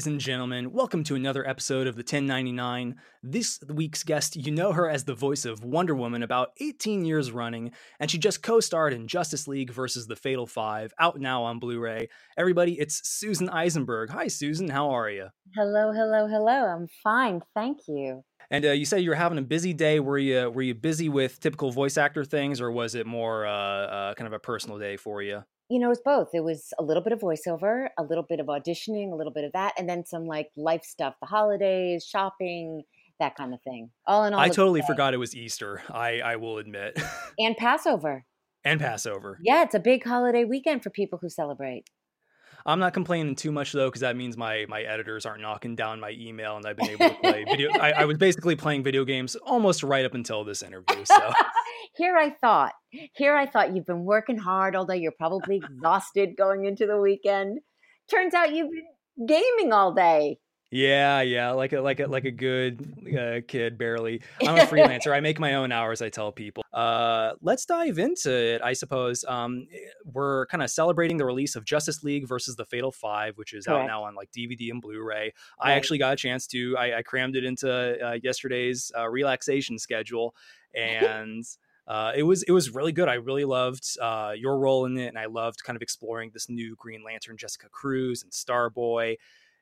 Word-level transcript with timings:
Ladies 0.00 0.06
and 0.06 0.18
gentlemen, 0.18 0.72
welcome 0.72 1.04
to 1.04 1.14
another 1.14 1.46
episode 1.46 1.86
of 1.86 1.94
the 1.94 2.00
1099. 2.00 2.96
This 3.22 3.60
week's 3.68 4.02
guest, 4.02 4.34
you 4.34 4.50
know 4.50 4.72
her 4.72 4.88
as 4.88 5.04
the 5.04 5.12
voice 5.12 5.44
of 5.44 5.62
Wonder 5.62 5.94
Woman 5.94 6.22
about 6.22 6.52
18 6.58 7.04
years 7.04 7.30
running, 7.30 7.72
and 7.98 8.10
she 8.10 8.16
just 8.16 8.42
co 8.42 8.60
starred 8.60 8.94
in 8.94 9.06
Justice 9.06 9.46
League 9.46 9.70
versus 9.70 10.06
the 10.06 10.16
Fatal 10.16 10.46
Five, 10.46 10.94
out 10.98 11.20
now 11.20 11.42
on 11.42 11.58
Blu 11.58 11.78
ray. 11.78 12.08
Everybody, 12.38 12.80
it's 12.80 13.06
Susan 13.06 13.50
Eisenberg. 13.50 14.08
Hi, 14.08 14.28
Susan, 14.28 14.70
how 14.70 14.88
are 14.88 15.10
you? 15.10 15.26
Hello, 15.54 15.92
hello, 15.92 16.26
hello. 16.26 16.64
I'm 16.64 16.88
fine, 17.04 17.42
thank 17.54 17.80
you. 17.86 18.24
And 18.50 18.64
uh, 18.64 18.70
you 18.70 18.86
said 18.86 19.02
you 19.02 19.10
were 19.10 19.16
having 19.16 19.36
a 19.36 19.42
busy 19.42 19.74
day. 19.74 20.00
Were 20.00 20.16
you 20.16 20.48
were 20.48 20.62
you 20.62 20.74
busy 20.74 21.10
with 21.10 21.40
typical 21.40 21.72
voice 21.72 21.98
actor 21.98 22.24
things, 22.24 22.62
or 22.62 22.70
was 22.70 22.94
it 22.94 23.06
more 23.06 23.44
uh, 23.44 23.52
uh, 23.52 24.14
kind 24.14 24.26
of 24.26 24.32
a 24.32 24.38
personal 24.38 24.78
day 24.78 24.96
for 24.96 25.20
you? 25.20 25.44
You 25.70 25.78
know, 25.78 25.86
it 25.86 25.90
was 25.90 26.00
both. 26.04 26.30
It 26.34 26.42
was 26.42 26.74
a 26.78 26.82
little 26.82 27.02
bit 27.02 27.12
of 27.12 27.20
voiceover, 27.20 27.88
a 27.96 28.02
little 28.02 28.24
bit 28.24 28.40
of 28.40 28.46
auditioning, 28.46 29.12
a 29.12 29.14
little 29.14 29.32
bit 29.32 29.44
of 29.44 29.52
that, 29.52 29.74
and 29.78 29.88
then 29.88 30.04
some 30.04 30.26
like 30.26 30.50
life 30.56 30.84
stuff, 30.84 31.14
the 31.20 31.26
holidays, 31.26 32.04
shopping, 32.04 32.82
that 33.20 33.36
kind 33.36 33.54
of 33.54 33.62
thing. 33.62 33.90
All 34.06 34.24
in 34.24 34.34
all, 34.34 34.40
I 34.40 34.48
totally 34.48 34.82
forgot 34.82 35.14
it 35.14 35.18
was 35.18 35.34
Easter. 35.34 35.82
I 35.88 36.20
I 36.20 36.36
will 36.36 36.58
admit. 36.58 37.00
and 37.38 37.56
Passover. 37.56 38.24
And 38.64 38.80
Passover. 38.80 39.38
Yeah, 39.42 39.62
it's 39.62 39.74
a 39.74 39.80
big 39.80 40.04
holiday 40.04 40.44
weekend 40.44 40.82
for 40.82 40.90
people 40.90 41.18
who 41.22 41.30
celebrate. 41.30 41.84
I'm 42.66 42.78
not 42.78 42.92
complaining 42.92 43.34
too 43.34 43.52
much 43.52 43.72
though, 43.72 43.88
because 43.88 44.00
that 44.00 44.16
means 44.16 44.36
my 44.36 44.66
my 44.68 44.82
editors 44.82 45.26
aren't 45.26 45.42
knocking 45.42 45.76
down 45.76 46.00
my 46.00 46.10
email, 46.10 46.56
and 46.56 46.66
I've 46.66 46.76
been 46.76 46.90
able 46.90 47.08
to 47.08 47.14
play 47.16 47.44
video. 47.44 47.70
I, 47.72 47.92
I 47.92 48.04
was 48.04 48.18
basically 48.18 48.56
playing 48.56 48.82
video 48.82 49.04
games 49.04 49.36
almost 49.36 49.82
right 49.82 50.04
up 50.04 50.14
until 50.14 50.44
this 50.44 50.62
interview. 50.62 51.04
So 51.04 51.32
here 51.96 52.16
I 52.16 52.30
thought, 52.30 52.72
here 53.14 53.34
I 53.34 53.46
thought 53.46 53.74
you've 53.74 53.86
been 53.86 54.04
working 54.04 54.38
hard, 54.38 54.76
although 54.76 54.94
you're 54.94 55.12
probably 55.12 55.56
exhausted 55.64 56.36
going 56.36 56.64
into 56.64 56.86
the 56.86 56.98
weekend. 56.98 57.60
Turns 58.10 58.34
out 58.34 58.54
you've 58.54 58.70
been 58.70 59.26
gaming 59.26 59.72
all 59.72 59.92
day. 59.94 60.38
Yeah, 60.72 61.22
yeah, 61.22 61.50
like 61.50 61.72
a 61.72 61.80
like 61.80 61.98
a 61.98 62.06
like 62.06 62.24
a 62.24 62.30
good 62.30 63.08
uh, 63.18 63.40
kid, 63.48 63.76
barely. 63.76 64.22
I'm 64.40 64.56
a 64.56 64.60
freelancer. 64.66 65.12
I 65.12 65.18
make 65.18 65.40
my 65.40 65.54
own 65.54 65.72
hours. 65.72 66.00
I 66.00 66.10
tell 66.10 66.30
people. 66.30 66.64
Uh, 66.72 67.32
let's 67.42 67.64
dive 67.66 67.98
into 67.98 68.32
it. 68.32 68.62
I 68.62 68.72
suppose 68.74 69.24
um, 69.26 69.66
we're 70.04 70.46
kind 70.46 70.62
of 70.62 70.70
celebrating 70.70 71.16
the 71.16 71.24
release 71.24 71.56
of 71.56 71.64
Justice 71.64 72.04
League 72.04 72.28
versus 72.28 72.54
the 72.54 72.64
Fatal 72.64 72.92
Five, 72.92 73.36
which 73.36 73.52
is 73.52 73.66
Correct. 73.66 73.82
out 73.82 73.86
now 73.88 74.04
on 74.04 74.14
like 74.14 74.30
DVD 74.30 74.70
and 74.70 74.80
Blu-ray. 74.80 75.16
Right. 75.16 75.32
I 75.60 75.72
actually 75.72 75.98
got 75.98 76.12
a 76.12 76.16
chance 76.16 76.46
to. 76.48 76.76
I, 76.78 76.98
I 76.98 77.02
crammed 77.02 77.34
it 77.34 77.42
into 77.42 77.68
uh, 77.68 78.18
yesterday's 78.22 78.92
uh, 78.96 79.08
relaxation 79.08 79.78
schedule, 79.78 80.34
and. 80.74 81.44
Uh, 81.88 82.12
it 82.14 82.22
was 82.22 82.44
it 82.44 82.52
was 82.52 82.72
really 82.72 82.92
good. 82.92 83.08
I 83.08 83.14
really 83.14 83.44
loved 83.44 83.84
uh, 84.00 84.32
your 84.36 84.60
role 84.60 84.84
in 84.84 84.96
it, 84.96 85.08
and 85.08 85.18
I 85.18 85.26
loved 85.26 85.64
kind 85.64 85.74
of 85.74 85.82
exploring 85.82 86.30
this 86.32 86.48
new 86.48 86.76
Green 86.76 87.02
Lantern, 87.02 87.36
Jessica 87.36 87.68
Cruz, 87.68 88.22
and 88.22 88.30
Starboy, 88.30 89.16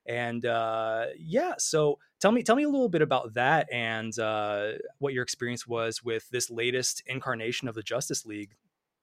and 0.09 0.45
uh, 0.47 1.07
yeah. 1.19 1.55
So 1.59 1.99
tell 2.21 2.33
me 2.33 2.43
tell 2.43 2.57
me 2.57 2.65
a 2.65 2.69
little 2.69 2.89
bit 2.89 3.03
about 3.03 3.35
that 3.35 3.69
and 3.73 4.19
uh, 4.19 4.73
what 4.99 5.13
your 5.13 5.23
experience 5.23 5.67
was 5.67 6.03
with 6.03 6.29
this 6.31 6.51
latest 6.51 7.03
incarnation 7.07 7.69
of 7.69 7.75
the 7.75 7.83
Justice 7.83 8.27
League. 8.27 8.57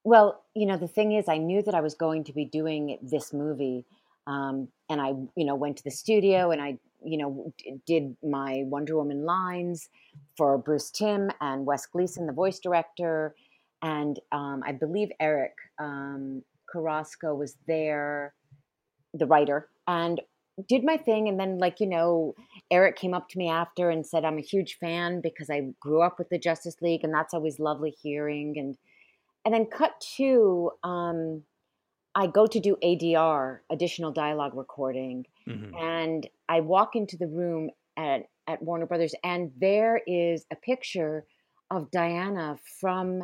Well, 0.04 0.44
you 0.54 0.66
know, 0.66 0.78
the 0.78 0.88
thing 0.88 1.14
is, 1.14 1.28
I 1.28 1.38
knew 1.38 1.64
that 1.64 1.74
I 1.74 1.82
was 1.82 1.96
going 1.96 2.26
to 2.26 2.34
be 2.34 2.46
doing 2.46 3.00
this 3.02 3.34
movie, 3.34 3.86
um, 4.28 4.68
and 4.90 5.02
I, 5.02 5.14
you 5.36 5.46
know, 5.46 5.56
went 5.56 5.78
to 5.78 5.84
the 5.84 5.92
studio 5.92 6.52
and 6.52 6.62
I 6.62 6.78
you 7.06 7.18
know, 7.18 7.54
did 7.86 8.16
my 8.24 8.64
Wonder 8.66 8.98
Woman 8.98 9.26
lines 9.26 9.90
for 10.36 10.58
Bruce 10.58 10.90
Timm 10.90 11.30
and 11.40 11.66
Wes 11.66 11.86
Gleason, 11.86 12.26
the 12.26 12.34
voice 12.34 12.60
director, 12.60 13.36
and 13.82 14.20
um, 14.32 14.64
I 14.66 14.72
believe 14.72 15.10
Eric 15.20 15.54
um, 15.80 16.44
Carrasco 16.68 17.36
was 17.36 17.56
there, 17.68 18.34
the 19.14 19.28
writer, 19.28 19.70
and 19.88 20.20
did 20.68 20.84
my 20.84 20.98
thing. 20.98 21.28
And 21.28 21.40
then, 21.40 21.58
like 21.58 21.80
you 21.80 21.88
know, 21.88 22.36
Eric 22.72 22.96
came 22.96 23.14
up 23.14 23.30
to 23.30 23.38
me 23.38 23.50
after 23.50 23.90
and 23.90 24.06
said, 24.06 24.26
"I'm 24.26 24.38
a 24.38 24.42
huge 24.42 24.78
fan 24.80 25.22
because 25.22 25.50
I 25.50 25.74
grew 25.80 26.02
up 26.02 26.18
with 26.18 26.30
the 26.30 26.40
Justice 26.40 26.82
League, 26.82 27.04
and 27.04 27.14
that's 27.14 27.34
always 27.34 27.60
lovely 27.60 27.92
hearing." 27.92 28.58
And 28.58 28.78
and 29.44 29.54
then 29.54 29.66
cut 29.66 30.00
to. 30.18 30.72
Um, 30.84 31.44
I 32.18 32.28
go 32.28 32.48
to 32.48 32.60
do 32.62 32.78
ADR, 32.82 33.60
additional 33.70 34.12
dialogue 34.12 34.56
recording, 34.56 35.26
mm-hmm. 35.48 35.76
and 35.76 36.28
I 36.48 36.62
walk 36.62 36.96
into 36.96 37.18
the 37.18 37.28
room 37.28 37.70
at, 37.98 38.28
at 38.48 38.62
Warner 38.62 38.86
Brothers, 38.86 39.14
and 39.22 39.52
there 39.60 40.02
is 40.08 40.46
a 40.52 40.56
picture 40.56 41.26
of 41.70 41.92
Diana 41.92 42.58
from. 42.80 43.24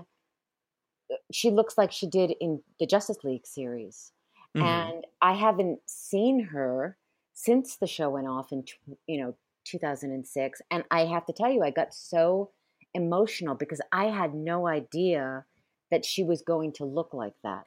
Uh, 1.12 1.16
she 1.32 1.52
looks 1.52 1.78
like 1.78 1.92
she 1.92 2.08
did 2.08 2.34
in 2.42 2.62
the 2.80 2.86
Justice 2.86 3.24
League 3.24 3.48
series, 3.48 4.12
mm-hmm. 4.58 4.66
and 4.68 5.08
I 5.22 5.34
haven't 5.34 5.80
seen 5.88 6.48
her 6.52 6.98
since 7.34 7.78
the 7.78 7.88
show 7.88 8.10
went 8.10 8.28
off 8.28 8.52
in 8.52 8.64
you 9.08 9.22
know 9.22 9.36
2006, 9.66 10.62
and 10.72 10.84
I 10.92 11.06
have 11.06 11.26
to 11.26 11.34
tell 11.34 11.52
you, 11.52 11.64
I 11.64 11.72
got 11.72 11.94
so 11.94 12.52
emotional 12.94 13.56
because 13.56 13.82
I 13.92 14.06
had 14.06 14.34
no 14.34 14.68
idea 14.68 15.46
that 15.92 16.06
she 16.06 16.24
was 16.24 16.42
going 16.42 16.74
to 16.74 16.86
look 16.86 17.14
like 17.14 17.34
that 17.44 17.66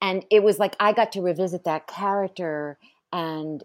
and 0.00 0.24
it 0.30 0.42
was 0.42 0.58
like 0.58 0.76
I 0.80 0.92
got 0.92 1.12
to 1.12 1.22
revisit 1.22 1.64
that 1.64 1.86
character 1.86 2.78
and 3.12 3.62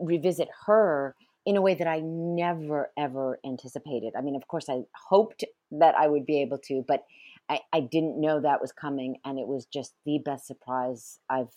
revisit 0.00 0.48
her 0.66 1.14
in 1.44 1.56
a 1.56 1.62
way 1.62 1.74
that 1.74 1.86
I 1.86 2.00
never 2.00 2.90
ever 2.98 3.38
anticipated. 3.44 4.14
I 4.16 4.22
mean, 4.22 4.36
of 4.36 4.48
course, 4.48 4.68
I 4.68 4.82
hoped 5.08 5.44
that 5.72 5.94
I 5.96 6.08
would 6.08 6.26
be 6.26 6.42
able 6.42 6.58
to, 6.66 6.84
but 6.86 7.04
I, 7.48 7.60
I 7.72 7.80
didn't 7.80 8.20
know 8.20 8.40
that 8.40 8.60
was 8.60 8.72
coming, 8.72 9.16
and 9.24 9.38
it 9.38 9.46
was 9.46 9.66
just 9.66 9.94
the 10.04 10.18
best 10.24 10.46
surprise 10.46 11.20
I've 11.30 11.52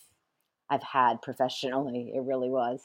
I've 0.69 0.83
had 0.83 1.21
professionally. 1.21 2.11
It 2.15 2.21
really 2.21 2.49
was. 2.49 2.81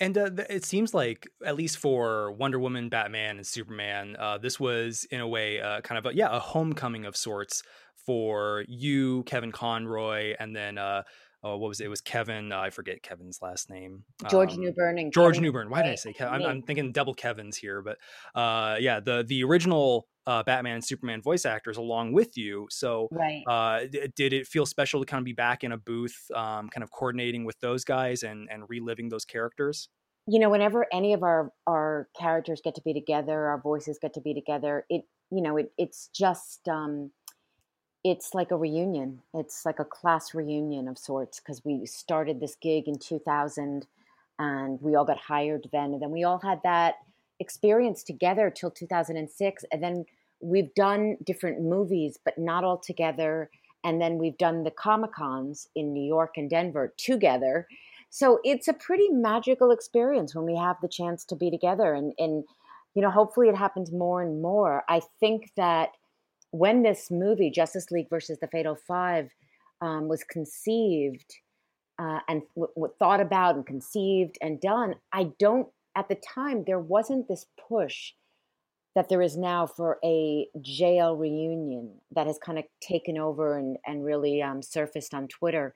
And 0.00 0.18
uh, 0.18 0.30
it 0.50 0.64
seems 0.64 0.92
like, 0.92 1.28
at 1.46 1.56
least 1.56 1.78
for 1.78 2.32
Wonder 2.32 2.58
Woman, 2.58 2.88
Batman, 2.88 3.36
and 3.36 3.46
Superman, 3.46 4.16
uh, 4.18 4.38
this 4.38 4.58
was 4.58 5.06
in 5.10 5.20
a 5.20 5.28
way 5.28 5.60
uh, 5.60 5.82
kind 5.82 5.98
of 5.98 6.12
a, 6.12 6.16
yeah 6.16 6.34
a 6.34 6.40
homecoming 6.40 7.04
of 7.04 7.16
sorts 7.16 7.62
for 8.04 8.64
you, 8.66 9.22
Kevin 9.22 9.52
Conroy, 9.52 10.34
and 10.40 10.54
then 10.54 10.78
uh, 10.78 11.04
oh, 11.44 11.56
what 11.58 11.68
was 11.68 11.80
it? 11.80 11.84
It 11.84 11.88
was 11.88 12.00
Kevin. 12.00 12.50
Uh, 12.50 12.58
I 12.58 12.70
forget 12.70 13.02
Kevin's 13.02 13.40
last 13.42 13.70
name. 13.70 14.04
George 14.30 14.54
um, 14.54 14.60
Newbern 14.60 14.98
and 14.98 15.12
George 15.12 15.34
Kevin 15.34 15.44
Newbern. 15.44 15.70
Why 15.70 15.82
did 15.82 15.92
I 15.92 15.94
say 15.96 16.12
Kevin? 16.12 16.34
I'm, 16.34 16.42
I'm, 16.42 16.62
thinking 16.62 16.90
double 16.90 17.14
Kevin's 17.14 17.56
here, 17.56 17.82
but 17.82 17.98
uh, 18.34 18.76
yeah, 18.80 19.00
the 19.00 19.24
the 19.26 19.44
original 19.44 20.08
uh, 20.26 20.42
Batman 20.42 20.76
and 20.76 20.84
Superman 20.84 21.20
voice 21.20 21.44
actors 21.44 21.76
along 21.76 22.12
with 22.14 22.36
you. 22.36 22.66
So, 22.70 23.08
right. 23.12 23.42
uh, 23.46 23.80
did 24.16 24.32
it 24.32 24.46
feel 24.46 24.64
special 24.64 25.00
to 25.00 25.06
kind 25.06 25.20
of 25.20 25.24
be 25.24 25.34
back 25.34 25.62
in 25.62 25.72
a 25.72 25.76
booth, 25.76 26.30
um, 26.34 26.70
kind 26.70 26.82
of 26.82 26.90
coordinating 26.90 27.44
with 27.44 27.60
those 27.60 27.84
guys 27.84 28.22
and 28.22 28.48
and 28.50 28.64
reliving 28.68 29.10
those 29.10 29.24
characters? 29.24 29.88
You 30.26 30.40
know, 30.40 30.48
whenever 30.48 30.86
any 30.92 31.12
of 31.12 31.22
our 31.22 31.52
our 31.66 32.08
characters 32.18 32.62
get 32.64 32.74
to 32.76 32.82
be 32.82 32.94
together, 32.94 33.48
our 33.48 33.60
voices 33.60 33.98
get 34.00 34.14
to 34.14 34.20
be 34.22 34.32
together. 34.32 34.86
It 34.88 35.02
you 35.30 35.42
know, 35.42 35.58
it 35.58 35.72
it's 35.76 36.08
just. 36.14 36.66
Um, 36.68 37.10
it's 38.04 38.34
like 38.34 38.50
a 38.50 38.56
reunion. 38.56 39.22
It's 39.32 39.64
like 39.64 39.78
a 39.78 39.84
class 39.84 40.34
reunion 40.34 40.88
of 40.88 40.98
sorts 40.98 41.40
because 41.40 41.64
we 41.64 41.86
started 41.86 42.38
this 42.38 42.54
gig 42.54 42.86
in 42.86 42.98
2000 42.98 43.86
and 44.38 44.82
we 44.82 44.94
all 44.94 45.06
got 45.06 45.18
hired 45.18 45.68
then. 45.72 45.94
And 45.94 46.02
then 46.02 46.10
we 46.10 46.22
all 46.22 46.38
had 46.38 46.60
that 46.64 46.96
experience 47.40 48.02
together 48.02 48.50
till 48.50 48.70
2006. 48.70 49.64
And 49.72 49.82
then 49.82 50.04
we've 50.40 50.74
done 50.74 51.16
different 51.24 51.62
movies, 51.62 52.18
but 52.22 52.36
not 52.36 52.62
all 52.62 52.76
together. 52.76 53.50
And 53.84 54.00
then 54.00 54.18
we've 54.18 54.36
done 54.38 54.64
the 54.64 54.70
Comic 54.70 55.12
Cons 55.12 55.68
in 55.74 55.94
New 55.94 56.04
York 56.04 56.36
and 56.36 56.50
Denver 56.50 56.92
together. 56.98 57.66
So 58.10 58.38
it's 58.44 58.68
a 58.68 58.74
pretty 58.74 59.08
magical 59.08 59.70
experience 59.70 60.34
when 60.34 60.44
we 60.44 60.56
have 60.56 60.76
the 60.82 60.88
chance 60.88 61.24
to 61.26 61.36
be 61.36 61.50
together. 61.50 61.94
And, 61.94 62.12
and 62.18 62.44
you 62.94 63.02
know, 63.02 63.10
hopefully 63.10 63.48
it 63.48 63.56
happens 63.56 63.90
more 63.92 64.20
and 64.22 64.42
more. 64.42 64.84
I 64.88 65.00
think 65.20 65.52
that 65.56 65.90
when 66.54 66.84
this 66.84 67.10
movie 67.10 67.50
Justice 67.50 67.90
League 67.90 68.08
versus 68.08 68.38
the 68.40 68.46
Fatal 68.46 68.76
Five 68.76 69.30
um, 69.80 70.06
was 70.06 70.22
conceived 70.22 71.34
uh, 71.98 72.20
and 72.28 72.42
w- 72.54 72.72
w- 72.76 72.94
thought 72.96 73.20
about 73.20 73.56
and 73.56 73.66
conceived 73.66 74.38
and 74.40 74.60
done, 74.60 74.94
I 75.12 75.32
don't 75.40 75.66
at 75.96 76.08
the 76.08 76.14
time 76.14 76.62
there 76.64 76.78
wasn't 76.78 77.26
this 77.26 77.46
push 77.68 78.12
that 78.94 79.08
there 79.08 79.20
is 79.20 79.36
now 79.36 79.66
for 79.66 79.98
a 80.04 80.46
JL 80.58 81.18
reunion 81.18 81.90
that 82.12 82.28
has 82.28 82.38
kind 82.38 82.60
of 82.60 82.64
taken 82.80 83.18
over 83.18 83.58
and, 83.58 83.76
and 83.84 84.04
really 84.04 84.40
um, 84.40 84.62
surfaced 84.62 85.12
on 85.12 85.26
Twitter 85.26 85.74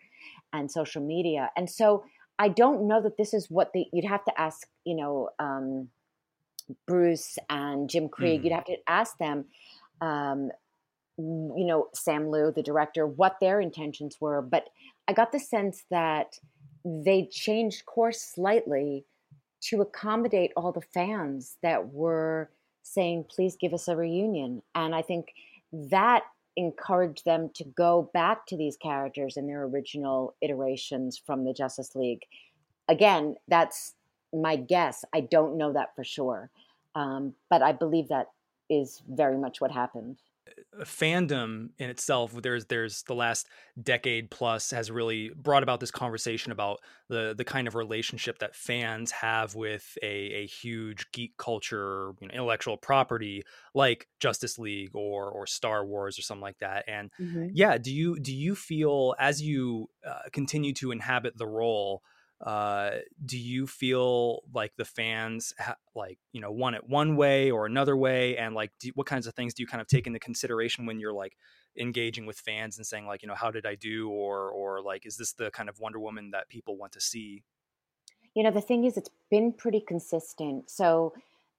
and 0.53 0.71
social 0.71 1.03
media. 1.03 1.51
And 1.57 1.69
so 1.69 2.05
I 2.39 2.51
don't 2.51 2.87
know 2.87 3.03
that 3.03 3.17
this 3.17 3.35
is 3.35 3.51
what 3.51 3.73
the 3.73 3.87
you'd 3.93 4.05
have 4.05 4.25
to 4.27 4.41
ask, 4.41 4.69
you 4.85 4.95
know, 4.95 5.31
um, 5.41 5.89
Bruce 6.87 7.37
and 7.51 7.91
Jim 7.91 8.09
Krieg. 8.09 8.43
Mm. 8.43 8.45
You'd 8.45 8.53
have 8.53 8.67
to 8.67 8.77
ask 8.87 9.19
them 9.19 9.47
um, 10.01 10.51
you 11.19 11.65
know, 11.67 11.89
Sam 11.95 12.31
Liu, 12.31 12.53
the 12.55 12.63
director, 12.63 13.07
what 13.07 13.37
their 13.41 13.61
intentions 13.61 14.17
were. 14.21 14.41
But 14.41 14.69
I 15.09 15.13
got 15.13 15.33
the 15.33 15.41
sense 15.41 15.85
that 15.91 16.39
they 16.85 17.29
changed 17.31 17.87
course 17.87 18.21
slightly 18.21 19.05
to 19.61 19.81
accommodate 19.81 20.53
all 20.57 20.71
the 20.71 20.81
fans 20.81 21.57
that 21.63 21.93
were 21.93 22.51
saying, 22.83 23.25
please 23.29 23.57
give 23.61 23.75
us 23.75 23.89
a 23.89 23.97
reunion. 23.97 24.63
And 24.75 24.95
I 24.95 25.03
think 25.03 25.33
that 25.73 26.23
encouraged 26.57 27.25
them 27.25 27.51
to 27.55 27.65
go 27.65 28.11
back 28.15 28.47
to 28.47 28.57
these 28.57 28.77
characters 28.77 29.37
in 29.37 29.47
their 29.47 29.65
original 29.65 30.35
iterations 30.41 31.21
from 31.25 31.45
the 31.45 31.53
Justice 31.53 31.95
League. 31.95 32.23
Again, 32.89 33.37
that's 33.49 33.95
my 34.33 34.57
guess. 34.57 35.05
I 35.13 35.21
don't 35.21 35.59
know 35.59 35.73
that 35.73 35.95
for 35.95 36.05
sure, 36.05 36.51
um, 36.95 37.35
but 37.51 37.63
I 37.63 37.73
believe 37.73 38.09
that 38.09 38.29
is 38.71 39.03
very 39.09 39.37
much 39.37 39.61
what 39.61 39.71
happened 39.71 40.19
fandom 40.83 41.71
in 41.79 41.91
itself 41.91 42.33
there's 42.43 42.67
there's 42.67 43.03
the 43.05 43.15
last 43.15 43.49
decade 43.83 44.31
plus 44.31 44.71
has 44.71 44.91
really 44.91 45.31
brought 45.35 45.63
about 45.63 45.81
this 45.81 45.91
conversation 45.91 46.53
about 46.53 46.79
the 47.09 47.35
the 47.37 47.45
kind 47.45 47.67
of 47.67 47.75
relationship 47.75 48.39
that 48.39 48.55
fans 48.55 49.11
have 49.11 49.55
with 49.55 49.97
a, 50.03 50.07
a 50.07 50.47
huge 50.47 51.11
geek 51.13 51.37
culture 51.37 52.13
you 52.21 52.29
know, 52.29 52.35
intellectual 52.35 52.77
property 52.77 53.43
like 53.75 54.09
justice 54.21 54.59
league 54.59 54.95
or 54.95 55.31
or 55.31 55.47
star 55.47 55.85
wars 55.85 56.19
or 56.19 56.23
something 56.23 56.43
like 56.43 56.59
that 56.59 56.85
and 56.87 57.11
mm-hmm. 57.21 57.49
yeah 57.53 57.79
do 57.79 57.93
you 57.93 58.19
do 58.21 58.35
you 58.35 58.55
feel 58.55 59.15
as 59.19 59.43
you 59.43 59.89
uh, 60.07 60.29
continue 60.33 60.73
to 60.73 60.93
inhabit 60.93 61.37
the 61.37 61.47
role 61.47 62.03
uh, 62.41 62.91
do 63.25 63.37
you 63.37 63.67
feel 63.67 64.43
like 64.55 64.73
the 64.77 64.85
fans 64.85 65.53
ha- 65.59 65.77
like 65.95 66.19
you 66.33 66.41
know 66.41 66.53
want 66.53 66.77
it 66.77 66.89
one 66.89 67.17
way 67.17 67.51
or 67.51 67.67
another 67.67 67.97
way? 67.97 68.37
And 68.37 68.55
like 68.55 68.73
do, 68.79 68.91
what 68.95 69.07
kinds 69.07 69.27
of 69.27 69.35
things 69.35 69.55
do 69.55 69.63
you 69.63 69.67
kind 69.67 69.81
of 69.81 69.89
take 69.89 70.07
into 70.07 70.19
consideration 70.19 70.87
when 70.87 71.01
you're 71.01 71.13
like 71.13 71.37
engaging 71.79 72.27
with 72.27 72.39
fans 72.39 72.77
and 72.77 72.87
saying 72.87 73.07
like 73.07 73.23
you 73.23 73.29
know 73.29 73.35
how 73.35 73.51
did 73.51 73.67
i 73.67 73.75
do? 73.75 74.09
or 74.09 74.51
or 74.51 74.81
like 74.81 75.07
is 75.07 75.17
this 75.17 75.33
the 75.33 75.51
kind 75.51 75.69
of 75.69 75.79
wonder 75.81 75.99
woman 75.99 76.31
that 76.31 76.49
people 76.49 76.77
want 76.77 76.93
to 76.93 77.01
see? 77.01 77.43
You 78.35 78.45
know 78.45 78.51
the 78.51 78.61
thing 78.61 78.85
is 78.85 78.97
it's 78.97 79.11
been 79.31 79.53
pretty 79.53 79.81
consistent. 79.81 80.71
So 80.71 81.15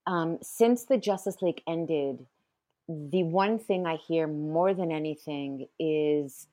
um, 0.08 0.40
since 0.42 0.86
the 0.86 0.98
justice 0.98 1.42
league 1.42 1.62
ended 1.68 2.25
the 2.90 3.22
one 3.24 3.60
thing 3.60 3.86
i 3.86 3.96
hear 3.96 4.28
more 4.28 4.74
than 4.74 4.92
anything 4.92 5.68
is 5.80 6.48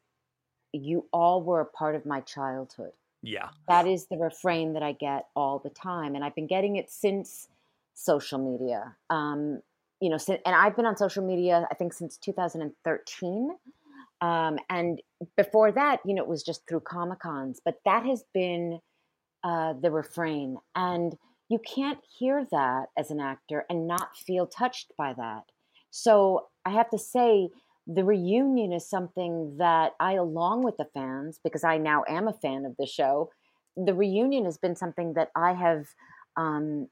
you 0.72 1.06
all 1.10 1.42
were 1.42 1.60
a 1.60 1.66
part 1.66 1.94
of 1.94 2.04
my 2.04 2.20
childhood 2.20 2.92
yeah. 3.26 3.48
That 3.68 3.88
is 3.88 4.06
the 4.06 4.16
refrain 4.16 4.74
that 4.74 4.82
I 4.82 4.92
get 4.92 5.26
all 5.34 5.58
the 5.58 5.70
time. 5.70 6.14
And 6.14 6.24
I've 6.24 6.34
been 6.34 6.46
getting 6.46 6.76
it 6.76 6.90
since 6.90 7.48
social 7.94 8.38
media. 8.38 8.94
Um, 9.10 9.62
you 10.00 10.10
know, 10.10 10.18
and 10.28 10.54
I've 10.54 10.76
been 10.76 10.86
on 10.86 10.96
social 10.96 11.26
media, 11.26 11.66
I 11.70 11.74
think, 11.74 11.92
since 11.92 12.16
2013. 12.18 13.50
Um, 14.20 14.58
and 14.70 15.02
before 15.36 15.72
that, 15.72 16.00
you 16.04 16.14
know, 16.14 16.22
it 16.22 16.28
was 16.28 16.44
just 16.44 16.68
through 16.68 16.80
Comic 16.80 17.18
Cons. 17.18 17.60
But 17.64 17.80
that 17.84 18.06
has 18.06 18.24
been 18.32 18.78
uh, 19.42 19.72
the 19.72 19.90
refrain. 19.90 20.58
And 20.76 21.16
you 21.48 21.58
can't 21.58 21.98
hear 22.18 22.46
that 22.52 22.86
as 22.96 23.10
an 23.10 23.18
actor 23.18 23.64
and 23.68 23.88
not 23.88 24.16
feel 24.16 24.46
touched 24.46 24.92
by 24.96 25.14
that. 25.14 25.44
So 25.90 26.46
I 26.64 26.70
have 26.70 26.90
to 26.90 26.98
say, 26.98 27.48
the 27.86 28.04
reunion 28.04 28.72
is 28.72 28.88
something 28.88 29.56
that 29.58 29.92
I, 30.00 30.14
along 30.14 30.64
with 30.64 30.76
the 30.76 30.88
fans, 30.92 31.38
because 31.42 31.62
I 31.62 31.78
now 31.78 32.04
am 32.08 32.26
a 32.26 32.32
fan 32.32 32.64
of 32.64 32.76
the 32.78 32.86
show, 32.86 33.30
the 33.76 33.94
reunion 33.94 34.44
has 34.44 34.58
been 34.58 34.74
something 34.74 35.14
that 35.14 35.30
I 35.36 35.52
have 35.52 35.86
um, 36.36 36.88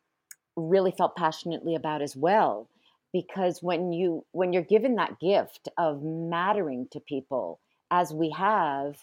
really 0.57 0.93
felt 0.93 1.17
passionately 1.17 1.75
about 1.75 2.03
as 2.03 2.15
well. 2.15 2.69
Because 3.13 3.63
when 3.63 3.93
you 3.93 4.25
when 4.33 4.53
you're 4.53 4.63
given 4.63 4.97
that 4.97 5.21
gift 5.21 5.69
of 5.79 6.03
mattering 6.03 6.89
to 6.91 7.01
people, 7.01 7.61
as 7.91 8.13
we 8.13 8.31
have 8.31 8.97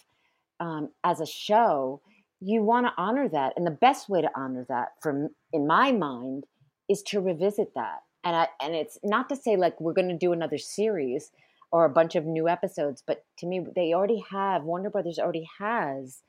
um, 0.60 0.90
as 1.02 1.20
a 1.20 1.26
show, 1.26 2.00
you 2.40 2.62
want 2.62 2.86
to 2.86 2.92
honor 2.98 3.28
that, 3.28 3.54
and 3.56 3.66
the 3.66 3.70
best 3.70 4.10
way 4.10 4.20
to 4.20 4.30
honor 4.36 4.66
that, 4.68 4.88
from 5.00 5.30
in 5.52 5.66
my 5.66 5.92
mind, 5.92 6.44
is 6.90 7.02
to 7.04 7.20
revisit 7.20 7.74
that. 7.74 8.00
And 8.22 8.36
I, 8.36 8.48
and 8.62 8.74
it's 8.74 8.98
not 9.02 9.28
to 9.30 9.36
say 9.36 9.56
like 9.56 9.80
we're 9.80 9.94
going 9.94 10.10
to 10.10 10.16
do 10.16 10.32
another 10.32 10.58
series 10.58 11.30
or 11.72 11.84
a 11.84 11.90
bunch 11.90 12.14
of 12.14 12.26
new 12.26 12.48
episodes. 12.48 13.02
But 13.04 13.24
to 13.38 13.46
me, 13.46 13.64
they 13.74 13.92
already 13.94 14.22
have 14.30 14.64
Warner 14.64 14.90
Brothers 14.90 15.18
already 15.18 15.48
has 15.58 16.22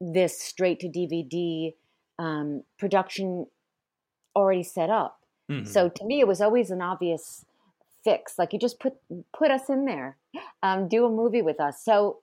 this 0.00 0.40
straight 0.40 0.80
to 0.80 0.88
DVD 0.88 1.74
um, 2.18 2.62
production 2.78 3.46
already 4.34 4.62
set 4.62 4.88
up. 4.88 5.20
Mm-hmm. 5.50 5.66
So 5.66 5.88
to 5.88 6.04
me, 6.04 6.20
it 6.20 6.28
was 6.28 6.40
always 6.40 6.70
an 6.70 6.80
obvious 6.80 7.44
fix. 8.04 8.38
Like 8.38 8.52
you 8.52 8.58
just 8.58 8.78
put 8.78 8.94
put 9.36 9.50
us 9.50 9.68
in 9.68 9.84
there, 9.84 10.16
um, 10.62 10.88
do 10.88 11.04
a 11.04 11.10
movie 11.10 11.42
with 11.42 11.60
us. 11.60 11.84
So 11.84 12.20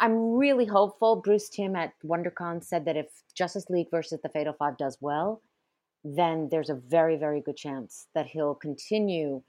I'm 0.00 0.34
really 0.36 0.66
hopeful. 0.66 1.16
Bruce 1.16 1.48
Timm 1.48 1.76
at 1.76 1.92
WonderCon 2.04 2.62
said 2.64 2.84
that 2.84 2.96
if 2.96 3.06
Justice 3.34 3.70
League 3.70 3.90
versus 3.90 4.20
the 4.22 4.28
Fatal 4.28 4.52
Five 4.52 4.76
does 4.76 4.98
well, 5.00 5.40
then 6.04 6.48
there's 6.50 6.70
a 6.70 6.74
very 6.74 7.16
very 7.16 7.40
good 7.40 7.56
chance 7.56 8.06
that 8.14 8.26
he'll 8.26 8.54
continue 8.54 9.42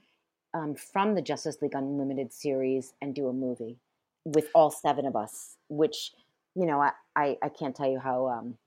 um, 0.54 0.76
from 0.76 1.16
the 1.16 1.22
Justice 1.22 1.58
League 1.62 1.76
Unlimited 1.76 2.34
series 2.34 2.94
and 3.02 3.16
do 3.16 3.28
a 3.28 3.34
movie 3.34 3.78
with 4.26 4.50
all 4.54 4.72
seven 4.72 5.06
of 5.06 5.16
us, 5.16 5.58
which 5.70 6.12
you 6.56 6.66
know 6.66 6.82
I 6.82 6.92
I, 7.16 7.38
I 7.42 7.50
can't 7.50 7.76
tell 7.76 7.90
you 7.90 8.00
how 8.00 8.28
um, 8.28 8.58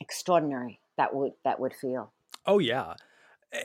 extraordinary 0.00 0.80
that 0.96 1.14
would 1.14 1.32
that 1.44 1.60
would 1.60 1.74
feel. 1.74 2.12
Oh 2.46 2.58
yeah. 2.58 2.94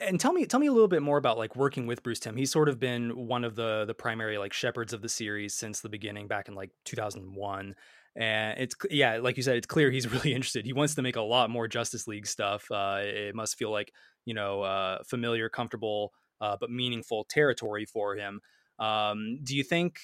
And 0.02 0.20
tell 0.20 0.34
me, 0.34 0.46
tell 0.46 0.60
me 0.60 0.68
a 0.68 0.72
little 0.72 0.88
bit 0.88 1.02
more 1.02 1.18
about 1.18 1.40
like 1.40 1.56
working 1.56 1.88
with 1.88 2.04
Bruce 2.04 2.20
Timm. 2.20 2.38
He's 2.38 2.52
sort 2.52 2.70
of 2.70 2.80
been 2.80 3.28
one 3.28 3.44
of 3.44 3.56
the 3.56 3.86
the 3.86 3.96
primary 3.96 4.38
like 4.38 4.54
shepherds 4.54 4.94
of 4.94 5.02
the 5.02 5.10
series 5.10 5.56
since 5.56 5.82
the 5.82 5.90
beginning, 5.90 6.28
back 6.28 6.48
in 6.48 6.54
like 6.54 6.70
2001 6.86 7.76
and 8.16 8.60
it's 8.60 8.76
yeah 8.90 9.18
like 9.18 9.38
you 9.38 9.44
said 9.44 9.56
it's 9.56 9.68
clear 9.68 9.92
he's 9.92 10.08
really 10.12 10.34
interested 10.34 10.66
he 10.66 10.74
wants 10.74 10.96
to 10.96 11.02
make 11.02 11.16
a 11.16 11.22
lot 11.22 11.50
more 11.50 11.68
justice 11.68 12.08
league 12.08 12.28
stuff 12.28 12.66
uh, 12.72 13.00
it 13.02 13.36
must 13.36 13.58
feel 13.58 13.72
like 13.72 13.94
you 14.26 14.34
know 14.34 14.62
uh, 14.62 14.98
familiar 15.08 15.50
comfortable 15.50 16.12
uh, 16.42 16.58
but 16.60 16.70
meaningful 16.70 17.26
territory 17.26 17.86
for 17.86 18.16
him. 18.16 18.42
Um, 18.80 19.40
do 19.44 19.56
you 19.58 19.64
think 19.64 20.00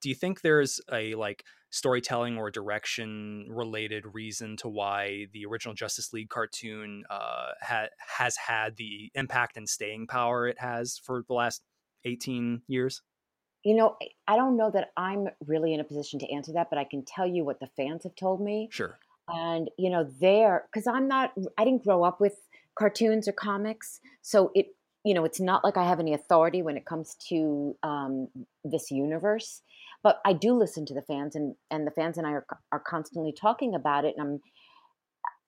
do 0.00 0.08
you 0.08 0.14
think 0.14 0.40
there's 0.40 0.80
a 0.92 1.14
like 1.14 1.44
storytelling 1.70 2.38
or 2.38 2.50
direction 2.50 3.46
related 3.50 4.04
reason 4.12 4.56
to 4.56 4.68
why 4.68 5.26
the 5.32 5.44
original 5.46 5.74
Justice 5.74 6.12
League 6.12 6.28
cartoon 6.28 7.04
uh, 7.10 7.52
ha- 7.60 7.88
has 7.98 8.36
had 8.36 8.76
the 8.76 9.10
impact 9.14 9.56
and 9.56 9.68
staying 9.68 10.06
power 10.06 10.48
it 10.48 10.58
has 10.58 10.98
for 10.98 11.22
the 11.26 11.34
last 11.34 11.62
18 12.04 12.62
years? 12.66 13.02
You 13.62 13.74
know, 13.74 13.96
I 14.28 14.36
don't 14.36 14.56
know 14.56 14.70
that 14.70 14.92
I'm 14.96 15.28
really 15.44 15.74
in 15.74 15.80
a 15.80 15.84
position 15.84 16.20
to 16.20 16.32
answer 16.32 16.52
that, 16.52 16.70
but 16.70 16.78
I 16.78 16.84
can 16.84 17.04
tell 17.04 17.26
you 17.26 17.44
what 17.44 17.58
the 17.58 17.66
fans 17.76 18.04
have 18.04 18.14
told 18.14 18.40
me. 18.40 18.68
Sure. 18.70 18.98
And, 19.28 19.68
you 19.76 19.90
know, 19.90 20.08
they're, 20.20 20.66
because 20.72 20.86
I'm 20.86 21.08
not, 21.08 21.32
I 21.58 21.64
didn't 21.64 21.84
grow 21.84 22.04
up 22.04 22.20
with 22.20 22.34
cartoons 22.78 23.26
or 23.26 23.32
comics. 23.32 24.00
So 24.22 24.52
it 24.54 24.75
you 25.06 25.14
know, 25.14 25.24
it's 25.24 25.38
not 25.38 25.62
like 25.62 25.76
I 25.76 25.84
have 25.84 26.00
any 26.00 26.14
authority 26.14 26.62
when 26.62 26.76
it 26.76 26.84
comes 26.84 27.14
to 27.28 27.76
um, 27.84 28.26
this 28.64 28.90
universe, 28.90 29.62
but 30.02 30.20
I 30.24 30.32
do 30.32 30.52
listen 30.52 30.84
to 30.86 30.94
the 30.94 31.00
fans, 31.02 31.36
and 31.36 31.54
and 31.70 31.86
the 31.86 31.92
fans 31.92 32.18
and 32.18 32.26
I 32.26 32.32
are 32.32 32.46
are 32.72 32.80
constantly 32.80 33.32
talking 33.32 33.76
about 33.76 34.04
it, 34.04 34.16
and 34.18 34.40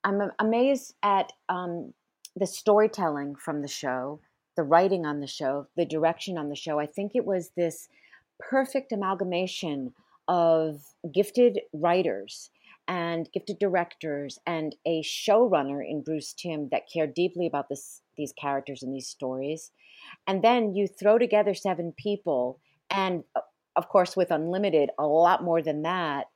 I'm 0.04 0.20
I'm 0.20 0.30
amazed 0.38 0.94
at 1.02 1.32
um, 1.48 1.92
the 2.36 2.46
storytelling 2.46 3.34
from 3.34 3.62
the 3.62 3.68
show, 3.68 4.20
the 4.56 4.62
writing 4.62 5.04
on 5.04 5.18
the 5.18 5.26
show, 5.26 5.66
the 5.76 5.84
direction 5.84 6.38
on 6.38 6.50
the 6.50 6.54
show. 6.54 6.78
I 6.78 6.86
think 6.86 7.16
it 7.16 7.24
was 7.24 7.50
this 7.56 7.88
perfect 8.38 8.92
amalgamation 8.92 9.92
of 10.28 10.84
gifted 11.12 11.62
writers 11.72 12.50
and 12.88 13.28
gifted 13.32 13.58
directors 13.58 14.38
and 14.46 14.74
a 14.86 15.02
showrunner 15.02 15.80
in 15.86 16.02
Bruce 16.02 16.32
Timm 16.32 16.70
that 16.72 16.88
cared 16.92 17.14
deeply 17.14 17.46
about 17.46 17.68
this 17.68 18.02
these 18.16 18.32
characters 18.32 18.82
and 18.82 18.92
these 18.92 19.06
stories. 19.06 19.70
And 20.26 20.42
then 20.42 20.74
you 20.74 20.88
throw 20.88 21.18
together 21.18 21.54
seven 21.54 21.92
people 21.96 22.58
and 22.90 23.22
of 23.76 23.88
course 23.88 24.16
with 24.16 24.30
unlimited 24.30 24.90
a 24.98 25.06
lot 25.06 25.44
more 25.44 25.62
than 25.62 25.82
that 25.82 26.26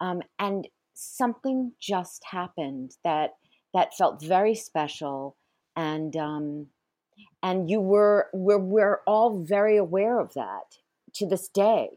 um, 0.00 0.22
and 0.38 0.66
something 0.94 1.72
just 1.80 2.24
happened 2.24 2.92
that 3.04 3.30
that 3.74 3.94
felt 3.94 4.24
very 4.24 4.54
special 4.54 5.36
and 5.76 6.16
um, 6.16 6.66
and 7.42 7.68
you 7.68 7.80
were 7.80 8.28
we're, 8.32 8.58
we're 8.58 9.00
all 9.06 9.44
very 9.44 9.76
aware 9.76 10.18
of 10.18 10.32
that 10.34 10.78
to 11.14 11.26
this 11.26 11.48
day 11.48 11.88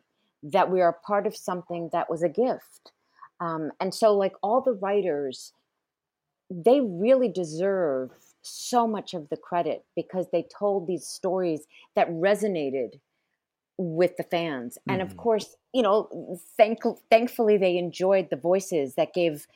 that 0.43 0.71
we 0.71 0.81
are 0.81 0.99
part 1.05 1.27
of 1.27 1.35
something 1.35 1.89
that 1.91 2.09
was 2.09 2.23
a 2.23 2.29
gift 2.29 2.91
um, 3.39 3.71
and 3.79 3.93
so, 3.93 4.15
like 4.15 4.33
all 4.43 4.61
the 4.61 4.73
writers, 4.73 5.53
they 6.49 6.81
really 6.81 7.29
deserve 7.29 8.11
so 8.41 8.87
much 8.87 9.13
of 9.13 9.29
the 9.29 9.37
credit 9.37 9.83
because 9.95 10.27
they 10.31 10.45
told 10.57 10.87
these 10.87 11.05
stories 11.07 11.65
that 11.95 12.09
resonated 12.09 12.99
with 13.77 14.17
the 14.17 14.23
fans. 14.23 14.77
Mm. 14.87 14.93
And 14.93 15.01
of 15.01 15.09
mm-hmm. 15.09 15.17
course, 15.19 15.55
you 15.73 15.81
know, 15.81 16.37
thank, 16.57 16.79
thankfully 17.09 17.57
they 17.57 17.77
enjoyed 17.77 18.29
the 18.29 18.37
voices 18.37 18.95
that 18.95 19.13
gave 19.13 19.47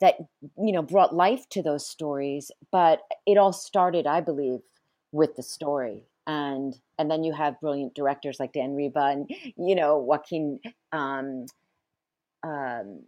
that 0.00 0.16
you 0.56 0.72
know 0.72 0.82
brought 0.82 1.14
life 1.14 1.46
to 1.50 1.62
those 1.62 1.86
stories 1.86 2.50
but 2.72 3.00
it 3.26 3.36
all 3.36 3.52
started 3.52 4.06
i 4.06 4.20
believe 4.20 4.60
with 5.12 5.36
the 5.36 5.42
story 5.42 6.04
and 6.26 6.80
and 6.98 7.10
then 7.10 7.22
you 7.22 7.32
have 7.32 7.60
brilliant 7.60 7.94
directors 7.94 8.40
like 8.40 8.52
dan 8.52 8.74
riba 8.74 9.12
and 9.12 9.30
you 9.56 9.74
know 9.74 9.98
joaquim 9.98 10.58
um, 10.92 11.46
um, 12.42 13.02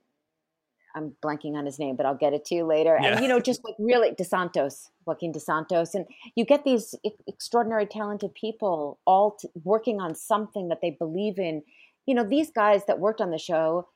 I'm 0.94 1.14
blanking 1.22 1.54
on 1.54 1.66
his 1.66 1.78
name, 1.78 1.96
but 1.96 2.06
I'll 2.06 2.16
get 2.16 2.32
it 2.32 2.44
to 2.46 2.54
you 2.54 2.64
later. 2.64 2.98
Yeah. 3.00 3.12
And 3.12 3.22
you 3.22 3.28
know, 3.28 3.40
just 3.50 3.64
like 3.64 3.74
really 3.78 4.10
DeSantos, 4.10 4.88
Joaquim 5.06 5.32
Dos 5.32 5.44
Santos, 5.44 5.94
and 5.94 6.06
you 6.34 6.44
get 6.44 6.64
these 6.64 6.94
extraordinary, 7.26 7.86
talented 7.86 8.34
people 8.34 8.98
all 9.06 9.32
t- 9.32 9.48
working 9.64 10.00
on 10.00 10.14
something 10.14 10.68
that 10.68 10.80
they 10.80 10.90
believe 10.90 11.38
in. 11.38 11.62
You 12.06 12.14
know, 12.14 12.24
these 12.24 12.50
guys 12.50 12.84
that 12.86 12.98
worked 12.98 13.20
on 13.20 13.30
the 13.30 13.38
show, 13.38 13.88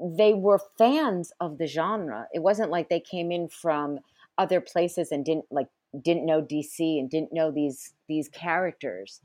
they 0.00 0.34
were 0.34 0.60
fans 0.78 1.32
of 1.40 1.58
the 1.58 1.66
genre. 1.66 2.26
It 2.32 2.42
wasn't 2.42 2.70
like 2.70 2.88
they 2.88 3.00
came 3.00 3.30
in 3.30 3.48
from 3.48 4.00
other 4.38 4.60
places 4.60 5.12
and 5.12 5.24
didn't 5.24 5.44
like 5.50 5.68
didn't 6.00 6.26
know 6.26 6.42
DC 6.42 6.98
and 6.98 7.10
didn't 7.10 7.32
know 7.32 7.50
these 7.50 7.92
these 8.08 8.28
characters. 8.28 9.20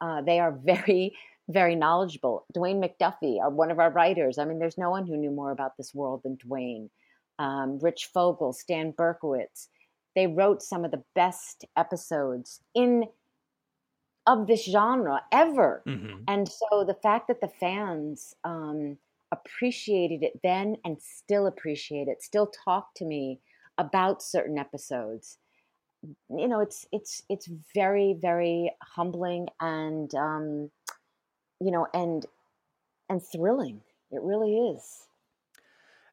Uh, 0.00 0.20
they 0.22 0.40
are 0.40 0.52
very 0.52 1.14
very 1.48 1.74
knowledgeable. 1.74 2.46
Dwayne 2.54 2.82
McDuffie, 2.82 3.44
uh, 3.44 3.50
one 3.50 3.70
of 3.70 3.78
our 3.78 3.90
writers. 3.90 4.38
I 4.38 4.44
mean, 4.44 4.58
there's 4.58 4.78
no 4.78 4.90
one 4.90 5.06
who 5.06 5.16
knew 5.16 5.30
more 5.30 5.50
about 5.50 5.76
this 5.76 5.94
world 5.94 6.22
than 6.22 6.36
Dwayne. 6.36 6.88
Um, 7.38 7.78
Rich 7.80 8.10
Fogel, 8.12 8.52
Stan 8.52 8.92
Berkowitz. 8.92 9.68
They 10.14 10.26
wrote 10.26 10.62
some 10.62 10.84
of 10.84 10.90
the 10.90 11.02
best 11.14 11.64
episodes 11.76 12.60
in 12.74 13.04
of 14.26 14.46
this 14.46 14.64
genre 14.64 15.20
ever. 15.32 15.82
Mm-hmm. 15.86 16.24
And 16.28 16.48
so 16.48 16.84
the 16.84 16.94
fact 16.94 17.28
that 17.28 17.40
the 17.40 17.48
fans 17.48 18.34
um, 18.44 18.96
appreciated 19.32 20.22
it 20.22 20.40
then 20.42 20.76
and 20.84 21.00
still 21.00 21.46
appreciate 21.46 22.08
it, 22.08 22.22
still 22.22 22.52
talk 22.64 22.94
to 22.96 23.04
me 23.04 23.40
about 23.78 24.22
certain 24.22 24.58
episodes. 24.58 25.38
You 26.28 26.48
know, 26.48 26.60
it's 26.60 26.86
it's 26.92 27.22
it's 27.28 27.48
very 27.74 28.16
very 28.20 28.72
humbling 28.82 29.48
and 29.60 30.12
um, 30.14 30.70
you 31.62 31.70
know 31.70 31.86
and 31.94 32.26
and 33.08 33.22
thrilling. 33.22 33.80
It 34.10 34.20
really 34.22 34.56
is. 34.56 35.06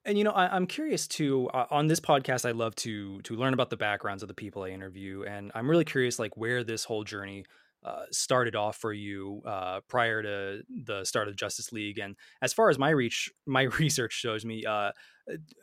And 0.06 0.18
you 0.18 0.24
know, 0.24 0.32
I, 0.32 0.56
am 0.56 0.66
curious 0.66 1.08
too. 1.08 1.50
Uh, 1.54 1.66
on 1.70 1.88
this 1.88 2.00
podcast, 2.00 2.48
I 2.48 2.52
love 2.52 2.76
to 2.78 3.22
to 3.22 3.36
learn 3.36 3.54
about 3.54 3.70
the 3.70 3.78
backgrounds 3.78 4.24
of 4.24 4.28
the 4.28 4.34
people 4.34 4.64
I 4.64 4.70
interview, 4.70 5.24
and 5.24 5.52
I'm 5.54 5.70
really 5.70 5.86
curious, 5.86 6.20
like 6.20 6.38
where 6.38 6.64
this 6.64 6.86
whole 6.86 7.04
journey 7.04 7.46
uh, 7.84 8.04
started 8.12 8.56
off 8.56 8.76
for 8.78 8.92
you 8.92 9.42
uh, 9.46 9.82
prior 9.88 10.22
to 10.22 10.64
the 10.86 11.04
start 11.06 11.28
of 11.28 11.36
Justice 11.36 11.72
League. 11.72 11.98
And 11.98 12.16
as 12.42 12.52
far 12.52 12.70
as 12.70 12.78
my 12.78 12.90
reach, 12.90 13.32
my 13.46 13.62
research 13.80 14.14
shows 14.14 14.44
me, 14.46 14.66
uh, 14.66 14.92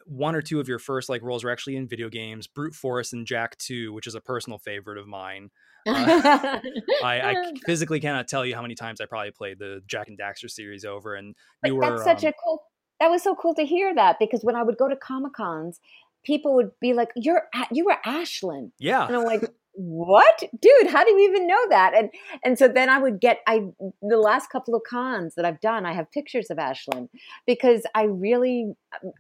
one 0.07 0.35
or 0.35 0.43
two 0.43 0.61
of 0.61 0.69
your 0.69 0.79
first 0.79 1.09
like 1.09 1.23
roles 1.23 1.45
were 1.45 1.51
actually 1.51 1.77
in 1.77 1.89
video 1.89 2.09
games, 2.09 2.47
Brute 2.47 2.75
Force 2.75 3.13
and 3.13 3.27
Jak 3.27 3.57
Two, 3.59 3.93
which 3.93 4.07
is 4.07 4.15
a 4.15 4.21
personal 4.21 4.59
favorite 4.59 4.99
of 4.99 5.07
mine. 5.07 5.51
Uh, 5.87 6.61
I, 7.05 7.21
I, 7.21 7.53
physically 7.65 8.01
cannot 8.01 8.29
tell 8.29 8.45
you 8.45 8.55
how 8.55 8.63
many 8.63 8.75
times 8.75 9.01
I 9.01 9.07
probably 9.07 9.31
played 9.31 9.59
the 9.59 9.83
Jak 9.87 10.09
and 10.09 10.19
Daxter 10.19 10.51
series 10.51 10.85
over, 10.85 11.15
and 11.15 11.35
you 11.65 11.77
were 11.77 11.83
that's 11.83 12.05
such 12.05 12.25
um, 12.25 12.31
a 12.31 12.33
cool. 12.45 12.63
That 13.01 13.11
was 13.11 13.23
so 13.23 13.35
cool 13.35 13.55
to 13.55 13.65
hear 13.65 13.95
that 13.95 14.19
because 14.19 14.43
when 14.43 14.57
I 14.57 14.63
would 14.63 14.79
go 14.79 14.89
to 14.89 14.97
Comic 14.97 15.35
Cons, 15.35 15.81
people 16.25 16.55
would 16.55 16.71
be 16.81 16.93
like, 16.93 17.11
"You're 17.15 17.45
you 17.71 17.85
were 17.85 17.97
Ashelin," 18.05 18.73
yeah, 18.79 19.07
and 19.07 19.17
I'm 19.17 19.25
like, 19.25 19.51
what? 19.73 20.43
Dude 20.59 20.89
how 20.89 21.05
do 21.05 21.11
you 21.11 21.29
even 21.29 21.47
know 21.47 21.69
that? 21.69 21.95
And 21.95 22.11
and 22.45 22.59
so 22.59 22.69
then 22.69 22.89
i 22.89 22.99
would 22.99 23.21
get 23.21 23.41
i 23.47 23.63
the 24.01 24.17
last 24.17 24.51
couple 24.51 24.75
of 24.75 24.83
cons 24.89 25.35
that 25.35 25.45
i've 25.45 25.61
done 25.61 25.85
i 25.85 25.93
have 25.93 26.11
pictures 26.11 26.51
of 26.51 26.59
ashelin 26.59 27.09
because 27.47 27.83
i 27.95 28.05
really 28.05 28.75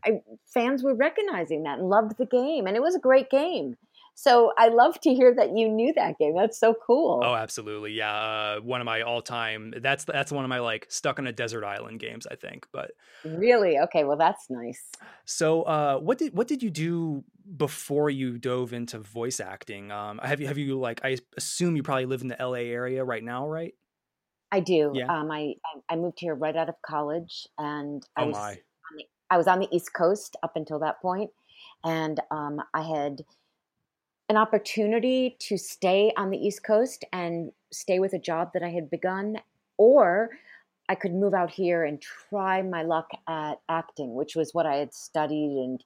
I, 0.05 0.21
fans 0.47 0.83
were 0.83 0.95
recognizing 0.95 1.65
that 1.65 1.79
and 1.79 1.89
loved 1.89 2.17
the 2.19 2.27
game 2.27 2.67
and 2.67 2.77
it 2.77 2.83
was 2.83 2.95
a 2.95 3.01
great 3.01 3.31
game 3.31 3.77
so 4.19 4.51
I 4.57 4.69
love 4.69 4.99
to 5.03 5.13
hear 5.15 5.35
that 5.35 5.55
you 5.55 5.69
knew 5.69 5.93
that 5.95 6.17
game. 6.19 6.35
That's 6.35 6.59
so 6.59 6.75
cool. 6.87 7.21
Oh, 7.23 7.35
absolutely. 7.35 7.93
Yeah. 7.93 8.15
Uh, 8.15 8.61
one 8.61 8.81
of 8.81 8.87
my 8.87 9.03
all 9.03 9.21
time, 9.21 9.75
that's, 9.83 10.05
that's 10.05 10.33
one 10.33 10.43
of 10.43 10.49
my 10.49 10.59
like 10.59 10.87
stuck 10.89 11.19
on 11.19 11.27
a 11.27 11.33
desert 11.33 11.65
island 11.65 12.01
games, 12.01 12.27
I 12.27 12.35
think, 12.35 12.67
but 12.73 12.93
really? 13.27 13.79
Okay. 13.79 14.05
Well, 14.05 14.17
that's 14.17 14.49
nice. 14.49 14.83
So, 15.27 15.65
uh, 15.65 15.99
what 15.99 16.17
did, 16.17 16.35
what 16.35 16.49
did 16.49 16.63
you 16.63 16.71
do 16.71 17.25
before 17.59 18.09
you 18.09 18.39
dove 18.39 18.73
into 18.73 19.01
voice 19.01 19.39
acting? 19.39 19.93
Um, 19.93 20.19
have 20.23 20.41
you, 20.41 20.47
have 20.47 20.57
you 20.57 20.81
like, 20.81 21.03
I 21.05 21.19
assume 21.37 21.77
you 21.77 21.83
probably 21.83 22.07
live 22.07 22.23
in 22.23 22.29
the 22.29 22.37
LA 22.41 22.55
area 22.55 23.05
right 23.05 23.23
now, 23.23 23.47
right? 23.47 23.75
I 24.51 24.61
do. 24.61 24.93
Yeah. 24.95 25.15
Um, 25.15 25.31
I, 25.31 25.57
I 25.91 25.97
moved 25.97 26.21
here 26.21 26.35
right 26.35 26.57
out 26.57 26.71
of 26.71 26.77
college 26.81 27.47
and 27.59 28.03
I 28.17 28.23
oh 28.23 28.27
was, 28.29 28.35
my. 28.35 28.59
The, 28.97 29.05
I 29.29 29.37
was 29.37 29.47
on 29.47 29.59
the 29.59 29.69
East 29.71 29.93
Coast 29.93 30.37
up 30.43 30.53
until 30.57 30.79
that 30.79 31.03
point, 31.03 31.31
And 31.85 32.19
um, 32.31 32.63
I 32.73 32.81
had, 32.81 33.23
an 34.29 34.37
opportunity 34.37 35.37
to 35.41 35.57
stay 35.57 36.13
on 36.17 36.31
the 36.31 36.39
East 36.39 36.65
Coast 36.65 37.05
and 37.13 37.53
stay 37.73 37.99
with 37.99 38.13
a 38.13 38.19
job 38.19 38.51
that 38.55 38.63
I 38.63 38.71
had 38.71 38.91
begun, 38.91 39.39
or 39.79 40.31
I 40.89 40.95
could 40.95 41.15
move 41.15 41.35
out 41.35 41.51
here 41.51 41.85
and 41.85 42.01
try 42.01 42.63
my 42.63 42.83
luck 42.83 43.11
at 43.29 43.61
acting, 43.69 44.15
which 44.15 44.35
was 44.35 44.53
what 44.53 44.67
I 44.67 44.77
had 44.77 44.95
studied 44.95 45.63
and 45.65 45.85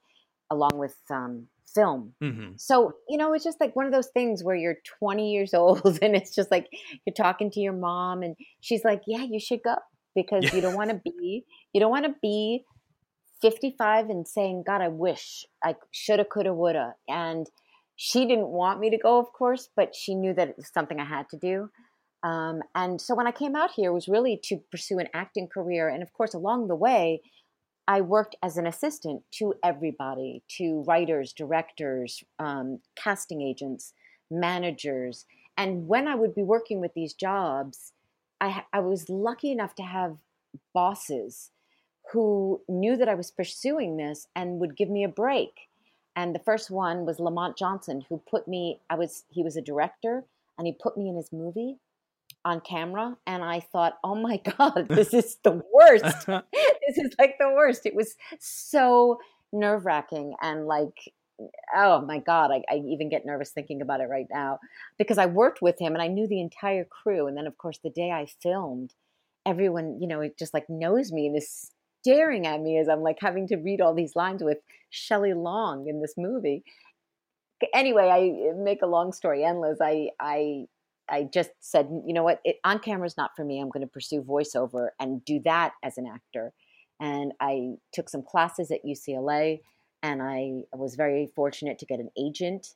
along 0.49 0.71
with 0.75 0.95
um, 1.09 1.47
film. 1.73 2.13
Mm-hmm. 2.21 2.51
So, 2.57 2.93
you 3.07 3.17
know, 3.17 3.33
it's 3.33 3.43
just 3.43 3.59
like 3.59 3.75
one 3.75 3.85
of 3.85 3.91
those 3.91 4.07
things 4.07 4.43
where 4.43 4.55
you're 4.55 4.77
20 4.99 5.31
years 5.31 5.53
old 5.55 5.99
and 6.01 6.15
it's 6.15 6.35
just 6.35 6.51
like 6.51 6.67
you're 7.05 7.13
talking 7.13 7.49
to 7.51 7.59
your 7.59 7.73
mom 7.73 8.23
and 8.23 8.35
she's 8.59 8.83
like, 8.83 9.01
yeah, 9.07 9.23
you 9.23 9.39
should 9.39 9.63
go 9.63 9.75
because 10.15 10.45
yeah. 10.45 10.55
you 10.55 10.61
don't 10.61 10.75
want 10.75 10.89
to 10.89 10.95
be, 11.19 11.45
you 11.73 11.79
don't 11.79 11.91
want 11.91 12.05
to 12.05 12.15
be 12.21 12.65
55 13.41 14.09
and 14.09 14.27
saying, 14.27 14.63
God, 14.65 14.81
I 14.81 14.89
wish 14.89 15.45
I 15.63 15.75
shoulda, 15.91 16.25
coulda, 16.25 16.53
woulda. 16.53 16.95
And 17.07 17.47
she 18.03 18.25
didn't 18.25 18.47
want 18.47 18.79
me 18.79 18.89
to 18.89 18.97
go, 18.97 19.19
of 19.19 19.31
course, 19.31 19.69
but 19.75 19.93
she 19.93 20.15
knew 20.15 20.33
that 20.33 20.47
it 20.47 20.57
was 20.57 20.71
something 20.73 20.99
I 20.99 21.05
had 21.05 21.29
to 21.29 21.37
do. 21.37 21.69
Um, 22.23 22.63
and 22.73 22.99
so 22.99 23.13
when 23.13 23.27
I 23.27 23.31
came 23.31 23.55
out 23.55 23.69
here, 23.75 23.91
it 23.91 23.93
was 23.93 24.07
really 24.07 24.39
to 24.45 24.57
pursue 24.71 24.97
an 24.97 25.07
acting 25.13 25.47
career. 25.47 25.87
And 25.87 26.01
of 26.01 26.11
course, 26.11 26.33
along 26.33 26.67
the 26.67 26.75
way, 26.75 27.21
I 27.87 28.01
worked 28.01 28.35
as 28.41 28.57
an 28.57 28.65
assistant 28.65 29.21
to 29.33 29.53
everybody, 29.63 30.41
to 30.57 30.83
writers, 30.87 31.31
directors, 31.31 32.23
um, 32.39 32.79
casting 32.95 33.43
agents, 33.43 33.93
managers. 34.31 35.27
And 35.55 35.87
when 35.87 36.07
I 36.07 36.15
would 36.15 36.33
be 36.33 36.41
working 36.41 36.81
with 36.81 36.95
these 36.95 37.13
jobs, 37.13 37.93
I, 38.39 38.63
I 38.73 38.79
was 38.79 39.09
lucky 39.09 39.51
enough 39.51 39.75
to 39.75 39.83
have 39.83 40.17
bosses 40.73 41.51
who 42.13 42.61
knew 42.67 42.97
that 42.97 43.09
I 43.09 43.13
was 43.13 43.29
pursuing 43.29 43.97
this 43.97 44.25
and 44.35 44.59
would 44.59 44.75
give 44.75 44.89
me 44.89 45.03
a 45.03 45.07
break 45.07 45.69
and 46.15 46.35
the 46.35 46.39
first 46.39 46.69
one 46.69 47.05
was 47.05 47.19
Lamont 47.19 47.57
Johnson, 47.57 48.05
who 48.09 48.21
put 48.29 48.47
me. 48.47 48.81
I 48.89 48.95
was 48.95 49.23
he 49.29 49.43
was 49.43 49.55
a 49.55 49.61
director, 49.61 50.25
and 50.57 50.67
he 50.67 50.73
put 50.73 50.97
me 50.97 51.09
in 51.09 51.15
his 51.15 51.31
movie 51.31 51.77
on 52.43 52.61
camera, 52.61 53.17
and 53.27 53.43
I 53.43 53.59
thought, 53.59 53.97
oh 54.03 54.15
my 54.15 54.37
god, 54.57 54.87
this 54.89 55.13
is 55.13 55.37
the 55.43 55.61
worst. 55.73 56.25
this 56.27 56.97
is 56.97 57.15
like 57.19 57.35
the 57.39 57.49
worst. 57.49 57.85
It 57.85 57.95
was 57.95 58.15
so 58.39 59.19
nerve 59.53 59.85
wracking 59.85 60.33
and 60.41 60.65
like 60.65 61.13
oh 61.75 62.01
my 62.01 62.19
god 62.19 62.51
I, 62.51 62.61
I, 62.69 62.75
even 62.77 63.09
get 63.09 63.25
nervous 63.25 63.49
thinking 63.49 63.81
about 63.81 63.99
it 63.99 64.09
right 64.09 64.27
now 64.31 64.59
because 64.97 65.17
i 65.17 65.25
worked 65.25 65.61
with 65.61 65.79
him 65.79 65.93
and 65.93 66.01
i 66.01 66.07
knew 66.07 66.27
the 66.27 66.39
entire 66.39 66.85
crew 66.85 67.27
and 67.27 67.35
then 67.35 67.47
of 67.47 67.57
course 67.57 67.79
the 67.83 67.89
day 67.89 68.11
i 68.11 68.27
filmed 68.41 68.93
everyone 69.45 69.97
you 69.99 70.07
know 70.07 70.29
just 70.37 70.53
like 70.53 70.69
knows 70.69 71.11
me 71.11 71.27
and 71.27 71.35
is 71.35 71.70
staring 72.01 72.47
at 72.47 72.61
me 72.61 72.77
as 72.77 72.89
I'm 72.89 73.01
like 73.01 73.17
having 73.19 73.47
to 73.47 73.57
read 73.57 73.81
all 73.81 73.93
these 73.93 74.15
lines 74.15 74.43
with 74.43 74.57
Shelley 74.89 75.33
Long 75.33 75.87
in 75.87 76.01
this 76.01 76.15
movie. 76.17 76.63
Anyway, 77.73 78.09
I 78.09 78.49
eh, 78.49 78.53
make 78.57 78.81
a 78.81 78.87
long 78.87 79.13
story 79.13 79.43
endless. 79.43 79.77
I 79.81 80.09
I 80.19 80.65
I 81.09 81.27
just 81.31 81.51
said, 81.59 81.87
you 82.05 82.13
know 82.13 82.23
what, 82.23 82.39
it, 82.45 82.57
on 82.63 82.79
camera 82.79 83.05
is 83.05 83.17
not 83.17 83.31
for 83.35 83.43
me. 83.43 83.59
I'm 83.59 83.69
going 83.69 83.85
to 83.85 83.91
pursue 83.91 84.21
voiceover 84.21 84.89
and 84.99 85.23
do 85.25 85.41
that 85.43 85.73
as 85.83 85.97
an 85.97 86.07
actor. 86.07 86.53
And 86.99 87.33
I 87.41 87.73
took 87.93 88.09
some 88.09 88.23
classes 88.23 88.71
at 88.71 88.85
UCLA, 88.85 89.59
and 90.01 90.21
I 90.21 90.61
was 90.73 90.95
very 90.95 91.27
fortunate 91.35 91.79
to 91.79 91.85
get 91.85 91.99
an 91.99 92.09
agent 92.17 92.67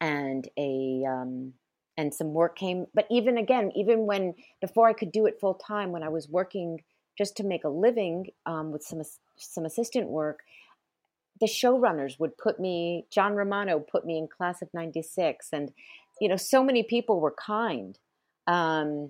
and 0.00 0.48
a 0.56 1.04
um, 1.08 1.52
and 1.96 2.14
some 2.14 2.32
work 2.32 2.56
came. 2.56 2.86
But 2.94 3.06
even 3.10 3.36
again, 3.38 3.70
even 3.74 4.06
when 4.06 4.34
before 4.60 4.88
I 4.88 4.92
could 4.92 5.12
do 5.12 5.26
it 5.26 5.40
full 5.40 5.54
time, 5.54 5.92
when 5.92 6.02
I 6.02 6.08
was 6.08 6.28
working 6.28 6.80
just 7.18 7.36
to 7.36 7.44
make 7.44 7.64
a 7.64 7.68
living 7.68 8.28
um, 8.46 8.70
with 8.70 8.82
some 8.82 9.02
some 9.36 9.66
assistant 9.66 10.08
work, 10.08 10.40
the 11.40 11.46
showrunners 11.46 12.18
would 12.18 12.38
put 12.38 12.60
me. 12.60 13.06
John 13.10 13.34
Romano 13.34 13.80
put 13.80 14.06
me 14.06 14.16
in 14.16 14.28
class 14.28 14.62
of 14.62 14.68
'96, 14.72 15.48
and 15.52 15.72
you 16.20 16.28
know, 16.28 16.36
so 16.36 16.62
many 16.62 16.84
people 16.84 17.20
were 17.20 17.34
kind 17.34 17.98
um, 18.46 19.08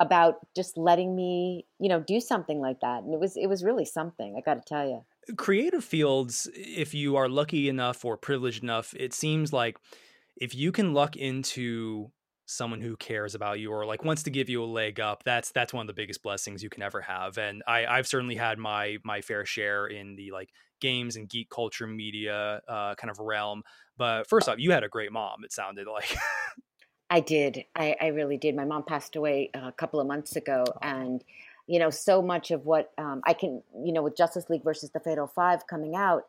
about 0.00 0.46
just 0.56 0.76
letting 0.76 1.14
me, 1.14 1.66
you 1.80 1.88
know, 1.88 2.00
do 2.00 2.20
something 2.20 2.60
like 2.60 2.80
that, 2.80 3.02
and 3.02 3.12
it 3.12 3.20
was 3.20 3.36
it 3.36 3.48
was 3.48 3.64
really 3.64 3.84
something. 3.84 4.36
I 4.38 4.40
got 4.40 4.54
to 4.54 4.74
tell 4.74 4.86
you. 4.86 5.04
Creative 5.36 5.82
fields, 5.82 6.48
if 6.54 6.94
you 6.94 7.16
are 7.16 7.28
lucky 7.28 7.68
enough 7.68 8.04
or 8.04 8.16
privileged 8.16 8.62
enough, 8.62 8.94
it 8.94 9.12
seems 9.12 9.52
like 9.52 9.78
if 10.36 10.54
you 10.54 10.70
can 10.70 10.92
luck 10.92 11.16
into 11.16 12.10
someone 12.46 12.80
who 12.80 12.96
cares 12.96 13.34
about 13.34 13.58
you 13.58 13.72
or 13.72 13.86
like 13.86 14.04
wants 14.04 14.22
to 14.22 14.30
give 14.30 14.48
you 14.48 14.62
a 14.62 14.66
leg 14.66 15.00
up 15.00 15.22
that's 15.24 15.50
that's 15.52 15.72
one 15.72 15.82
of 15.82 15.86
the 15.86 15.94
biggest 15.94 16.22
blessings 16.22 16.62
you 16.62 16.68
can 16.68 16.82
ever 16.82 17.00
have 17.00 17.38
and 17.38 17.62
i 17.66 17.86
i've 17.86 18.06
certainly 18.06 18.34
had 18.34 18.58
my 18.58 18.98
my 19.02 19.20
fair 19.20 19.46
share 19.46 19.86
in 19.86 20.14
the 20.16 20.30
like 20.30 20.50
games 20.80 21.16
and 21.16 21.28
geek 21.28 21.48
culture 21.48 21.86
media 21.86 22.60
uh, 22.68 22.94
kind 22.96 23.10
of 23.10 23.18
realm 23.18 23.62
but 23.96 24.28
first 24.28 24.48
off 24.48 24.58
you 24.58 24.72
had 24.72 24.84
a 24.84 24.88
great 24.88 25.12
mom 25.12 25.44
it 25.44 25.52
sounded 25.52 25.86
like. 25.86 26.14
I 27.10 27.20
did 27.20 27.64
i 27.76 27.96
i 28.00 28.06
really 28.08 28.36
did 28.36 28.56
my 28.56 28.64
mom 28.64 28.82
passed 28.82 29.16
away 29.16 29.50
a 29.54 29.72
couple 29.72 30.00
of 30.00 30.06
months 30.06 30.36
ago 30.36 30.64
and 30.82 31.22
you 31.66 31.78
know 31.78 31.90
so 31.90 32.20
much 32.20 32.50
of 32.50 32.66
what 32.66 32.92
um, 32.98 33.22
i 33.24 33.32
can 33.32 33.62
you 33.84 33.92
know 33.92 34.02
with 34.02 34.16
justice 34.16 34.50
league 34.50 34.64
versus 34.64 34.90
the 34.90 35.00
fatal 35.00 35.26
five 35.26 35.66
coming 35.66 35.94
out 35.94 36.24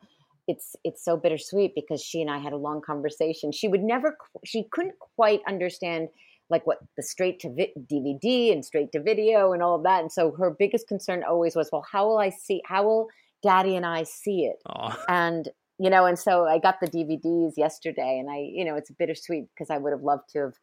it's 0.47 0.75
it's 0.83 1.03
so 1.03 1.17
bittersweet 1.17 1.73
because 1.75 2.01
she 2.01 2.21
and 2.21 2.29
I 2.29 2.37
had 2.39 2.53
a 2.53 2.57
long 2.57 2.81
conversation. 2.81 3.51
She 3.51 3.67
would 3.67 3.83
never 3.83 4.17
she 4.43 4.65
couldn't 4.71 4.99
quite 4.99 5.41
understand 5.47 6.09
like 6.49 6.67
what 6.67 6.77
the 6.95 7.03
straight 7.03 7.39
to 7.39 7.49
vi- 7.49 7.73
DVD 7.91 8.51
and 8.51 8.63
straight 8.63 8.91
to 8.91 9.01
video 9.01 9.53
and 9.53 9.63
all 9.63 9.75
of 9.75 9.83
that. 9.83 10.01
And 10.01 10.11
so 10.11 10.31
her 10.37 10.51
biggest 10.51 10.87
concern 10.87 11.23
always 11.27 11.55
was, 11.55 11.69
well, 11.71 11.85
how 11.91 12.07
will 12.07 12.19
I 12.19 12.29
see 12.29 12.61
how 12.65 12.83
will 12.83 13.07
daddy 13.41 13.75
and 13.75 13.85
I 13.85 14.03
see 14.03 14.45
it? 14.45 14.57
Aww. 14.67 14.97
And 15.09 15.49
you 15.77 15.89
know, 15.89 16.05
and 16.05 16.17
so 16.17 16.45
I 16.45 16.57
got 16.57 16.79
the 16.79 16.87
DVDs 16.87 17.53
yesterday, 17.57 18.17
and 18.19 18.29
I, 18.31 18.47
you 18.49 18.63
know, 18.63 18.75
it's 18.75 18.91
bittersweet 18.91 19.47
because 19.53 19.69
I 19.69 19.77
would 19.77 19.91
have 19.91 20.03
loved 20.03 20.29
to 20.31 20.39
have, 20.39 20.53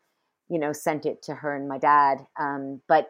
you 0.49 0.59
know, 0.59 0.73
sent 0.73 1.05
it 1.05 1.23
to 1.25 1.35
her 1.35 1.55
and 1.55 1.69
my 1.69 1.77
dad. 1.77 2.19
Um, 2.41 2.81
but 2.89 3.09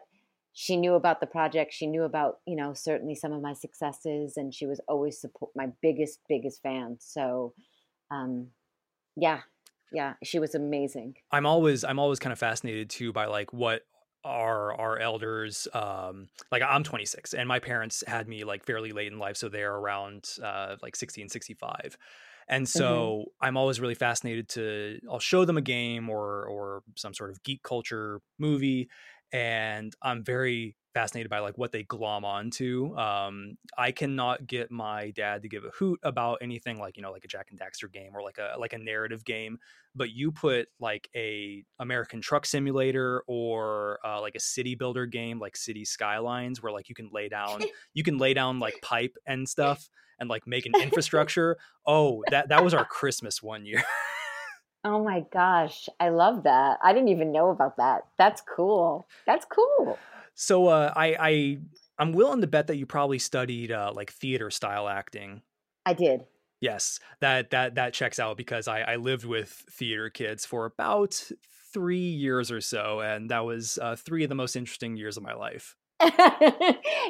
she 0.53 0.77
knew 0.77 0.93
about 0.93 1.19
the 1.19 1.27
project. 1.27 1.73
She 1.73 1.87
knew 1.87 2.03
about, 2.03 2.39
you 2.45 2.55
know, 2.55 2.73
certainly 2.73 3.15
some 3.15 3.33
of 3.33 3.41
my 3.41 3.53
successes, 3.53 4.37
and 4.37 4.53
she 4.53 4.67
was 4.67 4.79
always 4.87 5.19
support 5.19 5.51
my 5.55 5.67
biggest, 5.81 6.19
biggest 6.29 6.61
fan. 6.61 6.97
So, 6.99 7.53
um, 8.11 8.47
yeah, 9.15 9.41
yeah, 9.91 10.13
she 10.23 10.39
was 10.39 10.53
amazing. 10.53 11.15
I'm 11.31 11.47
always, 11.47 11.83
I'm 11.83 11.99
always 11.99 12.19
kind 12.19 12.31
of 12.31 12.39
fascinated 12.39 12.91
too 12.91 13.11
by 13.11 13.25
like 13.25 13.51
what 13.51 13.81
our 14.25 14.73
our 14.79 14.99
elders 14.99 15.67
um 15.73 16.29
like 16.49 16.61
i'm 16.65 16.81
26 16.81 17.33
and 17.33 17.45
my 17.45 17.59
parents 17.59 18.05
had 18.07 18.25
me 18.25 18.45
like 18.45 18.63
fairly 18.63 18.93
late 18.93 19.11
in 19.11 19.19
life 19.19 19.35
so 19.35 19.49
they're 19.49 19.75
around 19.75 20.37
uh 20.41 20.77
like 20.81 20.95
60 20.95 21.23
and 21.23 21.29
65 21.29 21.97
and 22.47 22.65
mm-hmm. 22.65 22.79
so 22.79 22.85
mm-hmm. 22.85 23.45
i'm 23.45 23.57
always 23.57 23.81
really 23.81 23.95
fascinated 23.95 24.47
to 24.47 24.97
i'll 25.11 25.19
show 25.19 25.43
them 25.43 25.57
a 25.57 25.61
game 25.61 26.09
or 26.09 26.45
or 26.45 26.83
some 26.95 27.13
sort 27.13 27.31
of 27.31 27.43
geek 27.43 27.63
culture 27.63 28.21
movie 28.39 28.87
and 29.33 29.93
i'm 30.01 30.23
very 30.23 30.75
fascinated 30.93 31.29
by 31.29 31.39
like 31.39 31.57
what 31.57 31.71
they 31.71 31.83
glom 31.83 32.23
onto. 32.23 32.95
Um, 32.97 33.57
I 33.77 33.91
cannot 33.91 34.45
get 34.45 34.71
my 34.71 35.11
dad 35.11 35.41
to 35.41 35.49
give 35.49 35.65
a 35.65 35.69
hoot 35.69 35.99
about 36.03 36.39
anything 36.41 36.79
like 36.79 36.97
you 36.97 37.03
know 37.03 37.11
like 37.11 37.25
a 37.25 37.27
Jak 37.27 37.47
and 37.49 37.59
Daxter 37.59 37.91
game 37.91 38.11
or 38.15 38.21
like 38.21 38.37
a 38.37 38.57
like 38.59 38.73
a 38.73 38.77
narrative 38.77 39.25
game. 39.25 39.57
But 39.95 40.11
you 40.11 40.31
put 40.31 40.69
like 40.79 41.09
a 41.15 41.63
American 41.79 42.21
Truck 42.21 42.45
Simulator 42.45 43.23
or 43.27 43.99
uh, 44.05 44.21
like 44.21 44.35
a 44.35 44.39
city 44.39 44.75
builder 44.75 45.05
game 45.05 45.39
like 45.39 45.55
City 45.55 45.85
Skylines 45.85 46.61
where 46.61 46.71
like 46.71 46.89
you 46.89 46.95
can 46.95 47.09
lay 47.11 47.29
down 47.29 47.63
you 47.93 48.03
can 48.03 48.17
lay 48.17 48.33
down 48.33 48.59
like 48.59 48.81
pipe 48.81 49.15
and 49.25 49.47
stuff 49.53 49.89
and 50.19 50.29
like 50.29 50.45
make 50.45 50.65
an 50.65 50.73
infrastructure. 50.79 51.57
oh, 51.87 52.23
that 52.29 52.49
that 52.49 52.63
was 52.63 52.73
our 52.73 52.85
Christmas 52.85 53.41
one 53.41 53.65
year. 53.65 53.83
Oh 54.85 55.03
my 55.03 55.25
gosh, 55.31 55.87
I 55.99 56.09
love 56.09 56.43
that. 56.43 56.79
I 56.83 56.91
didn't 56.93 57.09
even 57.09 57.31
know 57.31 57.49
about 57.49 57.77
that. 57.77 58.05
That's 58.17 58.41
cool. 58.41 59.07
That's 59.25 59.45
cool. 59.45 59.97
So 60.35 60.67
uh, 60.67 60.91
I 60.95 61.15
I 61.19 61.57
I'm 61.97 62.11
willing 62.11 62.41
to 62.41 62.47
bet 62.47 62.67
that 62.67 62.75
you 62.75 62.85
probably 62.85 63.19
studied 63.19 63.71
uh, 63.71 63.91
like 63.95 64.11
theater 64.11 64.49
style 64.49 64.89
acting. 64.89 65.41
I 65.85 65.93
did. 65.93 66.25
Yes, 66.59 66.99
that 67.21 67.51
that 67.51 67.75
that 67.75 67.93
checks 67.93 68.19
out 68.19 68.35
because 68.35 68.67
I 68.67 68.81
I 68.81 68.95
lived 68.97 69.25
with 69.25 69.49
theater 69.69 70.09
kids 70.09 70.45
for 70.45 70.65
about 70.65 71.31
three 71.73 71.97
years 71.97 72.51
or 72.51 72.61
so, 72.61 72.99
and 72.99 73.29
that 73.29 73.45
was 73.45 73.79
uh, 73.81 73.95
three 73.95 74.23
of 74.23 74.29
the 74.29 74.35
most 74.35 74.55
interesting 74.55 74.97
years 74.97 75.17
of 75.17 75.23
my 75.23 75.33
life. 75.33 75.75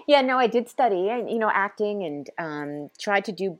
yeah, 0.07 0.21
no, 0.21 0.37
I 0.37 0.47
did 0.47 0.69
study, 0.69 1.09
you 1.27 1.39
know, 1.39 1.51
acting 1.51 2.03
and 2.03 2.29
um, 2.37 2.89
tried 2.99 3.25
to 3.25 3.31
do 3.31 3.59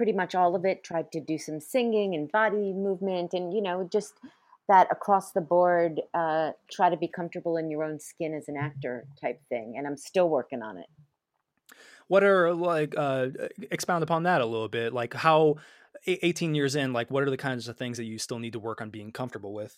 pretty 0.00 0.12
much 0.12 0.34
all 0.34 0.54
of 0.54 0.64
it. 0.64 0.82
Tried 0.82 1.12
to 1.12 1.20
do 1.20 1.36
some 1.36 1.60
singing 1.60 2.14
and 2.14 2.32
body 2.32 2.72
movement, 2.72 3.34
and 3.34 3.52
you 3.52 3.60
know, 3.60 3.86
just 3.92 4.14
that 4.66 4.86
across 4.90 5.32
the 5.32 5.42
board 5.42 6.00
uh, 6.14 6.52
try 6.70 6.88
to 6.88 6.96
be 6.96 7.06
comfortable 7.06 7.58
in 7.58 7.70
your 7.70 7.84
own 7.84 8.00
skin 8.00 8.32
as 8.32 8.48
an 8.48 8.56
actor 8.56 9.04
type 9.20 9.40
thing 9.48 9.74
and 9.76 9.84
i'm 9.84 9.96
still 9.96 10.30
working 10.30 10.62
on 10.62 10.78
it. 10.78 10.86
What 12.06 12.24
are 12.24 12.54
like 12.54 12.94
uh, 12.96 13.28
expound 13.70 14.04
upon 14.04 14.22
that 14.22 14.40
a 14.40 14.46
little 14.46 14.68
bit 14.68 14.94
like 14.94 15.12
how 15.12 15.56
18 16.06 16.54
years 16.54 16.76
in 16.76 16.92
like 16.94 17.10
what 17.10 17.24
are 17.24 17.30
the 17.30 17.36
kinds 17.36 17.68
of 17.68 17.76
things 17.76 17.98
that 17.98 18.04
you 18.04 18.16
still 18.16 18.38
need 18.38 18.52
to 18.54 18.58
work 18.58 18.80
on 18.80 18.90
being 18.90 19.12
comfortable 19.12 19.52
with? 19.52 19.76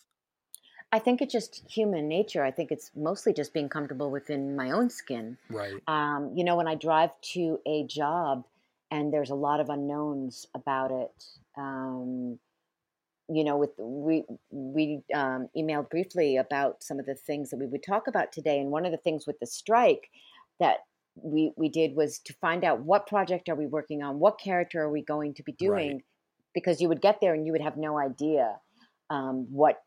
I 0.92 0.98
think 0.98 1.22
it's 1.22 1.32
just 1.32 1.64
human 1.70 2.06
nature. 2.06 2.44
I 2.44 2.50
think 2.50 2.70
it's 2.70 2.90
mostly 2.94 3.32
just 3.32 3.54
being 3.54 3.70
comfortable 3.70 4.10
within 4.10 4.54
my 4.54 4.72
own 4.72 4.90
skin. 4.90 5.38
Right. 5.48 5.82
Um, 5.88 6.32
you 6.36 6.44
know 6.44 6.56
when 6.56 6.68
i 6.68 6.74
drive 6.74 7.10
to 7.32 7.58
a 7.66 7.84
job 7.86 8.44
and 8.92 9.12
there's 9.12 9.30
a 9.30 9.34
lot 9.34 9.58
of 9.58 9.68
unknowns 9.68 10.46
about 10.54 10.92
it 10.92 11.24
um, 11.58 12.38
you 13.28 13.44
know, 13.44 13.56
with 13.56 13.70
we 13.78 14.24
we 14.50 15.00
um, 15.14 15.48
emailed 15.56 15.90
briefly 15.90 16.36
about 16.36 16.82
some 16.82 16.98
of 16.98 17.06
the 17.06 17.14
things 17.14 17.50
that 17.50 17.58
we 17.58 17.66
would 17.66 17.82
talk 17.82 18.06
about 18.06 18.32
today, 18.32 18.58
and 18.58 18.70
one 18.70 18.84
of 18.84 18.92
the 18.92 18.98
things 18.98 19.26
with 19.26 19.38
the 19.38 19.46
strike 19.46 20.10
that 20.60 20.78
we 21.14 21.52
we 21.56 21.68
did 21.68 21.94
was 21.94 22.18
to 22.20 22.34
find 22.34 22.64
out 22.64 22.80
what 22.80 23.06
project 23.06 23.48
are 23.48 23.54
we 23.54 23.66
working 23.66 24.02
on, 24.02 24.18
what 24.18 24.38
character 24.38 24.82
are 24.82 24.90
we 24.90 25.02
going 25.02 25.34
to 25.34 25.42
be 25.42 25.52
doing, 25.52 25.92
right. 25.92 26.04
because 26.52 26.80
you 26.80 26.88
would 26.88 27.00
get 27.00 27.20
there 27.20 27.32
and 27.32 27.46
you 27.46 27.52
would 27.52 27.62
have 27.62 27.76
no 27.76 27.98
idea 27.98 28.56
um, 29.08 29.46
what 29.50 29.82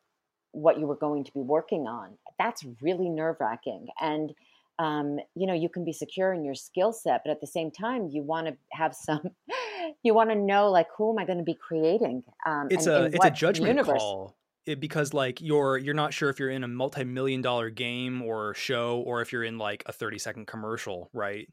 what 0.52 0.80
you 0.80 0.88
were 0.88 0.96
going 0.96 1.24
to 1.24 1.34
be 1.34 1.42
working 1.42 1.88
on. 1.88 2.18
That's 2.40 2.66
really 2.82 3.10
nerve 3.10 3.38
wracking, 3.40 3.88
and 4.00 4.34
um, 4.80 5.20
you 5.36 5.48
know 5.48 5.54
you 5.54 5.70
can 5.70 5.86
be 5.86 5.94
secure 5.94 6.34
in 6.34 6.44
your 6.44 6.56
skill 6.56 6.94
set, 6.94 7.22
but 7.24 7.32
at 7.32 7.42
the 7.42 7.48
same 7.48 7.72
time 7.72 8.10
you 8.12 8.24
want 8.24 8.48
to 8.48 8.58
have 8.72 8.94
some 8.94 9.22
you 10.04 10.14
want 10.14 10.30
to 10.30 10.36
know 10.36 10.70
like 10.70 10.88
who 10.98 11.12
am 11.12 11.20
I 11.20 11.26
going 11.26 11.40
to 11.40 11.44
be 11.44 11.56
creating? 11.56 12.24
Um, 12.46 12.68
it's 12.70 12.86
and, 12.88 12.96
a 12.96 13.04
and 13.06 13.16
it's 13.16 13.26
a 13.26 13.32
judgment 13.32 13.70
universe. 13.70 14.00
call 14.00 14.36
it, 14.66 14.80
because 14.80 15.14
like 15.14 15.42
you're 15.42 15.78
you're 15.78 15.94
not 15.94 16.14
sure 16.14 16.30
if 16.30 16.40
you're 16.40 16.50
in 16.50 16.64
a 16.64 16.68
multi-million 16.68 17.42
dollar 17.42 17.70
game 17.70 18.22
or 18.22 18.54
show 18.54 19.04
or 19.06 19.22
if 19.22 19.32
you're 19.32 19.44
in 19.44 19.58
like 19.58 19.84
a 19.86 19.94
30 19.94 20.18
second 20.20 20.48
commercial, 20.48 21.10
right? 21.14 21.48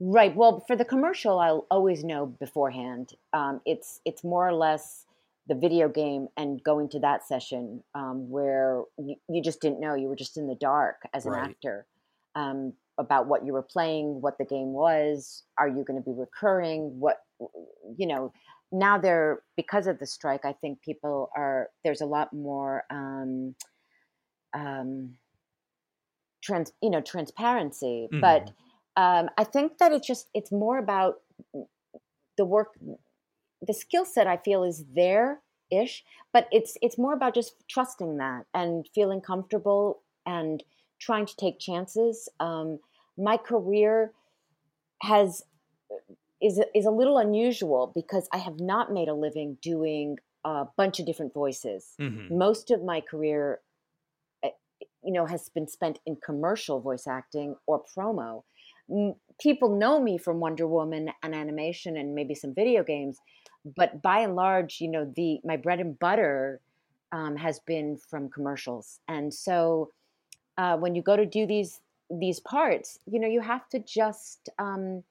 Right. 0.00 0.34
Well, 0.34 0.64
for 0.66 0.76
the 0.76 0.84
commercial, 0.84 1.38
I'll 1.38 1.66
always 1.70 2.04
know 2.04 2.26
beforehand. 2.26 3.12
Um, 3.32 3.60
it's 3.64 4.00
it's 4.04 4.24
more 4.24 4.46
or 4.46 4.54
less 4.54 5.06
the 5.46 5.54
video 5.54 5.88
game 5.88 6.28
and 6.36 6.62
going 6.62 6.88
to 6.88 6.98
that 7.00 7.26
session 7.26 7.82
um, 7.94 8.30
where 8.30 8.82
you, 8.98 9.16
you, 9.28 9.42
just 9.42 9.60
didn't 9.60 9.78
know 9.78 9.94
you 9.94 10.08
were 10.08 10.16
just 10.16 10.38
in 10.38 10.46
the 10.46 10.54
dark 10.54 11.02
as 11.12 11.26
an 11.26 11.32
right. 11.32 11.50
actor. 11.50 11.86
Um, 12.34 12.72
about 12.96 13.26
what 13.26 13.44
you 13.44 13.52
were 13.52 13.60
playing, 13.60 14.20
what 14.20 14.38
the 14.38 14.44
game 14.44 14.72
was. 14.72 15.42
Are 15.58 15.66
you 15.66 15.82
going 15.84 16.00
to 16.00 16.10
be 16.10 16.16
recurring? 16.16 17.00
What, 17.00 17.16
you 17.40 18.06
know, 18.06 18.32
now 18.70 18.98
they're, 18.98 19.42
because 19.56 19.88
of 19.88 19.98
the 19.98 20.06
strike, 20.06 20.44
I 20.44 20.52
think 20.52 20.80
people 20.80 21.28
are, 21.36 21.70
there's 21.82 22.02
a 22.02 22.06
lot 22.06 22.32
more, 22.32 22.84
um, 22.90 23.56
um, 24.52 25.14
trans, 26.40 26.70
you 26.80 26.88
know, 26.88 27.00
transparency. 27.00 28.06
Mm-hmm. 28.12 28.20
But 28.20 28.52
um, 28.96 29.28
I 29.36 29.42
think 29.42 29.78
that 29.78 29.90
it's 29.90 30.06
just, 30.06 30.28
it's 30.32 30.52
more 30.52 30.78
about 30.78 31.16
the 32.38 32.44
work, 32.44 32.78
the 33.60 33.74
skill 33.74 34.04
set 34.04 34.28
I 34.28 34.36
feel 34.36 34.62
is 34.62 34.84
there 34.94 35.40
ish, 35.72 36.04
but 36.32 36.46
it's, 36.52 36.76
it's 36.80 36.96
more 36.96 37.14
about 37.14 37.34
just 37.34 37.56
trusting 37.68 38.18
that 38.18 38.46
and 38.54 38.86
feeling 38.94 39.20
comfortable 39.20 40.02
and, 40.24 40.62
trying 41.04 41.26
to 41.26 41.36
take 41.36 41.58
chances. 41.58 42.28
Um, 42.40 42.78
my 43.16 43.36
career 43.36 44.12
has 45.02 45.42
is 46.40 46.60
is 46.74 46.86
a 46.86 46.90
little 46.90 47.18
unusual 47.18 47.92
because 47.94 48.28
I 48.32 48.38
have 48.38 48.58
not 48.60 48.92
made 48.92 49.08
a 49.08 49.14
living 49.14 49.58
doing 49.62 50.18
a 50.44 50.66
bunch 50.76 51.00
of 51.00 51.06
different 51.06 51.32
voices. 51.32 51.94
Mm-hmm. 52.00 52.36
Most 52.36 52.70
of 52.70 52.82
my 52.82 53.00
career, 53.00 53.60
eh, 54.42 54.50
you 55.02 55.12
know, 55.12 55.26
has 55.26 55.48
been 55.48 55.66
spent 55.66 56.00
in 56.06 56.16
commercial 56.16 56.80
voice 56.80 57.06
acting 57.06 57.56
or 57.66 57.82
promo. 57.96 58.42
People 59.40 59.76
know 59.78 60.00
me 60.00 60.18
from 60.18 60.40
Wonder 60.40 60.66
Woman 60.66 61.10
and 61.22 61.34
animation 61.34 61.96
and 61.96 62.14
maybe 62.14 62.34
some 62.34 62.54
video 62.54 62.84
games, 62.84 63.18
but 63.76 64.02
by 64.02 64.18
and 64.20 64.36
large, 64.36 64.80
you 64.80 64.88
know, 64.88 65.10
the 65.16 65.40
my 65.44 65.56
bread 65.56 65.80
and 65.80 65.98
butter 65.98 66.60
um, 67.12 67.36
has 67.36 67.60
been 67.60 67.96
from 67.96 68.28
commercials, 68.28 69.00
and 69.08 69.32
so 69.32 69.90
uh, 70.56 70.76
when 70.76 70.94
you 70.94 71.02
go 71.02 71.16
to 71.16 71.26
do 71.26 71.46
these 71.46 71.80
these 72.10 72.40
parts, 72.40 72.98
you 73.06 73.18
know, 73.18 73.28
you 73.28 73.40
have 73.40 73.68
to 73.70 73.78
just 73.78 74.50
um, 74.58 75.02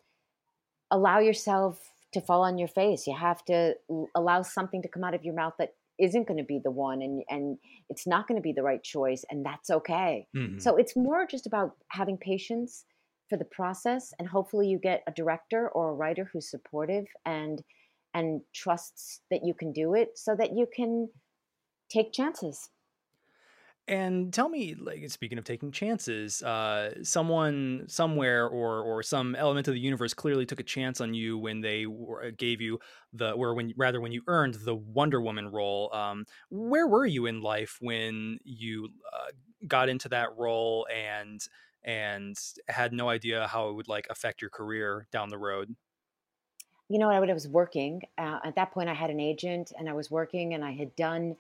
allow 0.92 1.20
yourself 1.20 1.92
to 2.14 2.22
fall 2.22 2.44
on 2.44 2.58
your 2.58 2.68
face. 2.68 3.08
You 3.08 3.16
have 3.18 3.44
to 3.46 3.74
allow 4.16 4.44
something 4.44 4.82
to 4.84 4.88
come 4.88 5.04
out 5.04 5.16
of 5.16 5.24
your 5.24 5.34
mouth 5.34 5.54
that 5.58 5.74
isn't 6.00 6.28
going 6.28 6.38
to 6.38 6.44
be 6.44 6.60
the 6.64 6.72
one, 6.72 7.02
and 7.02 7.24
and 7.30 7.58
it's 7.90 8.08
not 8.08 8.28
going 8.28 8.38
to 8.38 8.42
be 8.42 8.54
the 8.54 8.64
right 8.64 8.84
choice, 8.84 9.26
and 9.30 9.46
that's 9.46 9.70
okay. 9.70 10.28
Mm-hmm. 10.36 10.60
So 10.60 10.76
it's 10.78 10.96
more 10.96 11.28
just 11.30 11.46
about 11.46 11.76
having 11.90 12.18
patience 12.18 12.86
for 13.30 13.38
the 13.38 13.46
process, 13.46 14.14
and 14.20 14.28
hopefully 14.28 14.68
you 14.68 14.80
get 14.80 15.04
a 15.08 15.12
director 15.12 15.70
or 15.70 15.90
a 15.90 15.94
writer 15.94 16.30
who's 16.32 16.50
supportive 16.50 17.06
and 17.26 17.64
and 18.14 18.42
trusts 18.54 19.22
that 19.32 19.42
you 19.44 19.54
can 19.56 19.72
do 19.72 19.96
it, 19.96 20.18
so 20.18 20.36
that 20.36 20.56
you 20.56 20.68
can 20.76 21.10
take 21.90 22.14
chances. 22.14 22.70
And 23.86 24.34
tell 24.34 24.48
me, 24.48 24.76
like 24.76 25.10
speaking 25.10 25.38
of 25.38 25.44
taking 25.44 25.70
chances, 25.70 26.42
uh, 26.42 27.04
someone 27.04 27.84
somewhere 27.90 28.48
or 28.48 28.82
or 28.82 29.04
some 29.04 29.36
element 29.36 29.68
of 29.68 29.74
the 29.74 29.80
universe 29.82 30.14
clearly 30.14 30.46
took 30.46 30.62
a 30.62 30.64
chance 30.64 31.02
on 31.02 31.14
you 31.14 31.38
when 31.38 31.60
they 31.60 31.86
uh, 31.86 32.32
gave 32.38 32.62
you 32.62 32.80
the, 33.12 33.32
or 33.32 33.54
when 33.54 33.74
rather 33.76 34.00
when 34.00 34.14
you 34.14 34.24
earned 34.28 34.54
the 34.54 34.74
Wonder 34.74 35.20
Woman 35.22 35.50
role. 35.50 35.94
Um, 35.94 36.26
where 36.50 36.88
were 36.88 37.06
you 37.06 37.26
in 37.26 37.42
life 37.42 37.78
when 37.82 38.40
you 38.46 38.88
uh, 39.12 39.32
got 39.68 39.90
into 39.90 40.08
that 40.10 40.30
role 40.38 40.88
and 40.90 41.42
and 41.84 42.38
had 42.70 42.94
no 42.94 43.10
idea 43.10 43.48
how 43.50 43.68
it 43.68 43.74
would 43.74 43.90
like 43.90 44.08
affect 44.10 44.42
your 44.42 44.50
career 44.50 45.08
down 45.12 45.28
the 45.28 45.38
road? 45.38 45.76
You 46.90 47.00
know, 47.00 47.10
I 47.10 47.20
was 47.20 47.48
working 47.48 48.04
uh, 48.18 48.40
at 48.44 48.56
that 48.56 48.72
point. 48.72 48.90
I 48.90 48.94
had 48.94 49.10
an 49.10 49.20
agent, 49.20 49.72
and 49.78 49.90
I 49.90 49.94
was 49.94 50.12
working, 50.12 50.54
and 50.54 50.64
I 50.64 50.74
had 50.74 50.96
done 50.96 51.38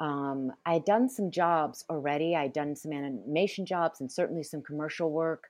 um, 0.00 0.50
I 0.66 0.72
had 0.74 0.84
done 0.84 1.08
some 1.08 1.30
jobs 1.30 1.84
already. 1.90 2.34
I'd 2.34 2.52
done 2.54 2.74
some 2.74 2.92
animation 2.92 3.66
jobs 3.66 4.00
and 4.00 4.10
certainly 4.10 4.42
some 4.42 4.62
commercial 4.62 5.10
work. 5.12 5.44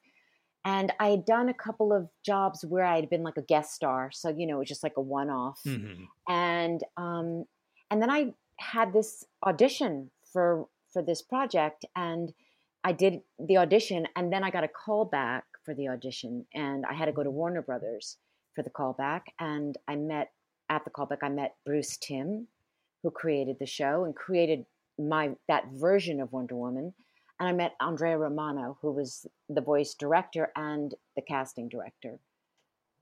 and 0.65 0.93
I 1.01 1.09
had 1.09 1.25
done 1.25 1.49
a 1.49 1.55
couple 1.55 1.93
of 1.93 2.09
jobs 2.25 2.65
where 2.65 2.85
I 2.85 2.97
had 2.97 3.09
been 3.09 3.23
like 3.23 3.39
a 3.39 3.43
guest 3.43 3.75
star, 3.75 4.11
so 4.13 4.29
you 4.29 4.47
know, 4.47 4.57
it 4.57 4.59
was 4.61 4.69
just 4.69 4.83
like 4.83 4.97
a 4.97 5.01
one-off. 5.01 5.61
Mm-hmm. 5.67 6.05
And 6.29 6.85
um, 6.97 7.45
and 7.91 8.03
then 8.03 8.11
I 8.11 8.35
had 8.59 8.93
this 8.93 9.25
audition 9.47 10.11
for 10.33 10.67
for 10.93 11.03
this 11.03 11.23
project, 11.23 11.85
and 11.97 12.33
I 12.85 12.93
did 12.93 13.23
the 13.39 13.57
audition, 13.57 14.07
and 14.17 14.33
then 14.33 14.45
I 14.45 14.51
got 14.51 14.65
a 14.65 14.69
call 14.69 15.05
back 15.07 15.45
for 15.65 15.75
the 15.75 15.89
audition, 15.89 16.47
and 16.55 16.85
I 16.85 16.95
had 16.95 17.07
to 17.07 17.13
go 17.13 17.23
to 17.23 17.31
Warner 17.31 17.63
Brothers 17.63 18.19
for 18.55 18.63
the 18.63 18.71
callback, 18.71 19.23
and 19.39 19.79
I 19.89 19.97
met 19.97 20.33
at 20.69 20.85
the 20.85 20.91
callback. 20.91 21.19
I 21.23 21.31
met 21.31 21.57
Bruce 21.65 21.97
Timm, 21.97 22.49
who 23.03 23.11
created 23.11 23.59
the 23.59 23.67
show 23.67 24.05
and 24.05 24.15
created 24.15 24.67
my 24.99 25.31
that 25.49 25.65
version 25.73 26.21
of 26.21 26.33
Wonder 26.33 26.57
Woman 26.57 26.93
and 27.41 27.49
I 27.49 27.53
met 27.53 27.75
Andrea 27.81 28.19
Romano, 28.19 28.77
who 28.83 28.93
was 28.93 29.27
the 29.49 29.63
voice 29.63 29.95
director 29.95 30.53
and 30.55 30.95
the 31.17 31.23
casting 31.23 31.71
director. 31.71 32.19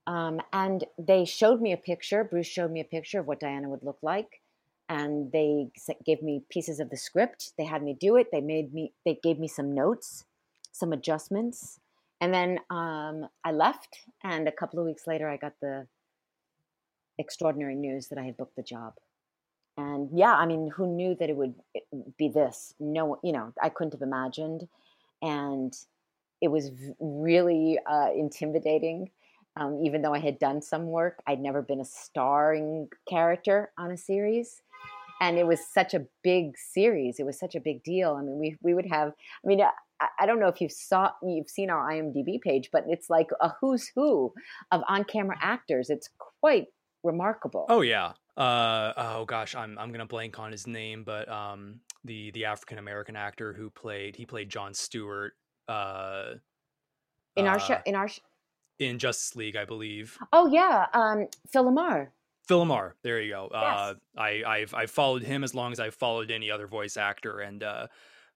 Um, 0.07 0.41
and 0.53 0.85
they 0.97 1.25
showed 1.25 1.61
me 1.61 1.73
a 1.73 1.77
picture. 1.77 2.23
Bruce 2.23 2.47
showed 2.47 2.71
me 2.71 2.81
a 2.81 2.85
picture 2.85 3.19
of 3.19 3.27
what 3.27 3.41
Diana 3.41 3.69
would 3.69 3.83
look 3.83 3.99
like, 4.01 4.41
and 4.89 5.31
they 5.33 5.71
gave 6.07 6.23
me 6.23 6.45
pieces 6.49 6.79
of 6.79 6.89
the 6.89 6.97
script. 6.97 7.53
They 7.59 7.65
had 7.65 7.83
me 7.83 7.97
do 7.99 8.17
it. 8.17 8.29
They 8.31 8.41
made 8.41 8.73
me. 8.73 8.93
They 9.05 9.19
gave 9.23 9.41
me 9.41 9.49
some 9.49 9.75
notes, 9.75 10.25
some 10.71 10.93
adjustments, 10.93 11.81
and 12.21 12.33
then 12.33 12.61
um, 12.71 13.29
I 13.45 13.51
left. 13.51 13.99
And 14.23 14.47
a 14.47 14.53
couple 14.53 14.79
of 14.79 14.87
weeks 14.87 15.07
later, 15.09 15.29
I 15.29 15.37
got 15.37 15.55
the 15.61 15.89
extraordinary 17.19 17.75
news 17.75 18.07
that 18.09 18.19
I 18.19 18.23
had 18.23 18.37
booked 18.37 18.55
the 18.55 18.63
job 18.63 18.95
and 19.79 20.11
yeah 20.13 20.35
i 20.35 20.45
mean 20.45 20.69
who 20.69 20.87
knew 20.87 21.15
that 21.19 21.31
it 21.31 21.37
would 21.37 21.55
be 22.19 22.29
this? 22.29 22.75
No 22.79 23.19
you 23.23 23.33
know 23.33 23.53
i 23.63 23.71
couldn't 23.71 23.95
have 23.95 24.03
imagined. 24.03 24.69
And 25.23 25.75
it 26.41 26.49
was 26.49 26.71
really 27.01 27.79
uh, 27.91 28.11
intimidating 28.15 29.11
um, 29.57 29.81
even 29.83 30.03
though 30.03 30.15
i 30.15 30.19
had 30.19 30.39
done 30.39 30.61
some 30.61 30.87
work 30.87 31.23
i'd 31.27 31.41
never 31.41 31.63
been 31.63 31.81
a 31.81 31.85
starring 31.85 32.89
character 33.09 33.71
on 33.79 33.91
a 33.91 33.97
series. 33.97 34.63
And 35.21 35.37
it 35.37 35.49
was 35.49 35.59
such 35.67 35.95
a 35.95 36.07
big 36.23 36.59
series 36.59 37.19
it 37.19 37.27
was 37.27 37.39
such 37.39 37.55
a 37.55 37.61
big 37.61 37.83
deal. 37.83 38.15
I 38.15 38.23
mean 38.23 38.39
we, 38.39 38.57
we 38.63 38.75
would 38.75 38.87
have 38.87 39.13
i 39.45 39.47
mean 39.47 39.61
I, 39.63 39.71
I 40.21 40.27
don't 40.27 40.41
know 40.41 40.49
if 40.49 40.61
you've 40.61 40.73
saw 40.73 41.11
you've 41.23 41.51
seen 41.51 41.71
our 41.71 41.91
IMDb 41.91 42.41
page, 42.41 42.71
but 42.73 42.85
it's 42.89 43.11
like 43.11 43.31
a 43.41 43.53
who's 43.61 43.91
who 43.95 44.33
of 44.71 44.83
on-camera 44.89 45.39
actors. 45.41 45.91
It's 45.91 46.09
quite 46.41 46.69
remarkable. 47.03 47.67
Oh 47.69 47.81
yeah, 47.81 48.13
uh, 48.39 48.93
oh 48.97 49.25
gosh, 49.25 49.55
I'm 49.55 49.77
I'm 49.79 49.91
gonna 49.91 50.07
blank 50.07 50.39
on 50.39 50.53
his 50.53 50.67
name, 50.67 51.03
but 51.05 51.29
um, 51.29 51.81
the 52.05 52.31
the 52.31 52.45
African 52.45 52.79
American 52.79 53.17
actor 53.17 53.53
who 53.53 53.69
played 53.69 54.15
he 54.15 54.25
played 54.25 54.49
John 54.49 54.73
Stewart. 54.75 55.33
Uh, 55.67 56.35
in 57.37 57.47
our 57.47 57.59
show, 57.59 57.75
uh, 57.75 57.83
in 57.85 57.95
our 57.97 58.09
sh- 58.09 58.21
in 58.79 58.99
Justice 58.99 59.35
League, 59.35 59.57
I 59.57 59.65
believe. 59.65 60.17
Oh 60.33 60.47
yeah, 60.47 60.87
um, 60.95 61.27
Phil 61.51 61.65
LaMarr. 61.65 62.09
Phil 62.47 62.65
LaMarr, 62.65 62.93
there 63.03 63.21
you 63.21 63.33
go. 63.33 63.49
Yes. 63.53 63.63
Uh, 63.63 63.95
I 64.17 64.43
I've 64.47 64.75
I've 64.75 64.91
followed 64.91 65.23
him 65.23 65.43
as 65.43 65.55
long 65.55 65.73
as 65.73 65.81
I've 65.81 65.95
followed 65.95 66.31
any 66.31 66.51
other 66.51 66.69
voice 66.69 66.97
actor, 66.97 67.41
and 67.41 67.63
uh, 67.63 67.89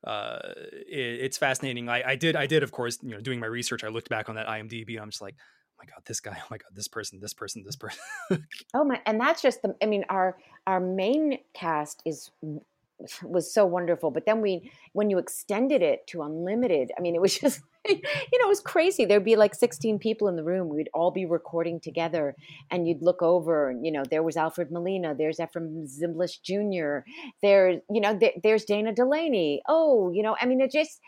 uh, 0.04 0.38
it, 0.56 1.20
it's 1.22 1.38
fascinating. 1.38 1.88
I, 1.88 2.10
I 2.10 2.16
did 2.16 2.34
I 2.34 2.46
did 2.46 2.64
of 2.64 2.72
course 2.72 2.98
you 3.02 3.10
know 3.10 3.20
doing 3.20 3.38
my 3.38 3.46
research. 3.46 3.84
I 3.84 3.88
looked 3.88 4.08
back 4.08 4.28
on 4.28 4.34
that 4.34 4.48
IMDb. 4.48 5.00
I'm 5.00 5.10
just 5.10 5.22
like, 5.22 5.36
my 5.82 5.88
god 5.92 6.02
this 6.06 6.20
guy 6.20 6.36
oh 6.42 6.46
my 6.50 6.58
god 6.58 6.70
this 6.74 6.88
person 6.88 7.20
this 7.20 7.34
person 7.34 7.62
this 7.64 7.76
person 7.76 8.00
oh 8.74 8.84
my 8.84 9.00
and 9.06 9.20
that's 9.20 9.42
just 9.42 9.62
the 9.62 9.74
i 9.82 9.86
mean 9.86 10.04
our 10.08 10.36
our 10.66 10.80
main 10.80 11.38
cast 11.54 12.02
is 12.04 12.30
was 13.22 13.52
so 13.52 13.66
wonderful 13.66 14.10
but 14.10 14.26
then 14.26 14.40
we 14.40 14.70
when 14.92 15.10
you 15.10 15.18
extended 15.18 15.82
it 15.82 16.06
to 16.06 16.22
unlimited 16.22 16.92
i 16.96 17.00
mean 17.00 17.14
it 17.14 17.20
was 17.20 17.38
just 17.38 17.60
you 17.88 17.96
know 18.38 18.44
it 18.44 18.48
was 18.48 18.60
crazy. 18.60 19.04
There'd 19.04 19.24
be 19.24 19.36
like 19.36 19.54
16 19.54 19.98
people 19.98 20.28
in 20.28 20.36
the 20.36 20.44
room. 20.44 20.68
We'd 20.68 20.88
all 20.94 21.10
be 21.10 21.26
recording 21.26 21.80
together 21.80 22.36
and 22.70 22.86
you'd 22.86 23.02
look 23.02 23.22
over 23.22 23.70
and 23.70 23.84
you 23.84 23.90
know 23.92 24.04
there 24.08 24.22
was 24.22 24.36
alfred 24.36 24.70
molina 24.70 25.14
there's 25.14 25.38
efrem 25.38 25.86
zimbalist 25.86 26.42
jr 26.42 27.04
there's 27.42 27.80
you 27.90 28.00
know 28.00 28.16
there, 28.16 28.32
there's 28.42 28.64
dana 28.64 28.92
delany 28.92 29.62
oh 29.68 30.10
you 30.12 30.22
know 30.22 30.36
i 30.40 30.46
mean 30.46 30.60
it 30.60 30.70
just 30.70 31.00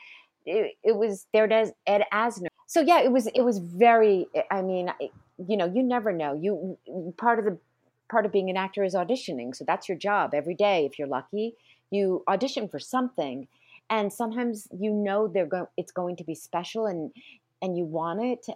it, 0.46 0.72
it 0.82 0.96
was 0.96 1.26
there 1.32 1.50
ed 1.86 2.04
asner 2.12 2.48
so 2.66 2.80
yeah 2.80 3.00
it 3.00 3.12
was 3.12 3.26
it 3.28 3.42
was 3.42 3.58
very 3.58 4.26
i 4.50 4.62
mean 4.62 4.90
you 5.38 5.56
know 5.56 5.66
you 5.66 5.82
never 5.82 6.12
know. 6.12 6.34
You 6.34 6.78
part 7.16 7.38
of 7.38 7.44
the 7.44 7.58
part 8.10 8.26
of 8.26 8.32
being 8.32 8.50
an 8.50 8.56
actor 8.56 8.84
is 8.84 8.94
auditioning. 8.94 9.54
So 9.54 9.64
that's 9.66 9.88
your 9.88 9.98
job 9.98 10.34
every 10.34 10.54
day. 10.54 10.86
If 10.86 10.98
you're 10.98 11.08
lucky 11.08 11.54
you 11.90 12.24
audition 12.28 12.68
for 12.68 12.78
something. 12.78 13.46
And 13.90 14.12
sometimes 14.12 14.66
you 14.72 14.90
know 14.90 15.28
they're 15.28 15.46
going 15.46 15.66
it's 15.76 15.92
going 15.92 16.16
to 16.16 16.24
be 16.24 16.34
special 16.34 16.86
and 16.86 17.10
and 17.62 17.76
you 17.76 17.84
want 17.84 18.22
it 18.22 18.46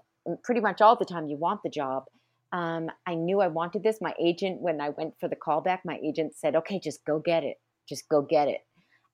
pretty 0.43 0.61
much 0.61 0.81
all 0.81 0.97
the 0.97 1.05
time 1.05 1.29
you 1.29 1.37
want 1.37 1.63
the 1.63 1.71
job. 1.71 2.05
Um, 2.53 2.91
i 3.07 3.15
knew 3.15 3.41
i 3.41 3.49
wanted 3.49 3.83
this. 3.83 3.99
My 4.01 4.15
agent 4.21 4.61
when 4.61 4.81
i 4.81 4.91
went 4.91 5.15
for 5.21 5.29
the 5.29 5.37
callback 5.37 5.81
my 5.85 5.99
agent 6.03 6.35
said 6.35 6.57
okay 6.57 6.81
just 6.81 7.05
go 7.05 7.19
get 7.19 7.45
it. 7.45 7.57
Just 7.89 8.09
go 8.09 8.23
get 8.23 8.49
it. 8.49 8.61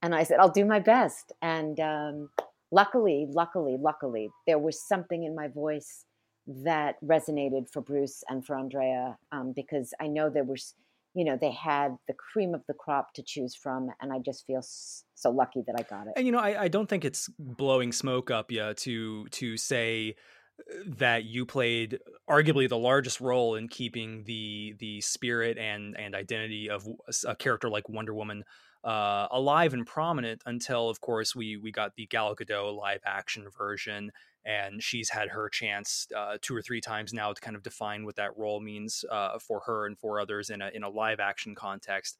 And 0.02 0.14
i 0.14 0.22
said 0.22 0.38
i'll 0.38 0.48
do 0.60 0.64
my 0.64 0.78
best. 0.78 1.32
And 1.42 1.80
um, 1.80 2.30
luckily, 2.74 3.26
luckily, 3.30 3.76
luckily, 3.80 4.30
there 4.46 4.58
was 4.58 4.82
something 4.86 5.22
in 5.22 5.34
my 5.34 5.48
voice 5.48 6.04
that 6.46 6.96
resonated 7.02 7.70
for 7.72 7.80
Bruce 7.80 8.22
and 8.28 8.44
for 8.44 8.56
Andrea 8.56 9.16
um, 9.32 9.52
because 9.54 9.94
I 10.00 10.08
know 10.08 10.28
there 10.28 10.44
was, 10.44 10.74
you 11.14 11.24
know, 11.24 11.38
they 11.40 11.52
had 11.52 11.96
the 12.08 12.14
cream 12.14 12.52
of 12.52 12.62
the 12.66 12.74
crop 12.74 13.14
to 13.14 13.22
choose 13.22 13.54
from, 13.54 13.90
and 14.00 14.12
I 14.12 14.18
just 14.18 14.44
feel 14.44 14.60
so 14.62 15.30
lucky 15.30 15.62
that 15.66 15.76
I 15.78 15.82
got 15.82 16.08
it. 16.08 16.14
And 16.16 16.26
you 16.26 16.32
know, 16.32 16.40
I, 16.40 16.64
I 16.64 16.68
don't 16.68 16.88
think 16.88 17.04
it's 17.04 17.30
blowing 17.38 17.92
smoke 17.92 18.30
up 18.30 18.50
yet 18.50 18.76
to 18.78 19.26
to 19.28 19.56
say 19.56 20.16
uh, 20.58 20.74
that 20.98 21.24
you 21.24 21.46
played 21.46 22.00
arguably 22.28 22.68
the 22.68 22.76
largest 22.76 23.20
role 23.20 23.54
in 23.54 23.68
keeping 23.68 24.24
the 24.24 24.74
the 24.80 25.00
spirit 25.00 25.56
and 25.56 25.96
and 25.96 26.14
identity 26.14 26.68
of 26.68 26.86
a 27.24 27.36
character 27.36 27.70
like 27.70 27.88
Wonder 27.88 28.12
Woman 28.12 28.44
uh, 28.84 29.28
alive 29.30 29.72
and 29.72 29.86
prominent 29.86 30.42
until, 30.46 30.90
of 30.90 31.00
course, 31.00 31.34
we 31.34 31.56
we 31.56 31.72
got 31.72 31.94
the 31.96 32.06
Gal 32.06 32.36
Gadot 32.36 32.76
live 32.76 33.00
action 33.06 33.46
version, 33.56 34.12
and 34.44 34.82
she's 34.82 35.08
had 35.08 35.30
her 35.30 35.48
chance 35.48 36.06
uh, 36.14 36.36
two 36.42 36.54
or 36.54 36.60
three 36.60 36.80
times 36.80 37.12
now 37.12 37.32
to 37.32 37.40
kind 37.40 37.56
of 37.56 37.62
define 37.62 38.04
what 38.04 38.16
that 38.16 38.36
role 38.36 38.60
means 38.60 39.04
uh, 39.10 39.38
for 39.38 39.60
her 39.66 39.86
and 39.86 39.98
for 39.98 40.20
others 40.20 40.50
in 40.50 40.60
a 40.60 40.68
in 40.74 40.82
a 40.82 40.88
live 40.88 41.18
action 41.18 41.54
context. 41.54 42.18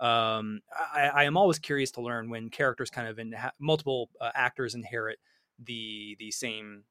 Um, 0.00 0.60
I, 0.74 1.10
I, 1.14 1.24
am 1.24 1.38
always 1.38 1.58
curious 1.58 1.90
to 1.92 2.02
learn 2.02 2.28
when 2.28 2.50
characters 2.50 2.90
kind 2.90 3.08
of 3.08 3.18
in 3.18 3.34
multiple 3.58 4.10
uh, 4.20 4.30
actors 4.34 4.74
inherit 4.74 5.18
the 5.62 6.16
the 6.18 6.30
same 6.30 6.84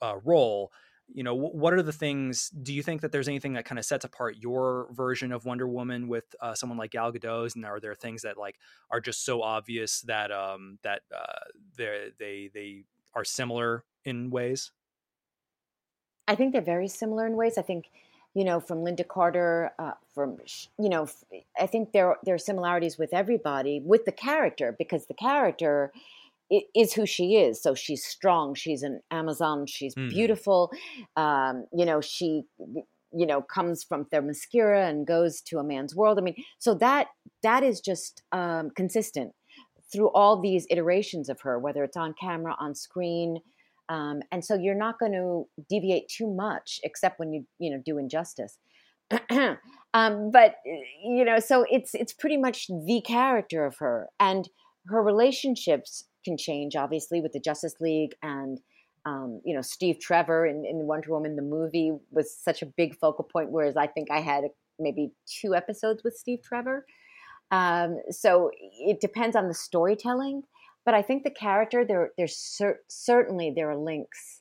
uh, 0.00 0.16
role 0.24 0.72
you 1.14 1.22
know 1.22 1.34
what 1.34 1.72
are 1.74 1.82
the 1.82 1.92
things 1.92 2.48
do 2.50 2.72
you 2.72 2.82
think 2.82 3.00
that 3.00 3.12
there's 3.12 3.28
anything 3.28 3.52
that 3.54 3.64
kind 3.64 3.78
of 3.78 3.84
sets 3.84 4.04
apart 4.04 4.36
your 4.38 4.88
version 4.92 5.32
of 5.32 5.44
wonder 5.44 5.68
woman 5.68 6.08
with 6.08 6.34
uh, 6.40 6.54
someone 6.54 6.78
like 6.78 6.92
gal 6.92 7.12
gadot's? 7.12 7.54
And 7.54 7.64
are 7.64 7.80
there 7.80 7.94
things 7.94 8.22
that 8.22 8.36
like 8.36 8.58
are 8.90 9.00
just 9.00 9.24
so 9.24 9.42
obvious 9.42 10.00
that 10.02 10.30
um 10.30 10.78
that 10.82 11.02
uh 11.14 11.44
they 11.76 12.10
they 12.18 12.50
they 12.52 12.84
are 13.14 13.24
similar 13.24 13.84
in 14.04 14.30
ways? 14.30 14.72
I 16.28 16.34
think 16.34 16.52
they're 16.52 16.62
very 16.62 16.88
similar 16.88 17.26
in 17.26 17.36
ways. 17.36 17.58
I 17.58 17.62
think 17.62 17.90
you 18.34 18.44
know 18.44 18.60
from 18.60 18.78
lynda 18.78 19.06
carter 19.06 19.72
uh, 19.78 19.92
from 20.14 20.38
you 20.78 20.88
know 20.88 21.06
i 21.60 21.66
think 21.66 21.92
there 21.92 22.16
there 22.24 22.34
are 22.34 22.38
similarities 22.38 22.96
with 22.96 23.12
everybody 23.12 23.78
with 23.80 24.06
the 24.06 24.12
character 24.12 24.74
because 24.78 25.04
the 25.06 25.14
character 25.14 25.92
is 26.74 26.92
who 26.92 27.06
she 27.06 27.36
is. 27.36 27.62
So 27.62 27.74
she's 27.74 28.04
strong. 28.04 28.54
She's 28.54 28.82
an 28.82 29.00
Amazon. 29.10 29.66
She's 29.66 29.94
mm. 29.94 30.10
beautiful. 30.10 30.70
Um, 31.16 31.66
you 31.72 31.84
know, 31.84 32.00
she 32.00 32.42
you 33.14 33.26
know 33.26 33.42
comes 33.42 33.84
from 33.84 34.06
Themyscira 34.06 34.88
and 34.88 35.06
goes 35.06 35.40
to 35.42 35.58
a 35.58 35.64
man's 35.64 35.94
world. 35.94 36.18
I 36.18 36.22
mean, 36.22 36.36
so 36.58 36.74
that 36.74 37.08
that 37.42 37.62
is 37.62 37.80
just 37.80 38.22
um, 38.32 38.70
consistent 38.76 39.32
through 39.92 40.10
all 40.10 40.40
these 40.40 40.66
iterations 40.70 41.28
of 41.28 41.40
her, 41.42 41.58
whether 41.58 41.84
it's 41.84 41.96
on 41.96 42.14
camera, 42.18 42.56
on 42.58 42.74
screen. 42.74 43.38
Um, 43.88 44.22
and 44.30 44.42
so 44.42 44.54
you're 44.54 44.74
not 44.74 44.98
going 44.98 45.12
to 45.12 45.44
deviate 45.68 46.08
too 46.08 46.32
much, 46.32 46.80
except 46.82 47.18
when 47.18 47.32
you 47.32 47.46
you 47.58 47.70
know 47.70 47.82
do 47.84 47.98
injustice. 47.98 48.58
um, 49.94 50.30
but 50.30 50.56
you 51.04 51.24
know, 51.24 51.38
so 51.38 51.64
it's 51.70 51.94
it's 51.94 52.12
pretty 52.12 52.36
much 52.36 52.68
the 52.68 53.02
character 53.06 53.64
of 53.64 53.76
her 53.78 54.08
and 54.18 54.48
her 54.88 55.02
relationships 55.02 56.04
can 56.24 56.36
change, 56.36 56.76
obviously, 56.76 57.20
with 57.20 57.32
the 57.32 57.40
Justice 57.40 57.74
League 57.80 58.14
and 58.22 58.60
um, 59.04 59.40
you 59.44 59.54
know 59.54 59.62
Steve 59.62 59.98
Trevor 60.00 60.46
in, 60.46 60.64
in 60.64 60.86
Wonder 60.86 61.10
Woman 61.10 61.36
the 61.36 61.42
movie 61.42 61.92
was 62.10 62.36
such 62.36 62.62
a 62.62 62.66
big 62.66 62.96
focal 62.96 63.24
point. 63.24 63.50
Whereas 63.50 63.76
I 63.76 63.86
think 63.86 64.10
I 64.10 64.20
had 64.20 64.44
maybe 64.78 65.12
two 65.26 65.54
episodes 65.54 66.02
with 66.04 66.16
Steve 66.16 66.40
Trevor. 66.42 66.86
Um, 67.50 67.98
so 68.10 68.50
it 68.54 69.00
depends 69.00 69.36
on 69.36 69.48
the 69.48 69.54
storytelling, 69.54 70.42
but 70.84 70.94
I 70.94 71.02
think 71.02 71.24
the 71.24 71.30
character 71.30 71.84
there 71.84 72.10
there's 72.16 72.36
cer- 72.36 72.80
certainly 72.88 73.52
there 73.54 73.70
are 73.70 73.76
links, 73.76 74.40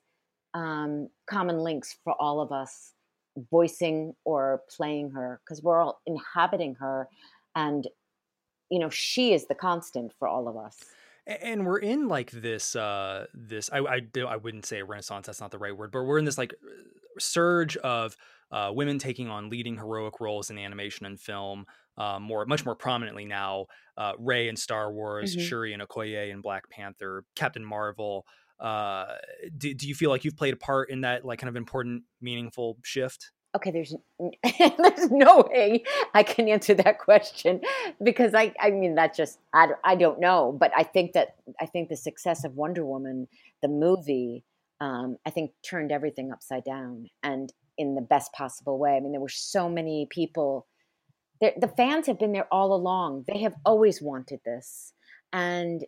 um, 0.54 1.10
common 1.30 1.60
links 1.60 1.98
for 2.04 2.14
all 2.20 2.40
of 2.40 2.52
us 2.52 2.94
voicing 3.50 4.14
or 4.26 4.62
playing 4.70 5.12
her 5.12 5.42
because 5.44 5.64
we're 5.64 5.82
all 5.82 6.02
inhabiting 6.06 6.76
her, 6.76 7.10
and 7.56 7.88
you 8.70 8.80
know 8.80 8.90
she 8.90 9.34
is 9.34 9.48
the 9.48 9.56
constant 9.56 10.14
for 10.20 10.28
all 10.28 10.48
of 10.48 10.56
us 10.56 10.78
and 11.28 11.66
we're 11.66 11.78
in 11.80 12.08
like 12.08 12.32
this 12.32 12.76
uh 12.76 13.26
this 13.34 13.70
i 13.72 13.80
i, 13.80 14.00
do, 14.00 14.26
I 14.28 14.38
wouldn't 14.38 14.66
say 14.66 14.82
renaissance 14.82 15.28
that's 15.28 15.42
not 15.42 15.52
the 15.52 15.60
right 15.60 15.76
word 15.76 15.92
but 15.92 16.04
we're 16.04 16.18
in 16.18 16.26
this 16.26 16.38
like 16.38 16.54
surge 17.20 17.78
of 17.78 18.16
uh, 18.52 18.70
women 18.74 19.00
taking 19.00 19.30
on 19.30 19.50
leading 19.50 19.78
heroic 19.78 20.20
roles 20.20 20.50
in 20.50 20.58
animation 20.58 21.06
and 21.06 21.20
film 21.20 21.66
uh, 21.98 22.20
more 22.20 22.46
much 22.46 22.66
more 22.66 22.76
prominently 22.76 23.26
now 23.26 23.68
uh, 23.98 24.14
Rey 24.18 24.48
in 24.48 24.56
Star 24.56 24.92
Wars, 24.92 25.36
mm-hmm. 25.36 25.46
Shuri 25.46 25.74
and 25.74 25.84
Okoye 25.84 26.32
in 26.32 26.42
Black 26.42 26.70
Panther, 26.70 27.24
Captain 27.36 27.64
Marvel. 27.64 28.26
Uh, 28.60 29.06
do, 29.58 29.74
do 29.74 29.88
you 29.88 29.96
feel 29.96 30.10
like 30.10 30.24
you've 30.24 30.38
played 30.38 30.54
a 30.54 30.58
part 30.58 30.90
in 30.90 31.02
that 31.02 31.26
like 31.26 31.40
kind 31.40 31.50
of 31.50 31.56
important, 31.56 32.04
meaningful 32.22 32.78
shift? 32.84 33.32
Okay 33.56 33.72
there's 33.72 33.96
there's 34.44 35.12
no 35.12 35.48
way 35.52 35.84
i 36.14 36.24
can 36.24 36.48
answer 36.48 36.74
that 36.74 37.00
question 37.00 37.62
because 38.02 38.34
i 38.34 38.54
i 38.60 38.72
mean 38.72 38.96
that's 38.96 39.18
just 39.18 39.40
I, 39.54 39.70
I 39.84 39.96
don't 39.96 40.20
know 40.20 40.56
but 40.58 40.72
i 40.76 40.84
think 40.84 41.14
that 41.14 41.36
i 41.60 41.66
think 41.66 41.90
the 41.90 41.98
success 41.98 42.44
of 42.44 42.56
wonder 42.56 42.86
woman 42.86 43.28
the 43.62 43.68
movie 43.68 44.44
um, 44.80 45.18
i 45.26 45.30
think 45.30 45.52
turned 45.64 45.92
everything 45.92 46.32
upside 46.32 46.64
down 46.64 47.10
and 47.24 47.52
in 47.78 47.96
the 47.96 48.02
best 48.02 48.32
possible 48.34 48.78
way. 48.78 48.96
I 48.96 49.00
mean 49.00 49.12
there 49.12 49.22
were 49.22 49.30
so 49.30 49.68
many 49.68 50.08
people 50.10 50.68
the 51.40 51.74
fans 51.76 52.06
have 52.06 52.20
been 52.20 52.34
there 52.34 52.48
all 52.52 52.72
along. 52.72 53.26
They 53.28 53.40
have 53.40 53.56
always 53.66 54.00
wanted 54.00 54.42
this. 54.46 54.94
And 55.34 55.84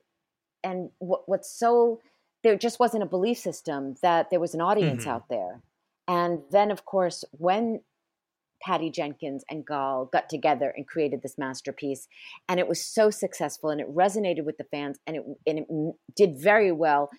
and 0.64 0.90
what, 0.98 1.30
what's 1.30 1.52
so 1.52 2.02
there 2.42 2.58
just 2.58 2.80
wasn't 2.80 3.04
a 3.04 3.06
belief 3.06 3.38
system 3.38 3.96
that 4.02 4.32
there 4.32 4.40
was 4.40 4.56
an 4.56 4.62
audience 4.62 5.02
mm-hmm. 5.02 5.12
out 5.12 5.30
there 5.30 5.62
and 6.08 6.42
then, 6.52 6.72
of 6.72 6.86
course, 6.86 7.24
when 7.32 7.82
Patty 8.62 8.90
Jenkins 8.90 9.44
and 9.50 9.66
Gal 9.66 10.10
got 10.12 10.30
together 10.30 10.74
and 10.76 10.88
created 10.88 11.22
this 11.22 11.38
masterpiece, 11.38 12.08
and 12.48 12.60
it 12.60 12.68
was 12.68 12.84
so 12.84 13.10
successful 13.10 13.70
and 13.70 13.82
it 13.82 13.94
resonated 13.94 14.46
with 14.46 14.58
the 14.58 14.64
fans 14.64 15.00
and 15.06 15.18
it, 15.18 15.24
and 15.46 15.60
it 15.60 15.96
did 16.16 16.40
very 16.40 16.72
well. 16.72 17.10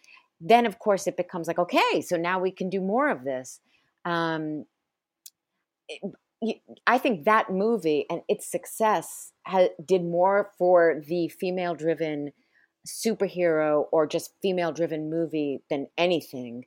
Then, 0.41 0.67
of 0.67 0.79
course, 0.79 1.07
it 1.07 1.17
becomes 1.17 1.47
like, 1.47 1.59
okay, 1.59 2.01
so 2.01 2.17
now 2.17 2.39
we 2.39 2.51
can 2.51 2.69
do 2.71 2.81
more 2.81 3.09
of 3.09 3.25
this. 3.25 3.61
Um, 4.05 4.67
it, 5.89 6.61
I 6.87 6.99
think 6.99 7.25
that 7.25 7.51
movie 7.51 8.07
and 8.11 8.23
its 8.29 8.51
success 8.51 9.33
ha- 9.47 9.69
did 9.85 10.03
more 10.03 10.51
for 10.59 11.03
the 11.07 11.29
female 11.29 11.75
driven 11.75 12.33
superhero 12.87 13.87
or 13.93 14.07
just 14.07 14.35
female 14.43 14.73
driven 14.73 15.09
movie 15.09 15.63
than 15.71 15.89
anything 15.97 16.67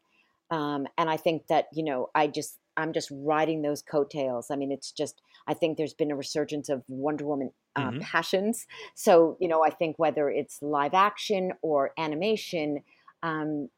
um, 0.50 0.88
and 0.98 1.10
I 1.10 1.18
think 1.18 1.48
that, 1.48 1.68
you 1.74 1.84
know, 1.84 2.10
I 2.16 2.28
just, 2.28 2.58
I'm 2.78 2.94
just 2.94 3.10
riding 3.12 3.62
those 3.62 3.82
coattails. 3.82 4.52
I 4.52 4.56
mean, 4.56 4.72
it's 4.72 4.92
just, 4.92 5.22
I 5.48 5.54
think 5.54 5.78
there's 5.78 5.94
been 5.94 6.12
a 6.12 6.16
resurgence 6.16 6.70
of 6.70 6.84
Wonder 6.88 7.26
Woman 7.26 7.52
uh, 7.76 7.90
mm-hmm. 7.90 8.00
passions. 8.00 8.66
So, 8.96 9.38
you 9.40 9.48
know, 9.48 9.64
I 9.64 9.70
think 9.70 9.98
whether 9.98 10.30
it's 10.30 10.62
live 10.62 10.94
action 10.94 11.54
or 11.62 11.92
animation, 11.98 12.84
um, 13.24 13.70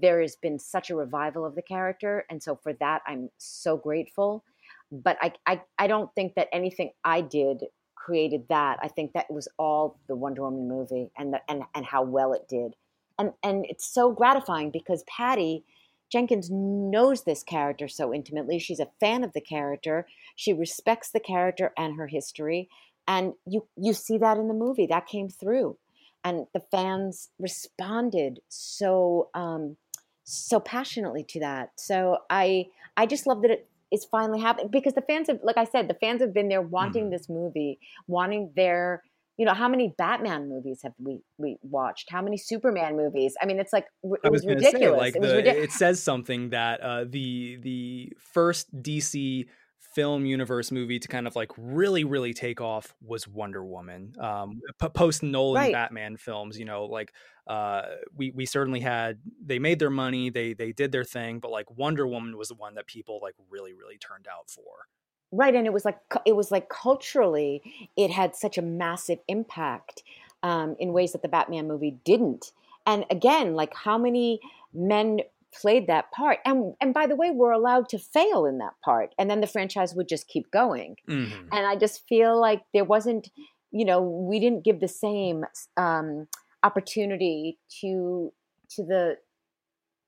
there 0.00 0.20
has 0.20 0.36
been 0.36 0.58
such 0.58 0.90
a 0.90 0.94
revival 0.94 1.44
of 1.44 1.56
the 1.56 1.62
character. 1.62 2.24
And 2.30 2.42
so 2.42 2.54
for 2.62 2.72
that, 2.74 3.02
I'm 3.06 3.30
so 3.38 3.76
grateful. 3.76 4.44
But 4.92 5.18
I, 5.20 5.32
I, 5.46 5.62
I 5.78 5.86
don't 5.86 6.14
think 6.14 6.34
that 6.34 6.48
anything 6.52 6.92
I 7.04 7.20
did 7.20 7.64
created 7.96 8.44
that. 8.48 8.78
I 8.80 8.88
think 8.88 9.12
that 9.12 9.30
was 9.30 9.48
all 9.58 9.98
the 10.06 10.14
Wonder 10.16 10.42
Woman 10.42 10.68
movie 10.68 11.10
and, 11.18 11.34
the, 11.34 11.40
and, 11.48 11.62
and 11.74 11.84
how 11.84 12.02
well 12.02 12.32
it 12.32 12.48
did. 12.48 12.74
And, 13.18 13.32
and 13.42 13.66
it's 13.68 13.92
so 13.92 14.12
gratifying 14.12 14.70
because 14.70 15.04
Patty, 15.06 15.64
Jenkins 16.10 16.48
knows 16.50 17.22
this 17.22 17.42
character 17.42 17.88
so 17.88 18.12
intimately. 18.12 18.58
She's 18.58 18.80
a 18.80 18.88
fan 18.98 19.24
of 19.24 19.32
the 19.32 19.40
character. 19.40 20.06
She 20.36 20.52
respects 20.52 21.10
the 21.10 21.20
character 21.20 21.72
and 21.76 21.96
her 21.96 22.08
history. 22.08 22.68
And 23.06 23.34
you 23.46 23.66
you 23.76 23.92
see 23.92 24.18
that 24.18 24.38
in 24.38 24.48
the 24.48 24.54
movie. 24.54 24.86
That 24.86 25.06
came 25.06 25.28
through. 25.28 25.76
And 26.22 26.46
the 26.52 26.62
fans 26.70 27.30
responded 27.38 28.40
so 28.48 29.30
um, 29.34 29.76
so 30.24 30.60
passionately 30.60 31.24
to 31.24 31.40
that. 31.40 31.70
So 31.76 32.18
I 32.28 32.66
I 32.96 33.06
just 33.06 33.26
love 33.26 33.42
that 33.42 33.50
it 33.50 33.68
is 33.90 34.04
finally 34.04 34.40
happening 34.40 34.68
because 34.68 34.94
the 34.94 35.02
fans 35.02 35.28
have 35.28 35.40
like 35.42 35.56
I 35.56 35.64
said, 35.64 35.88
the 35.88 35.94
fans 35.94 36.20
have 36.20 36.34
been 36.34 36.48
there 36.48 36.62
wanting 36.62 37.04
mm-hmm. 37.04 37.12
this 37.12 37.28
movie, 37.28 37.78
wanting 38.06 38.52
their 38.54 39.02
you 39.40 39.46
know, 39.46 39.54
how 39.54 39.68
many 39.70 39.94
Batman 39.96 40.50
movies 40.50 40.80
have 40.82 40.92
we 40.98 41.22
we 41.38 41.56
watched? 41.62 42.10
How 42.10 42.20
many 42.20 42.36
Superman 42.36 42.94
movies? 42.94 43.34
I 43.40 43.46
mean, 43.46 43.58
it's 43.58 43.72
like 43.72 43.86
it 44.02 44.30
was, 44.30 44.42
was 44.44 44.46
ridiculous. 44.46 44.90
Say, 44.90 44.90
like 44.90 45.16
it, 45.16 45.22
was 45.22 45.32
ridiculous. 45.32 45.64
it 45.64 45.72
says 45.72 46.02
something 46.02 46.50
that 46.50 46.82
uh, 46.82 47.04
the 47.08 47.56
the 47.62 48.12
first 48.34 48.68
DC 48.82 49.46
film 49.94 50.26
universe 50.26 50.70
movie 50.70 50.98
to 50.98 51.08
kind 51.08 51.26
of 51.26 51.34
like 51.36 51.52
really 51.56 52.04
really 52.04 52.34
take 52.34 52.60
off 52.60 52.94
was 53.00 53.26
Wonder 53.26 53.64
Woman. 53.64 54.12
Um, 54.20 54.60
post 54.92 55.22
Nolan 55.22 55.54
right. 55.54 55.72
Batman 55.72 56.18
films, 56.18 56.58
you 56.58 56.66
know, 56.66 56.84
like 56.84 57.14
uh, 57.46 57.80
we 58.14 58.32
we 58.32 58.44
certainly 58.44 58.80
had 58.80 59.20
they 59.42 59.58
made 59.58 59.78
their 59.78 59.88
money, 59.88 60.28
they 60.28 60.52
they 60.52 60.72
did 60.72 60.92
their 60.92 61.02
thing, 61.02 61.40
but 61.40 61.50
like 61.50 61.70
Wonder 61.70 62.06
Woman 62.06 62.36
was 62.36 62.48
the 62.48 62.56
one 62.56 62.74
that 62.74 62.86
people 62.86 63.20
like 63.22 63.36
really 63.48 63.72
really 63.72 63.96
turned 63.96 64.26
out 64.30 64.50
for 64.50 64.84
right 65.32 65.54
and 65.54 65.66
it 65.66 65.72
was 65.72 65.84
like 65.84 65.98
it 66.24 66.36
was 66.36 66.50
like 66.50 66.68
culturally 66.68 67.62
it 67.96 68.10
had 68.10 68.34
such 68.34 68.58
a 68.58 68.62
massive 68.62 69.18
impact 69.28 70.02
um, 70.42 70.76
in 70.78 70.92
ways 70.92 71.12
that 71.12 71.22
the 71.22 71.28
batman 71.28 71.68
movie 71.68 71.98
didn't. 72.04 72.52
And 72.86 73.04
again 73.10 73.54
like 73.54 73.74
how 73.74 73.98
many 73.98 74.40
men 74.72 75.20
played 75.52 75.86
that 75.88 76.10
part? 76.12 76.38
And 76.44 76.74
and 76.80 76.94
by 76.94 77.06
the 77.06 77.16
way 77.16 77.30
we're 77.30 77.52
allowed 77.52 77.88
to 77.90 77.98
fail 77.98 78.46
in 78.46 78.58
that 78.58 78.74
part 78.84 79.14
and 79.18 79.30
then 79.30 79.40
the 79.40 79.46
franchise 79.46 79.94
would 79.94 80.08
just 80.08 80.28
keep 80.28 80.50
going. 80.50 80.96
Mm-hmm. 81.08 81.48
and 81.52 81.66
i 81.66 81.76
just 81.76 82.06
feel 82.08 82.40
like 82.40 82.62
there 82.72 82.84
wasn't 82.84 83.30
you 83.70 83.84
know 83.84 84.00
we 84.00 84.40
didn't 84.40 84.64
give 84.64 84.80
the 84.80 84.88
same 84.88 85.44
um, 85.76 86.26
opportunity 86.62 87.58
to 87.80 88.32
to 88.70 88.84
the 88.84 89.16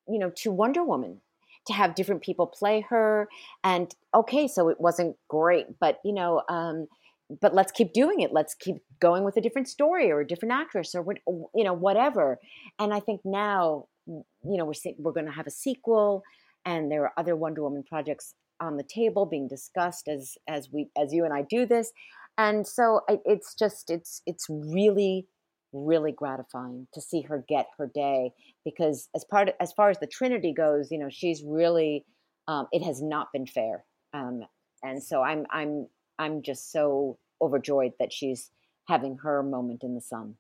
you 0.09 0.19
know 0.19 0.31
to 0.37 0.51
wonder 0.51 0.83
woman 0.85 1.21
to 1.67 1.73
have 1.73 1.95
different 1.95 2.23
people 2.23 2.47
play 2.47 2.85
her 2.89 3.29
and 3.63 3.95
okay 4.15 4.49
so 4.49 4.69
it 4.69 4.81
wasn't 4.81 5.17
great 5.29 5.67
but 5.81 5.99
you 6.05 6.13
know 6.13 6.43
um, 6.49 6.87
but 7.41 7.55
let's 7.55 7.73
keep 7.73 7.93
doing 7.93 8.21
it. 8.21 8.33
Let's 8.33 8.55
keep 8.55 8.77
going 9.01 9.25
with 9.25 9.37
a 9.37 9.41
different 9.41 9.69
story 9.69 10.11
or 10.11 10.21
a 10.21 10.27
different 10.27 10.53
actress 10.53 10.95
or 10.95 11.05
you 11.27 11.65
know 11.65 11.73
whatever. 11.73 12.39
And 12.79 12.93
i 12.93 13.01
think 13.01 13.21
now 13.25 13.87
you 14.07 14.25
know 14.43 14.65
we're 14.65 14.93
we're 14.99 15.13
going 15.13 15.27
to 15.27 15.33
have 15.33 15.47
a 15.47 15.51
sequel 15.51 16.23
and 16.65 16.91
there 16.91 17.05
are 17.05 17.13
other 17.17 17.37
wonder 17.37 17.63
woman 17.63 17.85
projects 17.89 18.35
on 18.61 18.77
the 18.77 18.85
table 18.85 19.27
being 19.27 19.49
discussed 19.49 20.09
as 20.09 20.37
as 20.49 20.69
we 20.73 20.89
as 21.01 21.13
you 21.13 21.25
and 21.25 21.33
i 21.33 21.43
do 21.43 21.67
this. 21.67 21.93
And 22.39 22.67
so 22.67 23.03
it's 23.09 23.55
just 23.55 23.91
it's 23.91 24.23
it's 24.27 24.47
really 24.49 25.27
really 25.73 26.13
gratifying 26.13 26.87
to 26.95 27.01
see 27.01 27.23
her 27.23 27.45
get 27.49 27.67
her 27.79 27.91
day 27.93 28.33
because 28.65 29.09
as 29.15 29.25
part 29.25 29.51
as 29.61 29.73
far 29.73 29.91
as 29.91 29.99
the 29.99 30.07
Trinity 30.07 30.53
goes, 30.53 30.91
you 30.91 30.99
know, 30.99 31.09
she's 31.11 31.43
really 31.45 32.05
um, 32.49 32.67
it 32.73 32.83
has 32.83 33.01
not 33.01 33.29
been 33.33 33.47
fair, 33.47 33.85
um, 34.13 34.43
and 34.83 35.03
so 35.03 35.23
I'm 35.23 35.47
I'm 35.51 35.87
I'm 36.19 36.43
just 36.43 36.73
so 36.73 37.19
overjoyed 37.41 37.93
that 37.99 38.13
she's 38.13 38.51
having 38.89 39.17
her 39.19 39.43
moment 39.43 39.83
in 39.83 39.95
the 39.95 40.01
sun. 40.01 40.37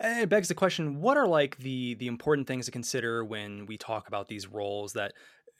And 0.00 0.22
it 0.22 0.28
begs 0.28 0.48
the 0.48 0.54
question: 0.54 1.00
What 1.00 1.16
are 1.16 1.28
like 1.28 1.58
the 1.58 1.94
the 1.94 2.06
important 2.06 2.46
things 2.46 2.64
to 2.66 2.72
consider 2.72 3.24
when 3.24 3.66
we 3.66 3.76
talk 3.76 4.08
about 4.08 4.28
these 4.28 4.46
roles 4.46 4.94
that 4.94 5.12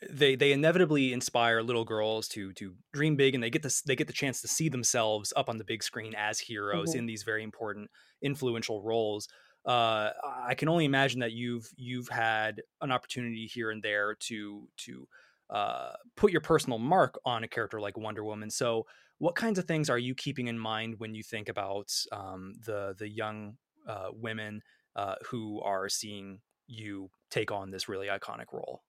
they 0.09 0.35
they 0.35 0.53
inevitably 0.53 1.13
inspire 1.13 1.61
little 1.61 1.85
girls 1.85 2.27
to 2.29 2.53
to 2.55 2.75
dream 2.93 3.17
big 3.17 3.35
and 3.35 3.43
they 3.43 3.51
get 3.51 3.63
this 3.63 3.83
they 3.83 3.97
get 3.97 4.07
the 4.07 4.13
chance 4.13 4.41
to 4.41 4.49
see 4.49 4.69
themselves 4.69 5.33
up 5.37 5.49
on 5.49 5.59
the 5.59 5.65
big 5.65 5.83
screen 5.83 6.15
as 6.17 6.39
heroes 6.39 6.91
mm-hmm. 6.91 7.01
in 7.01 7.07
these 7.07 7.23
very 7.23 7.43
important 7.43 7.91
influential 8.23 8.83
roles 8.83 9.29
uh, 9.67 10.11
I 10.47 10.55
can 10.55 10.69
only 10.69 10.85
imagine 10.85 11.21
that 11.21 11.33
you've 11.33 11.71
you've 11.77 12.09
had 12.09 12.63
an 12.81 12.91
opportunity 12.91 13.47
here 13.47 13.71
and 13.71 13.83
there 13.83 14.15
to 14.15 14.67
to 14.79 15.09
uh, 15.51 15.93
put 16.17 16.33
your 16.33 16.41
personal 16.41 16.79
mark 16.79 17.19
on 17.25 17.45
a 17.45 17.49
character 17.49 17.81
like 17.81 17.99
Wonder 17.99 18.25
Woman. 18.25 18.51
So, 18.51 18.87
what 19.19 19.35
kinds 19.35 19.59
of 19.59 19.67
things 19.67 19.91
are 19.91 19.99
you 19.99 20.15
keeping 20.15 20.47
in 20.47 20.59
mind 20.59 20.95
when 20.99 21.15
you 21.15 21.23
think 21.23 21.49
about 21.49 21.93
um, 22.13 22.55
the 22.65 22.95
the 22.99 23.09
young 23.09 23.59
uh, 23.87 24.09
women 24.13 24.63
uh, 24.97 25.17
who 25.27 25.61
are 25.61 25.89
seeing 25.89 26.41
you 26.67 27.11
take 27.31 27.53
on 27.53 27.71
this 27.71 27.89
really 27.89 28.07
iconic 28.07 28.53
role? 28.53 28.83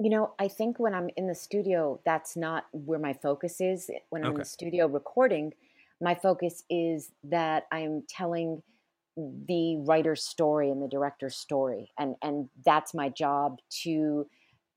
You 0.00 0.10
know, 0.10 0.34
I 0.38 0.46
think 0.46 0.78
when 0.78 0.94
I'm 0.94 1.10
in 1.16 1.26
the 1.26 1.34
studio, 1.34 2.00
that's 2.04 2.36
not 2.36 2.66
where 2.72 3.00
my 3.00 3.14
focus 3.14 3.60
is. 3.60 3.90
When 4.10 4.22
I'm 4.22 4.28
okay. 4.28 4.34
in 4.36 4.38
the 4.40 4.44
studio 4.44 4.86
recording, 4.86 5.54
my 6.00 6.14
focus 6.14 6.62
is 6.70 7.10
that 7.24 7.64
I'm 7.72 8.04
telling 8.08 8.62
the 9.16 9.78
writer's 9.78 10.22
story 10.22 10.70
and 10.70 10.80
the 10.80 10.86
director's 10.86 11.34
story, 11.34 11.90
and 11.98 12.14
and 12.22 12.48
that's 12.64 12.94
my 12.94 13.08
job 13.08 13.58
to 13.82 14.28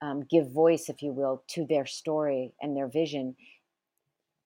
um, 0.01 0.23
give 0.23 0.51
voice, 0.51 0.89
if 0.89 1.03
you 1.03 1.11
will, 1.11 1.43
to 1.49 1.65
their 1.67 1.85
story 1.85 2.53
and 2.59 2.75
their 2.75 2.87
vision. 2.87 3.35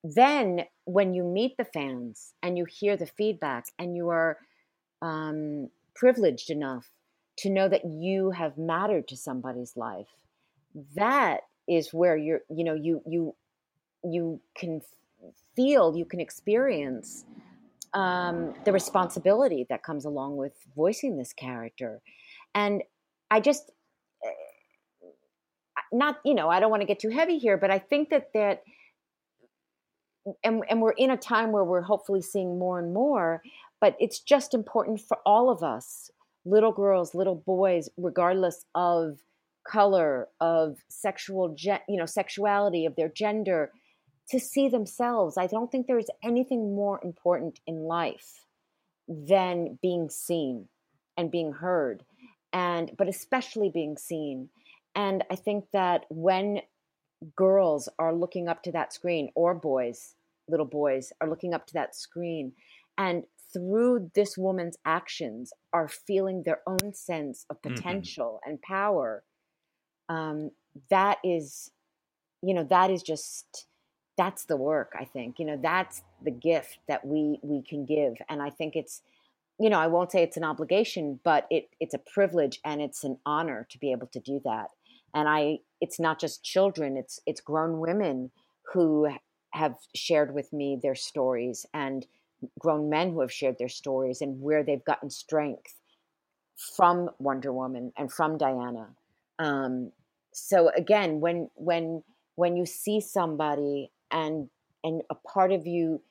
Then, 0.04 0.66
when 0.84 1.14
you 1.14 1.24
meet 1.24 1.56
the 1.58 1.64
fans 1.64 2.34
and 2.44 2.58
you 2.58 2.66
hear 2.66 2.98
the 2.98 3.06
feedback, 3.06 3.68
and 3.80 3.96
you 3.96 4.10
are 4.10 4.38
um, 5.02 5.70
privileged 5.96 6.50
enough 6.50 6.92
to 7.38 7.50
know 7.50 7.70
that 7.70 7.86
you 7.86 8.32
have 8.32 8.58
mattered 8.58 9.08
to 9.08 9.16
somebody's 9.16 9.78
life 9.78 10.25
that 10.96 11.42
is 11.68 11.94
where 11.94 12.16
you're 12.16 12.42
you 12.50 12.64
know 12.64 12.76
you 12.76 13.02
you 13.06 13.36
you 14.04 14.40
can 14.56 14.82
feel 15.56 15.96
you 15.96 16.06
can 16.06 16.20
experience 16.20 17.26
um, 17.96 18.54
the 18.66 18.74
responsibility 18.74 19.66
that 19.70 19.82
comes 19.82 20.06
along 20.06 20.36
with 20.36 20.54
voicing 20.76 21.18
this 21.18 21.32
character. 21.32 22.02
And 22.54 22.84
I 23.32 23.40
just, 23.40 23.72
eh, 24.24 25.08
not, 25.94 26.18
you 26.26 26.34
know, 26.36 26.50
I 26.50 26.60
don't 26.60 26.70
want 26.70 26.82
to 26.82 26.88
get 26.88 27.00
too 27.00 27.10
heavy 27.10 27.38
here, 27.38 27.58
but 27.58 27.72
I 27.72 27.80
think 27.80 28.10
that 28.10 28.34
that, 28.34 28.64
and, 30.44 30.64
and 30.70 30.82
we're 30.82 30.92
in 30.92 31.10
a 31.10 31.18
time 31.18 31.54
where 31.54 31.64
we're 31.64 31.82
hopefully 31.82 32.22
seeing 32.22 32.60
more 32.60 32.80
and 32.80 32.94
more, 32.94 33.42
but 33.80 33.96
it's 34.00 34.20
just 34.20 34.54
important 34.54 35.00
for 35.00 35.18
all 35.26 35.50
of 35.50 35.64
us, 35.64 36.12
little 36.44 36.74
girls, 36.74 37.16
little 37.16 37.36
boys, 37.36 37.90
regardless 37.96 38.66
of 38.76 39.20
color, 39.68 40.28
of 40.40 40.78
sexual, 40.88 41.56
you 41.60 41.98
know, 41.98 42.06
sexuality, 42.06 42.86
of 42.86 42.96
their 42.96 43.10
gender, 43.10 43.72
to 44.30 44.40
see 44.40 44.70
themselves. 44.70 45.38
I 45.38 45.48
don't 45.48 45.72
think 45.72 45.88
there's 45.88 46.10
anything 46.24 46.76
more 46.76 47.00
important 47.04 47.60
in 47.68 47.84
life 47.84 48.46
than 49.08 49.78
being 49.82 50.10
seen 50.10 50.68
and 51.18 51.32
being 51.32 51.54
heard 51.54 52.04
and 52.56 52.92
but 52.98 53.08
especially 53.10 53.70
being 53.70 53.98
seen. 53.98 54.50
And 54.96 55.24
I 55.30 55.36
think 55.36 55.66
that 55.74 56.06
when 56.10 56.62
girls 57.36 57.90
are 58.00 58.16
looking 58.16 58.48
up 58.48 58.64
to 58.64 58.72
that 58.72 58.94
screen 58.94 59.30
or 59.36 59.54
boys, 59.54 60.16
little 60.48 60.66
boys 60.66 61.12
are 61.20 61.30
looking 61.30 61.54
up 61.54 61.68
to 61.68 61.74
that 61.74 61.96
screen 61.96 62.54
and 62.98 63.24
through 63.54 64.12
this 64.16 64.38
woman's 64.38 64.78
actions 64.86 65.54
are 65.74 65.88
feeling 65.88 66.44
their 66.44 66.62
own 66.66 66.94
sense 66.94 67.46
of 67.50 67.62
mm-hmm. 67.62 67.76
potential 67.76 68.40
mm-hmm. 68.42 68.52
and 68.52 68.62
power 68.62 69.24
um, 70.10 70.52
that 70.90 71.18
is 71.24 71.72
you 72.42 72.54
know 72.54 72.64
that 72.64 72.92
is 72.92 73.02
just 73.02 73.66
that's 74.18 74.46
the 74.46 74.58
work 74.58 74.94
i 75.00 75.04
think 75.04 75.40
you 75.40 75.46
know 75.46 75.58
that's 75.62 76.04
the 76.24 76.32
gift 76.32 76.80
that 76.88 77.06
we 77.06 77.40
we 77.42 77.62
can 77.62 77.86
give 77.86 78.14
and 78.30 78.42
i 78.42 78.50
think 78.50 78.76
it's 78.76 79.02
you 79.60 79.70
know 79.70 79.80
i 79.80 79.88
won't 79.88 80.12
say 80.12 80.22
it's 80.22 80.38
an 80.38 80.44
obligation 80.44 81.20
but 81.24 81.48
it 81.50 81.70
it's 81.80 81.94
a 81.94 82.00
privilege 82.14 82.60
and 82.64 82.82
it's 82.82 83.04
an 83.04 83.18
honor 83.26 83.66
to 83.70 83.78
be 83.80 83.92
able 83.92 84.08
to 84.08 84.20
do 84.20 84.40
that 84.44 84.68
and 85.14 85.28
i 85.28 85.58
it's 85.82 86.00
not 86.00 86.20
just 86.20 86.44
children 86.44 86.98
it's 86.98 87.20
it's 87.26 87.42
grown 87.42 87.80
women 87.80 88.32
who 88.74 89.08
have 89.52 89.76
shared 89.96 90.34
with 90.34 90.52
me 90.52 90.78
their 90.82 90.96
stories 90.96 91.66
and 91.74 92.06
grown 92.60 92.90
men 92.90 93.12
who 93.12 93.22
have 93.22 93.32
shared 93.32 93.58
their 93.58 93.70
stories 93.70 94.22
and 94.22 94.42
where 94.42 94.64
they've 94.64 94.86
gotten 94.86 95.10
strength 95.10 95.76
from 96.76 97.10
wonder 97.20 97.52
woman 97.52 97.92
and 97.98 98.12
from 98.12 98.38
diana 98.38 98.88
um, 99.40 99.92
so 100.34 100.70
again 100.76 101.20
when 101.20 101.50
when 101.56 102.04
when 102.36 102.58
you 102.58 102.66
see 102.66 103.00
somebody 103.00 103.92
and 104.12 104.50
and 104.84 105.02
a 105.10 105.16
part 105.16 105.52
of 105.52 105.66
you 105.66 106.02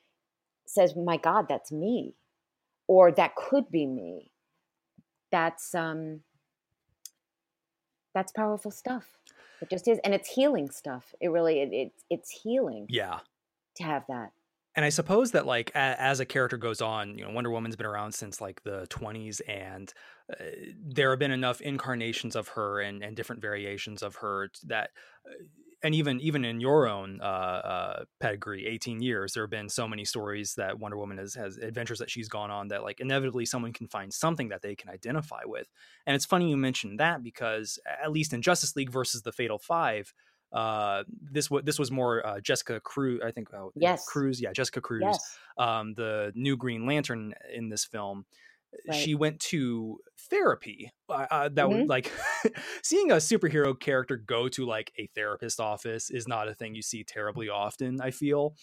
says 0.65 0.95
my 0.95 1.17
god 1.17 1.45
that's 1.47 1.71
me 1.71 2.15
or 2.87 3.11
that 3.11 3.35
could 3.35 3.69
be 3.71 3.85
me 3.85 4.31
that's 5.31 5.75
um 5.75 6.21
that's 8.15 8.31
powerful 8.31 8.71
stuff. 8.71 9.17
It 9.61 9.69
just 9.69 9.87
is 9.87 9.99
and 10.03 10.13
it's 10.13 10.29
healing 10.29 10.71
stuff. 10.71 11.13
It 11.19 11.27
really 11.27 11.59
it, 11.59 11.73
it 11.73 11.91
it's 12.09 12.31
healing 12.31 12.87
yeah. 12.89 13.19
to 13.75 13.83
have 13.83 14.03
that 14.07 14.31
and 14.75 14.83
I 14.83 14.89
suppose 14.89 15.31
that 15.31 15.45
like 15.45 15.71
a, 15.73 15.95
as 16.01 16.19
a 16.19 16.25
character 16.25 16.57
goes 16.57 16.81
on, 16.81 17.17
you 17.17 17.23
know, 17.23 17.31
Wonder 17.31 17.49
Woman's 17.49 17.75
been 17.75 17.85
around 17.85 18.13
since 18.13 18.41
like 18.41 18.61
the 18.63 18.85
20s, 18.89 19.41
and 19.47 19.93
uh, 20.29 20.43
there 20.85 21.11
have 21.11 21.19
been 21.19 21.31
enough 21.31 21.61
incarnations 21.61 22.35
of 22.35 22.49
her 22.49 22.81
and, 22.81 23.01
and 23.03 23.15
different 23.15 23.41
variations 23.41 24.03
of 24.03 24.15
her 24.15 24.49
that. 24.63 24.91
Uh, 25.25 25.45
and 25.83 25.93
even 25.93 26.19
even 26.19 26.43
in 26.43 26.59
your 26.59 26.87
own 26.87 27.19
uh, 27.21 27.25
uh, 27.25 28.03
pedigree, 28.19 28.65
18 28.65 29.01
years, 29.01 29.33
there 29.33 29.43
have 29.43 29.51
been 29.51 29.69
so 29.69 29.87
many 29.87 30.03
stories 30.03 30.55
that 30.55 30.79
Wonder 30.79 30.97
Woman 30.97 31.19
has, 31.19 31.35
has 31.35 31.57
adventures 31.57 31.99
that 31.99 32.09
she's 32.09 32.27
gone 32.27 32.49
on 32.49 32.69
that 32.69 32.81
like 32.81 32.99
inevitably 32.99 33.45
someone 33.45 33.71
can 33.71 33.87
find 33.87 34.11
something 34.11 34.49
that 34.49 34.63
they 34.63 34.73
can 34.73 34.89
identify 34.89 35.41
with. 35.45 35.67
And 36.07 36.15
it's 36.15 36.25
funny 36.25 36.49
you 36.49 36.57
mentioned 36.57 36.99
that 36.99 37.21
because 37.21 37.77
at 38.03 38.11
least 38.11 38.33
in 38.33 38.41
Justice 38.41 38.75
League 38.75 38.89
versus 38.89 39.21
the 39.21 39.31
Fatal 39.31 39.59
Five, 39.59 40.11
uh, 40.55 41.03
this 41.09 41.51
was 41.51 41.63
this 41.63 41.77
was 41.77 41.91
more 41.91 42.25
uh, 42.25 42.39
Jessica 42.39 42.79
Cruz, 42.79 43.19
I 43.23 43.31
think. 43.31 43.53
Oh, 43.53 43.71
yes, 43.75 44.05
Cruz. 44.07 44.41
Yeah, 44.41 44.53
Jessica 44.53 44.79
Cruz, 44.79 45.03
yes. 45.03 45.37
um, 45.57 45.93
the 45.95 46.31
new 46.33 46.55
Green 46.55 46.85
Lantern 46.85 47.33
in 47.53 47.69
this 47.69 47.83
film. 47.83 48.25
Right. 48.87 48.97
She 48.97 49.15
went 49.15 49.39
to 49.41 49.99
therapy. 50.29 50.91
Uh, 51.09 51.25
uh 51.29 51.49
that 51.49 51.65
mm-hmm. 51.65 51.79
would 51.79 51.89
like 51.89 52.11
seeing 52.83 53.11
a 53.11 53.15
superhero 53.15 53.77
character 53.77 54.17
go 54.17 54.47
to 54.49 54.65
like 54.65 54.91
a 54.97 55.07
therapist 55.15 55.59
office 55.59 56.09
is 56.09 56.27
not 56.27 56.47
a 56.47 56.53
thing 56.53 56.73
you 56.73 56.81
see 56.81 57.03
terribly 57.03 57.49
often. 57.49 57.99
I 58.01 58.11
feel, 58.11 58.55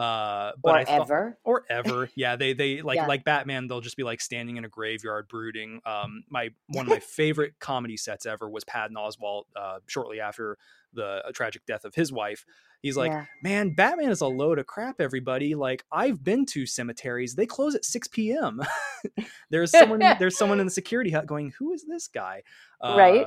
uh, 0.00 0.52
but 0.62 0.70
or 0.70 0.76
I 0.78 0.84
thought, 0.84 1.00
ever 1.02 1.38
or 1.44 1.64
ever. 1.70 2.08
Yeah, 2.14 2.36
they 2.36 2.54
they 2.54 2.80
like 2.80 2.96
yeah. 2.96 3.06
like 3.06 3.22
Batman. 3.22 3.68
They'll 3.68 3.82
just 3.82 3.98
be 3.98 4.02
like 4.02 4.22
standing 4.22 4.56
in 4.56 4.64
a 4.64 4.68
graveyard 4.68 5.28
brooding. 5.28 5.80
Um, 5.84 6.24
my 6.30 6.50
one 6.68 6.86
of 6.86 6.90
my 6.90 6.98
favorite 7.00 7.54
comedy 7.60 7.98
sets 7.98 8.24
ever 8.24 8.48
was 8.48 8.64
Patton 8.64 8.96
Oswalt. 8.96 9.42
Uh, 9.54 9.80
shortly 9.86 10.18
after 10.18 10.56
the 10.94 11.22
tragic 11.34 11.66
death 11.66 11.84
of 11.84 11.94
his 11.94 12.10
wife. 12.10 12.46
He's 12.82 12.96
like, 12.96 13.12
yeah. 13.12 13.26
man, 13.42 13.74
Batman 13.74 14.10
is 14.10 14.22
a 14.22 14.26
load 14.26 14.58
of 14.58 14.66
crap, 14.66 15.02
everybody. 15.02 15.54
Like, 15.54 15.84
I've 15.92 16.24
been 16.24 16.46
to 16.46 16.64
cemeteries. 16.64 17.34
They 17.34 17.44
close 17.44 17.74
at 17.74 17.84
6 17.84 18.08
p.m. 18.08 18.62
there's 19.50 19.70
someone 19.70 20.00
there's 20.18 20.38
someone 20.38 20.60
in 20.60 20.66
the 20.66 20.72
security 20.72 21.10
hut 21.10 21.26
going, 21.26 21.52
Who 21.58 21.72
is 21.72 21.84
this 21.86 22.08
guy? 22.08 22.42
Uh, 22.80 22.94
right. 22.98 23.26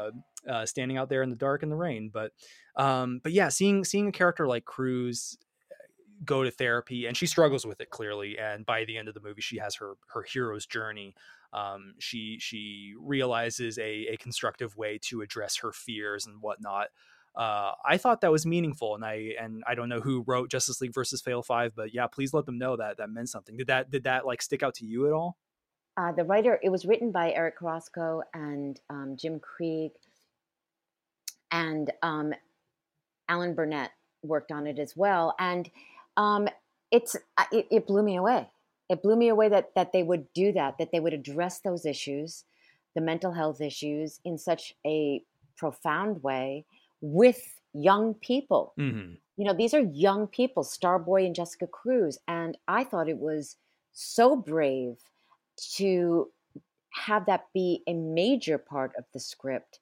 Uh, 0.49 0.65
standing 0.65 0.97
out 0.97 1.07
there 1.07 1.21
in 1.21 1.29
the 1.29 1.35
dark 1.35 1.61
and 1.61 1.71
the 1.71 1.75
rain. 1.75 2.09
But 2.11 2.31
um, 2.75 3.19
but 3.21 3.31
yeah, 3.31 3.49
seeing 3.49 3.85
seeing 3.85 4.07
a 4.07 4.11
character 4.11 4.47
like 4.47 4.65
Cruz 4.65 5.37
uh, 5.37 5.52
go 6.25 6.43
to 6.43 6.51
therapy 6.51 7.05
and 7.05 7.15
she 7.15 7.25
struggles 7.25 7.65
with 7.65 7.81
it 7.81 7.89
clearly. 7.89 8.37
And 8.37 8.65
by 8.65 8.85
the 8.85 8.97
end 8.97 9.07
of 9.07 9.13
the 9.13 9.21
movie, 9.21 9.41
she 9.41 9.57
has 9.57 9.75
her 9.75 9.93
her 10.13 10.23
hero's 10.23 10.65
journey. 10.65 11.15
Um, 11.51 11.93
she 11.99 12.37
she 12.39 12.93
realizes 12.99 13.77
a, 13.77 14.07
a 14.07 14.17
constructive 14.17 14.75
way 14.75 14.99
to 15.03 15.21
address 15.21 15.57
her 15.57 15.71
fears 15.71 16.25
and 16.25 16.41
whatnot 16.41 16.87
uh, 17.35 17.71
I 17.83 17.97
thought 17.97 18.21
that 18.21 18.31
was 18.31 18.45
meaningful, 18.45 18.93
and 18.93 19.03
I 19.03 19.33
and 19.39 19.63
I 19.65 19.73
don't 19.73 19.89
know 19.89 20.01
who 20.01 20.23
wrote 20.27 20.51
Justice 20.51 20.81
League 20.81 20.93
versus 20.93 21.21
Fatal 21.21 21.41
Five, 21.41 21.73
but 21.75 21.93
yeah, 21.93 22.05
please 22.05 22.33
let 22.33 22.45
them 22.45 22.59
know 22.59 22.75
that 22.75 22.97
that 22.97 23.09
meant 23.09 23.29
something. 23.29 23.57
Did 23.57 23.67
that 23.67 23.89
did 23.89 24.03
that 24.03 24.25
like 24.25 24.41
stick 24.41 24.61
out 24.61 24.75
to 24.75 24.85
you 24.85 25.07
at 25.07 25.13
all? 25.13 25.37
Uh, 25.97 26.11
the 26.11 26.23
writer, 26.23 26.59
it 26.63 26.69
was 26.69 26.85
written 26.85 27.11
by 27.11 27.31
Eric 27.31 27.57
Carrasco 27.57 28.21
and 28.33 28.79
um, 28.89 29.15
Jim 29.17 29.39
Krieg, 29.39 29.91
and 31.51 31.91
um, 32.03 32.33
Alan 33.29 33.55
Burnett 33.55 33.91
worked 34.21 34.51
on 34.51 34.67
it 34.67 34.77
as 34.77 34.95
well, 34.95 35.33
and 35.39 35.69
um, 36.17 36.47
it's 36.91 37.15
it, 37.51 37.67
it 37.71 37.87
blew 37.87 38.03
me 38.03 38.15
away. 38.17 38.47
It 38.89 39.01
blew 39.01 39.15
me 39.15 39.29
away 39.29 39.49
that 39.49 39.73
that 39.75 39.93
they 39.93 40.03
would 40.03 40.31
do 40.33 40.51
that, 40.53 40.77
that 40.77 40.91
they 40.91 40.99
would 40.99 41.13
address 41.13 41.59
those 41.59 41.85
issues, 41.85 42.43
the 42.95 43.01
mental 43.01 43.31
health 43.31 43.61
issues, 43.61 44.19
in 44.23 44.37
such 44.37 44.75
a 44.85 45.23
profound 45.57 46.23
way 46.23 46.65
with 47.01 47.59
young 47.73 48.13
people. 48.13 48.73
Mm-hmm. 48.79 49.13
You 49.37 49.45
know, 49.45 49.53
these 49.53 49.73
are 49.73 49.79
young 49.79 50.27
people, 50.27 50.63
Starboy 50.63 51.25
and 51.25 51.35
Jessica 51.35 51.67
Cruz. 51.67 52.19
And 52.27 52.57
I 52.67 52.83
thought 52.83 53.09
it 53.09 53.17
was 53.17 53.57
so 53.93 54.35
brave 54.35 54.97
to 55.75 56.29
have 56.91 57.25
that 57.25 57.47
be 57.53 57.81
a 57.87 57.93
major 57.93 58.57
part 58.57 58.91
of 58.97 59.05
the 59.13 59.19
script. 59.19 59.79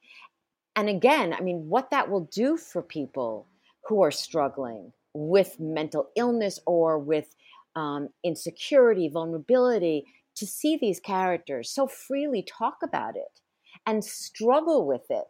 And 0.75 0.87
again, 0.87 1.33
I 1.33 1.41
mean, 1.41 1.67
what 1.67 1.89
that 1.91 2.09
will 2.09 2.29
do 2.31 2.55
for 2.55 2.81
people 2.81 3.45
who 3.87 4.01
are 4.01 4.11
struggling 4.11 4.93
with 5.13 5.59
mental 5.59 6.09
illness 6.15 6.59
or 6.65 6.97
with 6.99 7.35
um, 7.75 8.09
insecurity, 8.23 9.09
vulnerability, 9.09 10.05
to 10.35 10.45
see 10.45 10.77
these 10.77 10.99
characters 10.99 11.69
so 11.69 11.87
freely 11.87 12.43
talk 12.43 12.77
about 12.83 13.15
it 13.15 13.41
and 13.85 14.03
struggle 14.03 14.85
with 14.85 15.05
it 15.09 15.25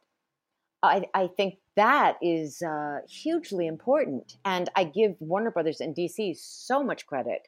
I, 0.83 1.03
I 1.13 1.27
think 1.27 1.55
that 1.75 2.17
is 2.21 2.61
uh, 2.61 2.99
hugely 3.09 3.67
important. 3.67 4.37
And 4.45 4.69
I 4.75 4.83
give 4.85 5.15
Warner 5.19 5.51
Brothers 5.51 5.79
and 5.79 5.95
DC 5.95 6.37
so 6.37 6.83
much 6.83 7.05
credit 7.05 7.47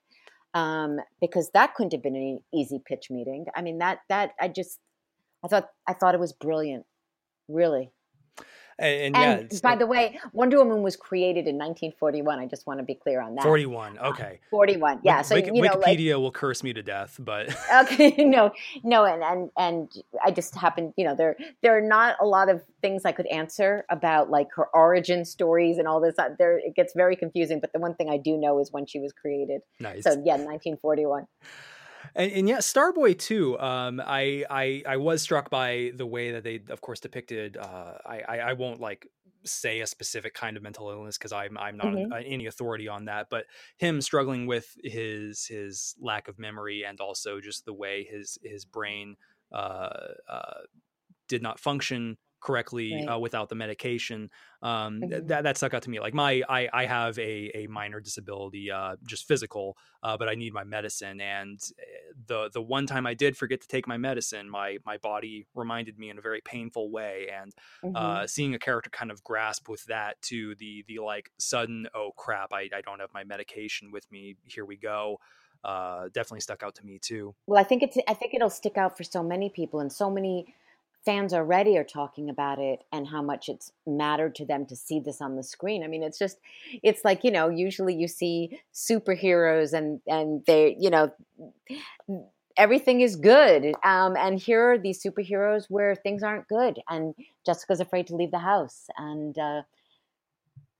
um, 0.53 0.97
because 1.19 1.49
that 1.53 1.73
couldn't 1.73 1.93
have 1.93 2.03
been 2.03 2.15
an 2.15 2.39
easy 2.53 2.79
pitch 2.85 3.09
meeting. 3.09 3.45
I 3.55 3.61
mean, 3.61 3.79
that 3.79 3.99
that 4.09 4.31
I 4.39 4.49
just 4.49 4.79
I 5.43 5.47
thought 5.47 5.69
I 5.87 5.93
thought 5.93 6.13
it 6.13 6.19
was 6.19 6.33
brilliant, 6.33 6.85
really. 7.47 7.91
And, 8.79 9.15
and, 9.15 9.51
yeah, 9.51 9.59
by 9.61 9.75
the 9.75 9.85
way, 9.85 10.19
Wonder 10.31 10.57
Woman 10.57 10.81
was 10.81 10.95
created 10.95 11.47
in 11.47 11.55
1941. 11.55 12.39
I 12.39 12.45
just 12.45 12.65
want 12.65 12.79
to 12.79 12.83
be 12.83 12.95
clear 12.95 13.21
on 13.21 13.35
that. 13.35 13.43
41. 13.43 13.97
Uh, 13.97 14.09
okay. 14.09 14.39
41. 14.49 14.99
Yeah. 15.03 15.21
so 15.21 15.35
you 15.35 15.51
know, 15.51 15.69
Wikipedia 15.69 16.13
like, 16.13 16.21
will 16.21 16.31
curse 16.31 16.63
me 16.63 16.73
to 16.73 16.83
death, 16.83 17.17
but 17.19 17.55
okay, 17.83 18.15
no, 18.19 18.51
no, 18.83 19.05
and 19.05 19.23
and 19.23 19.51
and 19.57 20.03
I 20.23 20.31
just 20.31 20.55
happened, 20.55 20.93
you 20.97 21.05
know, 21.05 21.15
there 21.15 21.37
there 21.61 21.77
are 21.77 21.81
not 21.81 22.15
a 22.19 22.25
lot 22.25 22.49
of 22.49 22.61
things 22.81 23.05
I 23.05 23.11
could 23.11 23.27
answer 23.27 23.85
about 23.89 24.29
like 24.29 24.47
her 24.55 24.67
origin 24.73 25.25
stories 25.25 25.77
and 25.77 25.87
all 25.87 25.99
this. 25.99 26.17
Uh, 26.17 26.29
there, 26.37 26.57
it 26.57 26.75
gets 26.75 26.93
very 26.93 27.15
confusing. 27.15 27.59
But 27.59 27.73
the 27.73 27.79
one 27.79 27.95
thing 27.95 28.09
I 28.09 28.17
do 28.17 28.37
know 28.37 28.59
is 28.59 28.71
when 28.71 28.85
she 28.85 28.99
was 28.99 29.13
created. 29.13 29.61
Nice. 29.79 30.03
So 30.03 30.11
yeah, 30.11 30.35
1941 30.35 31.27
and, 32.15 32.31
and 32.31 32.49
yeah, 32.49 32.57
Starboy 32.57 33.17
too. 33.17 33.59
Um, 33.59 34.01
I, 34.03 34.45
I 34.49 34.83
I 34.85 34.97
was 34.97 35.21
struck 35.21 35.49
by 35.49 35.91
the 35.95 36.05
way 36.05 36.31
that 36.31 36.43
they, 36.43 36.61
of 36.69 36.81
course, 36.81 36.99
depicted. 36.99 37.57
Uh, 37.57 37.97
I, 38.05 38.21
I 38.27 38.37
I 38.39 38.53
won't 38.53 38.79
like 38.79 39.07
say 39.45 39.81
a 39.81 39.87
specific 39.87 40.33
kind 40.33 40.55
of 40.55 40.63
mental 40.63 40.89
illness 40.89 41.17
because 41.17 41.31
I'm 41.31 41.57
I'm 41.57 41.77
not 41.77 41.95
Mm-hmm. 41.95 42.11
any 42.11 42.45
authority 42.45 42.87
on 42.87 43.05
that, 43.05 43.29
but 43.29 43.45
him 43.77 44.01
struggling 44.01 44.47
with 44.47 44.75
his 44.83 45.45
his 45.45 45.95
lack 45.99 46.27
of 46.27 46.39
memory 46.39 46.83
and 46.85 46.99
also 46.99 47.39
just 47.41 47.65
the 47.65 47.73
way 47.73 48.03
his 48.03 48.37
his 48.43 48.65
brain 48.65 49.15
uh, 49.51 50.13
uh, 50.27 50.61
did 51.27 51.41
not 51.41 51.59
function 51.59 52.17
correctly 52.43 53.03
Right. 53.03 53.11
uh, 53.11 53.17
without 53.19 53.49
the 53.49 53.55
medication. 53.55 54.29
Um, 54.61 55.07
th- 55.09 55.23
Mhm. 55.23 55.27
that 55.27 55.43
that 55.43 55.57
stuck 55.57 55.73
out 55.73 55.83
to 55.83 55.89
me. 55.89 55.99
Like 55.99 56.13
my 56.13 56.43
I 56.49 56.69
I 56.73 56.85
have 56.85 57.17
a 57.19 57.51
a 57.63 57.67
minor 57.67 57.99
disability, 57.99 58.69
uh, 58.71 58.97
just 59.05 59.27
physical, 59.27 59.77
uh, 60.03 60.17
but 60.17 60.29
I 60.29 60.35
need 60.35 60.53
my 60.53 60.63
medicine. 60.63 61.21
And 61.21 61.59
uh, 61.79 62.13
the 62.27 62.49
the 62.53 62.61
one 62.61 62.85
time 62.85 63.07
I 63.07 63.13
did 63.13 63.37
forget 63.37 63.61
to 63.61 63.67
take 63.67 63.87
my 63.87 63.97
medicine, 63.97 64.49
my 64.49 64.77
my 64.85 64.97
body 64.97 65.47
reminded 65.55 65.97
me 65.97 66.09
in 66.09 66.17
a 66.17 66.21
very 66.21 66.41
painful 66.41 66.91
way. 66.91 67.29
And 67.33 67.53
Mhm. 67.83 67.93
uh, 67.93 68.27
seeing 68.27 68.53
a 68.55 68.59
character 68.59 68.89
kind 68.89 69.11
of 69.11 69.23
grasp 69.23 69.69
with 69.69 69.83
that 69.85 70.21
to 70.23 70.55
the 70.55 70.83
the 70.87 70.99
like 70.99 71.31
sudden 71.39 71.87
oh 71.93 72.11
crap 72.17 72.51
I, 72.53 72.69
I 72.73 72.81
don't 72.81 72.99
have 72.99 73.13
my 73.13 73.23
medication 73.23 73.91
with 73.91 74.09
me 74.11 74.35
here 74.45 74.65
we 74.65 74.77
go 74.77 75.19
uh, 75.63 76.09
definitely 76.13 76.41
stuck 76.41 76.63
out 76.63 76.75
to 76.75 76.85
me 76.85 76.99
too 76.99 77.35
Well, 77.45 77.59
I 77.59 77.63
think 77.63 77.83
it's 77.83 77.97
I 78.07 78.13
think 78.13 78.33
it'll 78.33 78.49
stick 78.49 78.77
out 78.77 78.95
for 78.97 79.03
so 79.03 79.21
many 79.21 79.49
people 79.49 79.79
and 79.79 79.91
so 79.91 80.09
many 80.09 80.55
fans 81.05 81.33
already 81.33 81.77
are 81.77 81.83
talking 81.83 82.29
about 82.29 82.59
it 82.59 82.83
and 82.91 83.07
how 83.07 83.21
much 83.21 83.49
it's 83.49 83.71
mattered 83.85 84.35
to 84.35 84.45
them 84.45 84.65
to 84.67 84.75
see 84.75 84.99
this 84.99 85.21
on 85.21 85.35
the 85.35 85.43
screen. 85.43 85.83
I 85.83 85.87
mean, 85.87 86.03
it's 86.03 86.19
just 86.19 86.39
it's 86.81 87.03
like, 87.03 87.23
you 87.23 87.31
know, 87.31 87.49
usually 87.49 87.95
you 87.95 88.07
see 88.07 88.59
superheroes 88.73 89.73
and 89.73 90.01
and 90.07 90.45
they, 90.45 90.75
you 90.79 90.89
know, 90.89 91.11
everything 92.57 93.01
is 93.01 93.15
good. 93.15 93.73
Um 93.83 94.15
and 94.17 94.39
here 94.39 94.73
are 94.73 94.77
these 94.77 95.03
superheroes 95.03 95.65
where 95.69 95.95
things 95.95 96.23
aren't 96.23 96.47
good 96.47 96.79
and 96.89 97.15
Jessica's 97.45 97.79
afraid 97.79 98.07
to 98.07 98.15
leave 98.15 98.31
the 98.31 98.39
house 98.39 98.87
and 98.97 99.37
uh 99.37 99.63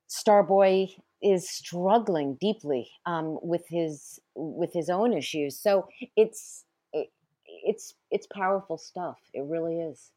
Starboy 0.10 0.96
is 1.24 1.50
struggling 1.50 2.36
deeply 2.40 2.92
um, 3.06 3.40
with 3.42 3.68
his 3.68 4.20
with 4.36 4.74
his 4.74 4.90
own 4.90 5.14
issues. 5.14 5.58
So 5.58 5.88
it's 6.16 6.66
it, 6.66 6.73
it's 7.64 7.96
it's 8.12 8.28
powerful 8.28 8.78
stuff. 8.78 9.20
It 9.34 9.44
really 9.44 9.80
is. 9.82 10.12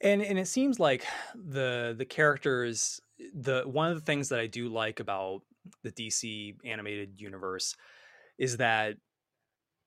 and 0.00 0.22
and 0.22 0.38
it 0.38 0.46
seems 0.46 0.80
like 0.80 1.04
the 1.34 1.94
the 1.96 2.04
characters 2.04 3.00
the 3.34 3.62
one 3.66 3.90
of 3.90 3.94
the 3.98 4.04
things 4.04 4.28
that 4.30 4.40
I 4.40 4.46
do 4.46 4.68
like 4.68 5.00
about 5.00 5.42
the 5.82 5.90
DC 5.92 6.56
animated 6.64 7.20
universe 7.20 7.76
is 8.38 8.58
that 8.58 8.98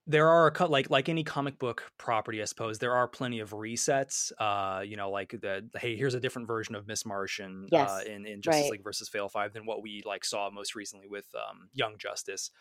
there 0.08 0.30
are 0.30 0.48
a 0.48 0.52
cut 0.52 0.70
like 0.72 0.90
like 0.90 1.10
any 1.10 1.24
comic 1.24 1.60
book 1.60 1.92
property 1.98 2.42
i 2.42 2.46
suppose 2.46 2.80
there 2.80 2.94
are 2.94 3.08
plenty 3.08 3.40
of 3.40 3.52
resets 3.52 4.32
uh 4.40 4.82
you 4.82 4.96
know 4.98 5.10
like 5.10 5.32
the 5.32 5.68
hey 5.78 5.96
here's 5.96 6.14
a 6.14 6.20
different 6.20 6.48
version 6.48 6.76
of 6.76 6.88
miss 6.88 7.06
martian 7.06 7.70
uh 7.74 8.02
in, 8.06 8.26
in 8.26 8.42
justice 8.42 8.70
right. 8.70 8.72
league 8.72 8.84
versus 8.84 9.10
fatal 9.10 9.30
five 9.30 9.54
than 9.54 9.66
what 9.66 9.82
we 9.82 10.04
like 10.06 10.26
saw 10.26 10.50
most 10.52 10.76
recently 10.76 11.08
with 11.08 11.28
um 11.36 11.70
young 11.74 11.98
justice 11.98 12.52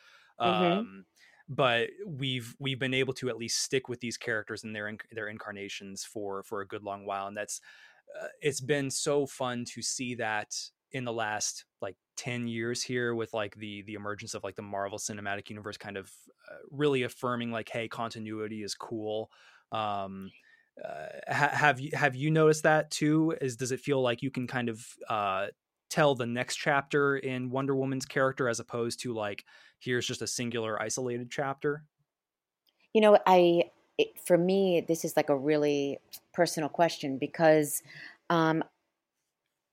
Mhm. 0.43 0.87
um 0.87 1.05
but 1.49 1.91
we've 2.07 2.55
we've 2.59 2.79
been 2.79 2.95
able 2.95 3.15
to 3.15 3.29
at 3.29 3.37
least 3.37 3.63
stick 3.63 3.89
with 3.89 4.01
these 4.01 4.17
characters 4.17 4.65
and 4.65 4.75
their 4.75 4.95
their 5.13 5.29
incarnations 5.29 6.05
for 6.05 6.43
for 6.43 6.61
a 6.61 6.67
good 6.67 6.83
long 6.83 7.05
while 7.05 7.27
and 7.27 7.37
that's 7.37 7.61
uh, 8.21 8.29
it's 8.41 8.61
been 8.61 8.91
so 8.91 9.27
fun 9.27 9.65
to 9.65 9.83
see 9.83 10.15
that 10.15 10.55
in 10.93 11.05
the 11.05 11.13
last 11.13 11.65
like 11.81 11.97
10 12.17 12.47
years 12.47 12.83
here 12.83 13.15
with 13.15 13.35
like 13.35 13.57
the 13.57 13.83
the 13.83 13.95
emergence 13.95 14.35
of 14.35 14.45
like 14.45 14.55
the 14.57 14.63
marvel 14.63 14.99
cinematic 14.99 15.51
universe 15.51 15.77
kind 15.77 15.97
of 15.97 16.11
uh, 16.51 16.57
really 16.71 17.03
affirming 17.03 17.51
like 17.51 17.69
hey 17.69 17.89
continuity 17.89 18.63
is 18.63 18.75
cool 18.75 19.31
um 19.73 20.31
uh, 20.83 21.07
ha- 21.29 21.51
have 21.53 21.79
you 21.79 21.91
have 21.95 22.17
you 22.17 22.31
noticed 22.31 22.65
that 22.65 22.91
too? 22.91 23.33
Is 23.41 23.57
does 23.57 23.71
it 23.71 23.79
feel 23.79 24.03
like 24.03 24.23
you 24.23 24.31
can 24.31 24.47
kind 24.47 24.69
of 24.69 24.85
uh 25.09 25.47
tell 25.95 26.17
the 26.17 26.27
next 26.27 26.57
chapter 26.57 27.17
in 27.17 27.51
wonder 27.51 27.77
woman's 27.77 28.05
character 28.05 28.49
as 28.49 28.59
opposed 28.59 28.99
to 28.99 29.15
like 29.15 29.45
here's 29.79 30.05
just 30.05 30.23
a 30.23 30.27
singular 30.27 30.83
isolated 30.83 31.31
chapter 31.31 31.85
You 32.93 33.01
know, 33.01 33.17
I 33.27 33.71
it, 33.97 34.09
for 34.27 34.37
me 34.37 34.85
this 34.89 35.05
is 35.05 35.17
like 35.17 35.29
a 35.29 35.37
really 35.37 35.99
personal 36.33 36.69
question 36.69 37.17
because 37.17 37.81
um, 38.29 38.65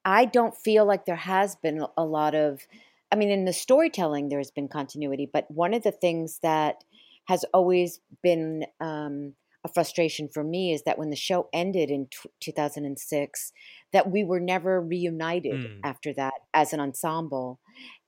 I 0.05 0.25
don't 0.25 0.55
feel 0.55 0.85
like 0.85 1.05
there 1.05 1.15
has 1.15 1.55
been 1.55 1.85
a 1.97 2.05
lot 2.05 2.35
of. 2.35 2.67
I 3.11 3.15
mean, 3.15 3.31
in 3.31 3.45
the 3.45 3.53
storytelling, 3.53 4.29
there 4.29 4.39
has 4.39 4.51
been 4.51 4.67
continuity, 4.67 5.27
but 5.31 5.49
one 5.49 5.73
of 5.73 5.81
the 5.81 5.91
things 5.91 6.39
that 6.43 6.83
has 7.25 7.43
always 7.51 7.99
been 8.21 8.65
um, 8.79 9.33
a 9.63 9.69
frustration 9.69 10.27
for 10.27 10.43
me 10.43 10.73
is 10.73 10.83
that 10.83 10.97
when 10.97 11.09
the 11.11 11.15
show 11.15 11.47
ended 11.53 11.91
in 11.91 12.07
t- 12.07 12.29
2006, 12.39 13.51
that 13.93 14.09
we 14.11 14.23
were 14.23 14.39
never 14.39 14.81
reunited 14.81 15.53
Mm. 15.53 15.79
after 15.83 16.13
that 16.13 16.33
as 16.53 16.73
an 16.73 16.79
ensemble, 16.79 17.59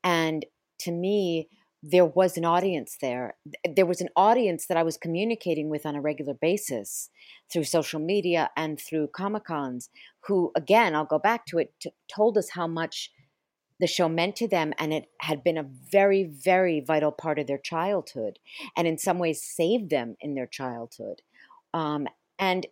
and 0.03 0.45
to 0.79 0.91
me, 0.91 1.49
there 1.85 2.05
was 2.05 2.37
an 2.37 2.45
audience 2.45 2.97
there. 3.01 3.35
There 3.75 3.85
was 3.85 3.99
an 3.99 4.09
audience 4.15 4.67
that 4.67 4.77
I 4.77 4.83
was 4.83 4.95
communicating 4.97 5.69
with 5.69 5.85
on 5.85 5.95
a 5.95 6.01
regular 6.01 6.33
basis 6.33 7.09
through 7.51 7.65
social 7.65 7.99
media 7.99 8.49
and 8.55 8.79
through 8.79 9.09
Comic 9.09 9.43
Cons, 9.45 9.89
who, 10.21 10.51
again, 10.55 10.95
I'll 10.95 11.03
go 11.05 11.19
back 11.19 11.45
to 11.47 11.57
it, 11.59 11.73
t- 11.81 11.91
told 12.07 12.37
us 12.37 12.51
how 12.51 12.67
much 12.67 13.11
the 13.79 13.87
show 13.87 14.07
meant 14.07 14.35
to 14.37 14.47
them 14.47 14.73
and 14.77 14.93
it 14.93 15.09
had 15.19 15.43
been 15.43 15.57
a 15.57 15.63
very, 15.91 16.23
very 16.23 16.79
vital 16.79 17.11
part 17.11 17.37
of 17.37 17.47
their 17.47 17.57
childhood 17.57 18.39
and 18.77 18.87
in 18.87 18.97
some 18.97 19.19
ways 19.19 19.43
saved 19.43 19.89
them 19.89 20.15
in 20.21 20.35
their 20.35 20.47
childhood. 20.47 21.21
Um, 21.73 22.07
and 22.39 22.67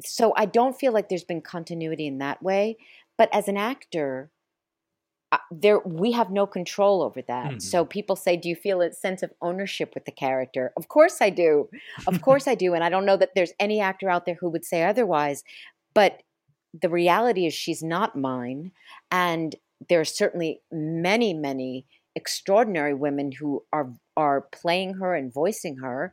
so 0.00 0.32
I 0.36 0.46
don't 0.46 0.76
feel 0.78 0.92
like 0.92 1.08
there's 1.08 1.24
been 1.24 1.40
continuity 1.40 2.06
in 2.06 2.18
that 2.18 2.42
way. 2.42 2.76
But 3.16 3.28
as 3.32 3.46
an 3.48 3.56
actor, 3.56 4.30
uh, 5.32 5.38
there 5.50 5.78
we 5.80 6.12
have 6.12 6.30
no 6.30 6.46
control 6.46 7.02
over 7.02 7.22
that. 7.22 7.54
Mhm. 7.54 7.62
So 7.62 7.84
people 7.84 8.16
say, 8.16 8.36
"Do 8.36 8.48
you 8.48 8.56
feel 8.56 8.80
a 8.80 8.92
sense 8.92 9.22
of 9.22 9.32
ownership 9.40 9.94
with 9.94 10.04
the 10.04 10.12
character?" 10.12 10.72
Of 10.76 10.88
course 10.88 11.20
I 11.20 11.30
do. 11.30 11.68
Of 12.06 12.22
course 12.22 12.46
I 12.48 12.54
do, 12.54 12.74
and 12.74 12.84
I 12.84 12.88
don't 12.88 13.06
know 13.06 13.16
that 13.16 13.34
there's 13.34 13.52
any 13.60 13.80
actor 13.80 14.10
out 14.10 14.26
there 14.26 14.34
who 14.36 14.48
would 14.50 14.64
say 14.64 14.82
otherwise. 14.84 15.44
But 15.94 16.22
the 16.72 16.88
reality 16.88 17.46
is, 17.46 17.54
she's 17.54 17.82
not 17.82 18.16
mine, 18.16 18.72
and 19.10 19.54
there 19.88 20.00
are 20.00 20.04
certainly 20.04 20.60
many, 20.72 21.34
many 21.34 21.86
extraordinary 22.16 22.94
women 22.94 23.32
who 23.32 23.64
are 23.72 23.92
are 24.16 24.42
playing 24.52 24.94
her 24.94 25.14
and 25.14 25.32
voicing 25.32 25.76
her. 25.78 26.12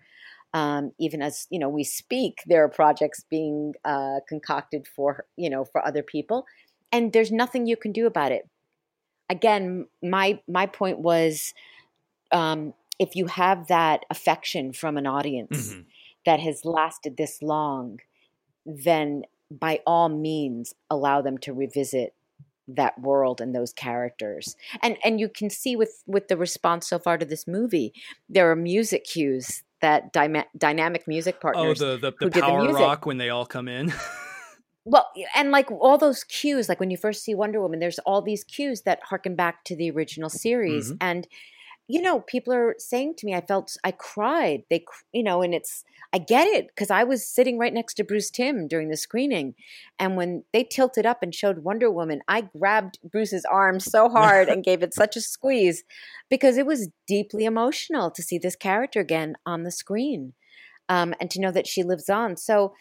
Um, 0.54 0.92
even 1.00 1.22
as 1.22 1.48
you 1.50 1.60
know, 1.60 1.70
we 1.70 1.84
speak, 1.84 2.40
there 2.46 2.64
are 2.64 2.70
projects 2.70 3.24
being 3.30 3.74
uh, 3.86 4.20
concocted 4.28 4.88
for 4.88 5.26
you 5.38 5.50
know 5.50 5.66
for 5.66 5.86
other 5.86 6.04
people, 6.04 6.46
and 6.92 7.14
there's 7.14 7.32
nothing 7.32 7.68
you 7.68 7.78
can 7.78 7.92
do 7.92 8.06
about 8.08 8.32
it 8.32 8.48
again 9.30 9.88
my 10.04 10.40
my 10.48 10.66
point 10.66 11.00
was 11.00 11.54
um, 12.32 12.74
if 13.00 13.16
you 13.16 13.28
have 13.28 13.68
that 13.68 14.06
affection 14.10 14.74
from 14.74 14.98
an 14.98 15.08
audience 15.08 15.74
Mhm. 15.74 15.86
that 16.26 16.40
has 16.40 16.66
lasted 16.66 17.18
this 17.18 17.42
long 17.42 18.00
then 18.66 19.24
by 19.50 19.82
all 19.88 20.10
means 20.10 20.74
allow 20.90 21.22
them 21.22 21.38
to 21.40 21.54
revisit 21.54 22.14
that 22.68 23.00
world 23.02 23.42
and 23.42 23.56
those 23.56 23.74
characters 23.74 24.56
and 24.82 24.98
and 25.04 25.20
you 25.20 25.28
can 25.30 25.50
see 25.50 25.76
with 25.76 26.04
with 26.08 26.28
the 26.30 26.38
response 26.38 26.88
so 26.88 27.00
far 27.00 27.18
to 27.18 27.26
this 27.26 27.48
movie 27.48 27.94
there 28.30 28.50
are 28.52 28.56
music 28.56 29.04
cues 29.06 29.64
that 29.82 30.14
dyma- 30.14 30.46
dynamic 30.58 31.08
music 31.08 31.36
oh 31.38 31.42
partners 31.42 31.80
the 31.80 31.98
the, 31.98 32.12
the 32.20 32.30
the 32.30 32.42
power 32.42 32.64
music. 32.64 32.82
rock 32.82 33.06
when 33.06 33.18
they 33.18 33.30
all 33.30 33.46
come 33.46 33.68
in 33.68 33.92
Well, 34.84 35.12
and 35.36 35.52
like 35.52 35.70
all 35.72 36.00
those 36.00 36.24
cues, 36.24 36.68
like 36.68 36.80
when 36.80 36.90
you 36.90 36.98
first 36.98 37.24
see 37.24 37.36
Wonder 37.36 37.62
Woman, 37.62 37.80
there's 37.80 38.00
all 38.00 38.22
these 38.22 38.44
cues 38.44 38.82
that 38.82 39.00
harken 39.04 39.36
back 39.36 39.64
to 39.66 39.76
the 39.76 39.92
original 39.92 40.30
series. 40.30 40.92
Mhm. 40.92 40.98
And, 41.02 41.28
you 41.92 42.02
know, 42.02 42.22
people 42.22 42.54
are 42.54 42.74
saying 42.80 43.16
to 43.18 43.26
me, 43.26 43.36
I 43.36 43.42
felt, 43.42 43.76
I 43.84 43.92
cried. 43.92 44.64
They, 44.70 44.86
you 45.12 45.24
know, 45.24 45.42
and 45.42 45.54
it's, 45.54 45.84
I 46.14 46.20
get 46.20 46.48
it 46.48 46.68
because 46.68 46.90
I 46.90 47.04
was 47.04 47.28
sitting 47.28 47.58
right 47.58 47.74
next 47.74 47.96
to 47.96 48.06
Bruce 48.06 48.30
Timm 48.30 48.70
during 48.70 48.88
the 48.88 48.96
screening. 48.96 49.56
And 50.00 50.16
when 50.16 50.46
they 50.54 50.64
tilted 50.64 51.06
up 51.06 51.22
and 51.22 51.36
showed 51.36 51.66
Wonder 51.66 51.92
Woman, 51.92 52.22
I 52.30 52.42
grabbed 52.58 53.00
Bruce's 53.04 53.44
arm 53.44 53.82
so 53.82 54.08
hard 54.08 54.48
and 54.48 54.64
gave 54.64 54.84
it 54.84 54.94
such 54.94 55.18
a 55.18 55.22
squeeze 55.22 55.84
because 56.30 56.58
it 56.58 56.66
was 56.66 56.88
deeply 57.08 57.44
emotional 57.44 58.10
to 58.12 58.24
see 58.24 58.38
this 58.38 58.56
character 58.56 59.02
again 59.02 59.36
on 59.46 59.64
the 59.64 59.72
screen 59.72 60.32
um, 60.88 61.14
and 61.20 61.30
to 61.32 61.42
know 61.42 61.52
that 61.52 61.68
she 61.68 61.84
lives 61.84 62.10
on. 62.10 62.38
So, 62.38 62.74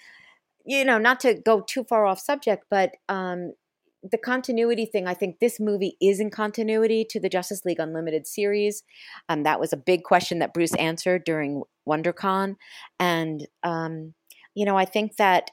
you 0.65 0.85
know, 0.85 0.99
not 0.99 1.19
to 1.21 1.35
go 1.35 1.63
too 1.63 1.83
far 1.83 2.07
off 2.07 2.21
subject, 2.21 2.67
but 2.71 2.93
um, 3.09 3.55
the 4.03 4.19
continuity 4.19 4.87
thing, 4.87 5.07
I 5.07 5.15
think 5.15 5.39
this 5.39 5.61
movie 5.61 5.97
is 6.01 6.21
in 6.21 6.31
continuity 6.31 7.05
to 7.11 7.21
the 7.21 7.29
Justice 7.29 7.65
League 7.65 7.81
Unlimited 7.81 8.27
series. 8.27 8.83
Um, 9.29 9.43
that 9.43 9.61
was 9.61 9.73
a 9.73 9.77
big 9.77 10.05
question 10.05 10.39
that 10.39 10.55
Bruce 10.55 10.75
answered 10.77 11.25
during 11.25 11.63
WonderCon. 11.89 12.57
And, 12.99 13.47
um, 13.63 14.15
you 14.55 14.65
know, 14.65 14.77
I 14.77 14.85
think 14.85 15.17
that. 15.17 15.51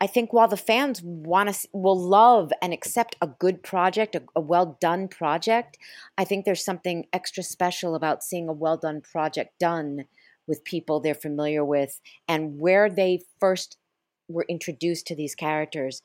I 0.00 0.08
think 0.08 0.32
while 0.32 0.48
the 0.48 0.56
fans 0.56 1.00
want 1.00 1.54
to 1.54 1.68
will 1.72 1.96
love 1.96 2.50
and 2.60 2.72
accept 2.72 3.14
a 3.22 3.28
good 3.28 3.62
project, 3.62 4.16
a, 4.16 4.22
a 4.34 4.40
well 4.40 4.76
done 4.80 5.06
project, 5.06 5.78
I 6.18 6.24
think 6.24 6.44
there's 6.44 6.64
something 6.64 7.06
extra 7.12 7.44
special 7.44 7.94
about 7.94 8.24
seeing 8.24 8.48
a 8.48 8.52
well 8.52 8.76
done 8.76 9.00
project 9.00 9.60
done 9.60 10.06
with 10.48 10.64
people 10.64 10.98
they're 10.98 11.14
familiar 11.14 11.64
with 11.64 12.00
and 12.26 12.58
where 12.58 12.90
they 12.90 13.22
first 13.38 13.76
were 14.26 14.44
introduced 14.48 15.06
to 15.06 15.14
these 15.14 15.36
characters 15.36 16.02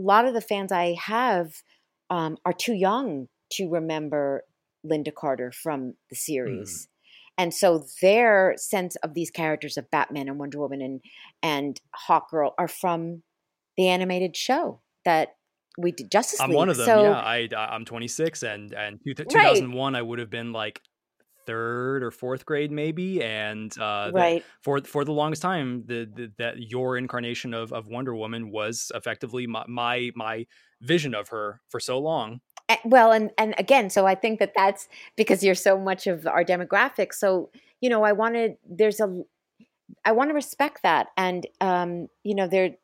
a 0.00 0.06
lot 0.06 0.24
of 0.24 0.34
the 0.34 0.40
fans 0.40 0.72
I 0.72 0.96
have 1.00 1.52
um, 2.08 2.36
are 2.44 2.52
too 2.52 2.74
young 2.74 3.28
to 3.52 3.68
remember 3.68 4.44
Lynda 4.84 5.14
Carter 5.14 5.52
from 5.52 5.94
the 6.08 6.16
series. 6.16 6.86
Mm. 6.86 6.86
And 7.38 7.54
so 7.54 7.84
their 8.02 8.54
sense 8.56 8.96
of 8.96 9.14
these 9.14 9.30
characters 9.30 9.76
of 9.76 9.90
Batman 9.90 10.28
and 10.28 10.38
Wonder 10.38 10.58
Woman 10.58 10.82
and 10.82 11.00
and 11.42 11.80
Hawkgirl 12.08 12.52
are 12.58 12.68
from 12.68 13.22
the 13.76 13.88
animated 13.88 14.36
show 14.36 14.80
that 15.04 15.36
we 15.78 15.92
did 15.92 16.10
Justice 16.10 16.40
I'm 16.40 16.50
League. 16.50 16.56
one 16.56 16.68
of 16.68 16.76
them. 16.76 16.86
So, 16.86 17.02
yeah, 17.02 17.18
I 17.18 17.48
I'm 17.56 17.84
26 17.84 18.42
and 18.42 18.74
and 18.74 19.00
2001 19.02 19.92
right. 19.92 19.98
I 19.98 20.02
would 20.02 20.18
have 20.18 20.28
been 20.28 20.52
like 20.52 20.82
third 21.46 22.02
or 22.02 22.10
fourth 22.10 22.44
grade 22.44 22.70
maybe 22.70 23.22
and 23.22 23.78
uh 23.78 24.10
right. 24.12 24.44
for 24.62 24.80
for 24.80 25.04
the 25.04 25.12
longest 25.12 25.42
time 25.42 25.84
the, 25.86 26.08
the, 26.14 26.32
that 26.38 26.58
your 26.58 26.96
incarnation 26.96 27.54
of 27.54 27.72
of 27.72 27.86
wonder 27.86 28.14
woman 28.14 28.50
was 28.50 28.92
effectively 28.94 29.46
my, 29.46 29.64
my 29.68 30.10
my 30.14 30.46
vision 30.80 31.14
of 31.14 31.28
her 31.28 31.60
for 31.68 31.80
so 31.80 31.98
long. 31.98 32.40
Well 32.84 33.10
and 33.10 33.30
and 33.36 33.54
again 33.58 33.90
so 33.90 34.06
i 34.06 34.14
think 34.14 34.38
that 34.38 34.52
that's 34.54 34.88
because 35.16 35.42
you're 35.42 35.56
so 35.56 35.76
much 35.76 36.06
of 36.06 36.24
our 36.26 36.44
demographic 36.44 37.12
so 37.12 37.50
you 37.80 37.90
know 37.90 38.04
i 38.04 38.12
wanted 38.12 38.58
there's 38.64 39.00
a 39.00 39.22
i 40.04 40.12
want 40.12 40.30
to 40.30 40.34
respect 40.34 40.84
that 40.84 41.08
and 41.16 41.48
um 41.60 42.06
you 42.22 42.32
know 42.32 42.46
there 42.46 42.76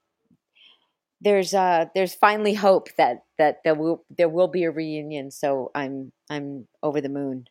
there's 1.20 1.54
uh 1.54 1.86
there's 1.94 2.14
finally 2.14 2.54
hope 2.54 2.88
that 2.96 3.24
that 3.38 3.58
there 3.64 3.74
will 3.74 4.04
there 4.16 4.28
will 4.28 4.48
be 4.48 4.64
a 4.64 4.70
reunion 4.70 5.30
so 5.30 5.70
i'm 5.74 6.12
i'm 6.30 6.66
over 6.82 7.00
the 7.00 7.08
moon 7.08 7.46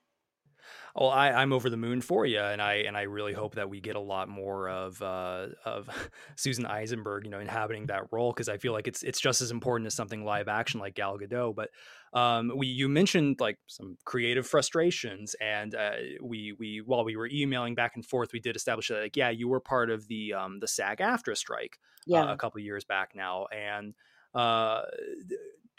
well, 0.95 1.09
I, 1.09 1.31
I'm 1.31 1.51
over 1.51 1.69
the 1.69 1.75
moon 1.75 1.99
for 1.99 2.25
you, 2.25 2.39
and 2.39 2.61
I 2.61 2.75
and 2.75 2.95
I 2.95 3.01
really 3.01 3.33
hope 3.33 3.55
that 3.55 3.69
we 3.69 3.81
get 3.81 3.97
a 3.97 3.99
lot 3.99 4.29
more 4.29 4.69
of 4.69 5.01
uh, 5.01 5.47
of 5.65 5.89
Susan 6.37 6.65
Eisenberg, 6.65 7.25
you 7.25 7.31
know, 7.31 7.39
inhabiting 7.39 7.87
that 7.87 8.03
role 8.11 8.31
because 8.31 8.47
I 8.47 8.57
feel 8.57 8.71
like 8.71 8.87
it's 8.87 9.03
it's 9.03 9.19
just 9.19 9.41
as 9.41 9.51
important 9.51 9.87
as 9.87 9.93
something 9.93 10.23
live 10.23 10.47
action 10.47 10.79
like 10.79 10.95
Gal 10.95 11.17
Gadot. 11.19 11.53
But 11.53 11.69
um, 12.17 12.49
we 12.55 12.67
you 12.67 12.87
mentioned 12.87 13.41
like 13.41 13.57
some 13.67 13.97
creative 14.05 14.47
frustrations, 14.47 15.35
and 15.41 15.75
uh, 15.75 15.91
we 16.21 16.55
we 16.57 16.81
while 16.85 17.03
we 17.03 17.17
were 17.17 17.27
emailing 17.27 17.75
back 17.75 17.95
and 17.95 18.05
forth, 18.05 18.31
we 18.31 18.39
did 18.39 18.55
establish 18.55 18.87
that 18.87 19.01
like 19.01 19.17
yeah, 19.17 19.29
you 19.29 19.49
were 19.49 19.59
part 19.59 19.89
of 19.89 20.07
the 20.07 20.33
um, 20.33 20.59
the 20.61 20.67
SAG-AFTRA 20.67 21.35
strike 21.35 21.77
uh, 21.77 22.03
yeah. 22.07 22.23
uh, 22.23 22.33
a 22.33 22.37
couple 22.37 22.61
years 22.61 22.85
back 22.85 23.11
now, 23.15 23.47
and 23.47 23.95
uh, 24.33 24.83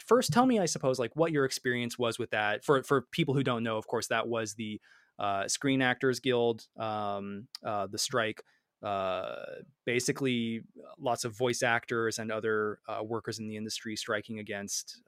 first 0.05 0.31
tell 0.31 0.45
me 0.45 0.57
i 0.57 0.65
suppose 0.65 0.99
like 0.99 1.11
what 1.15 1.31
your 1.33 1.43
experience 1.43 1.99
was 1.99 2.17
with 2.17 2.29
that 2.31 2.63
for 2.63 2.81
for 2.83 3.01
people 3.11 3.33
who 3.33 3.43
don't 3.43 3.63
know 3.63 3.77
of 3.77 3.87
course 3.87 4.07
that 4.07 4.27
was 4.27 4.53
the 4.53 4.79
uh, 5.19 5.47
Screen 5.47 5.81
Actors 5.81 6.19
Guild, 6.19 6.67
um, 6.77 7.47
uh, 7.65 7.87
the 7.87 7.97
strike. 7.97 8.43
Uh, 8.83 9.35
basically, 9.85 10.61
lots 10.99 11.25
of 11.25 11.35
voice 11.35 11.63
actors 11.63 12.19
and 12.19 12.31
other 12.31 12.79
uh, 12.87 13.03
workers 13.03 13.39
in 13.39 13.47
the 13.47 13.57
industry 13.57 13.95
striking 13.95 14.37
against 14.37 15.01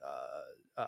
uh, 0.78 0.82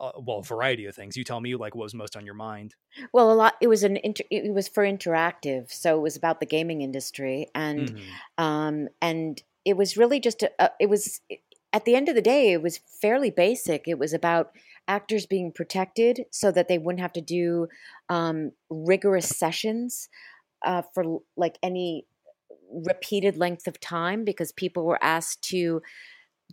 uh, 0.00 0.12
well, 0.18 0.38
a 0.38 0.42
variety 0.42 0.86
of 0.86 0.94
things. 0.94 1.16
You 1.16 1.24
tell 1.24 1.40
me, 1.40 1.54
like, 1.54 1.74
what 1.74 1.84
was 1.84 1.94
most 1.94 2.16
on 2.16 2.24
your 2.24 2.34
mind? 2.34 2.74
Well, 3.12 3.30
a 3.30 3.34
lot. 3.34 3.54
It 3.60 3.68
was 3.68 3.84
an 3.84 3.98
inter, 3.98 4.24
it 4.30 4.52
was 4.52 4.66
for 4.66 4.82
interactive, 4.82 5.70
so 5.70 5.96
it 5.98 6.00
was 6.00 6.16
about 6.16 6.40
the 6.40 6.46
gaming 6.46 6.80
industry, 6.80 7.48
and 7.54 7.92
mm-hmm. 7.92 8.44
um, 8.44 8.88
and 9.02 9.42
it 9.64 9.76
was 9.76 9.96
really 9.96 10.18
just 10.18 10.42
a, 10.42 10.50
a, 10.58 10.70
it 10.80 10.88
was 10.88 11.20
at 11.72 11.84
the 11.84 11.94
end 11.94 12.08
of 12.08 12.14
the 12.14 12.22
day, 12.22 12.52
it 12.52 12.62
was 12.62 12.78
fairly 12.78 13.30
basic. 13.30 13.86
It 13.86 13.98
was 13.98 14.12
about 14.12 14.52
actors 14.88 15.26
being 15.26 15.52
protected 15.52 16.24
so 16.30 16.50
that 16.50 16.68
they 16.68 16.78
wouldn't 16.78 17.00
have 17.00 17.12
to 17.12 17.20
do 17.20 17.68
um, 18.08 18.52
rigorous 18.68 19.28
sessions 19.28 20.08
uh, 20.64 20.82
for 20.94 21.20
like 21.36 21.58
any 21.62 22.06
repeated 22.72 23.36
length 23.36 23.66
of 23.66 23.80
time 23.80 24.24
because 24.24 24.52
people 24.52 24.84
were 24.84 25.02
asked 25.02 25.42
to 25.42 25.80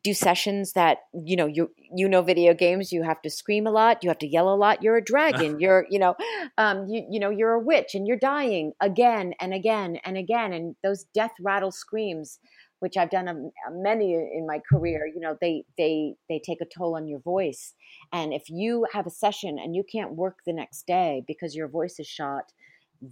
do 0.04 0.14
sessions 0.14 0.74
that 0.74 1.00
you 1.26 1.36
know 1.36 1.48
you 1.48 1.72
you 1.96 2.08
know 2.08 2.22
video 2.22 2.54
games 2.54 2.92
you 2.92 3.04
have 3.04 3.22
to 3.22 3.30
scream 3.30 3.66
a 3.66 3.72
lot 3.72 4.04
you 4.04 4.10
have 4.10 4.18
to 4.18 4.28
yell 4.28 4.54
a 4.54 4.56
lot 4.56 4.84
you're 4.84 4.98
a 4.98 5.04
dragon 5.04 5.60
you're 5.60 5.86
you 5.90 6.00
know 6.00 6.16
um 6.58 6.86
you 6.88 7.06
you 7.10 7.20
know 7.20 7.30
you're 7.30 7.54
a 7.54 7.60
witch 7.60 7.96
and 7.96 8.08
you're 8.08 8.18
dying 8.18 8.74
again 8.80 9.34
and 9.40 9.54
again 9.54 9.98
and 10.06 10.18
again 10.18 10.54
and 10.54 10.76
those 10.84 11.06
death 11.14 11.32
rattle 11.42 11.72
screams 11.72 12.40
which 12.80 12.98
I've 12.98 13.10
done 13.10 13.28
a, 13.28 13.34
a 13.34 13.72
many 13.72 14.14
in 14.14 14.46
my 14.48 14.60
career, 14.72 15.08
you 15.08 15.20
know, 15.20 15.38
they 15.42 15.64
they 15.78 16.14
they 16.30 16.40
take 16.40 16.62
a 16.62 16.66
toll 16.66 16.96
on 16.96 17.08
your 17.08 17.20
voice. 17.20 17.74
And 18.12 18.34
if 18.34 18.50
you 18.50 18.86
have 18.94 19.08
a 19.08 19.12
session 19.12 19.58
and 19.60 19.76
you 19.76 19.84
can't 19.84 20.16
work 20.16 20.40
the 20.46 20.54
next 20.54 20.86
day 20.86 21.24
because 21.28 21.56
your 21.56 21.68
voice 21.68 22.00
is 22.00 22.08
shot, 22.08 22.52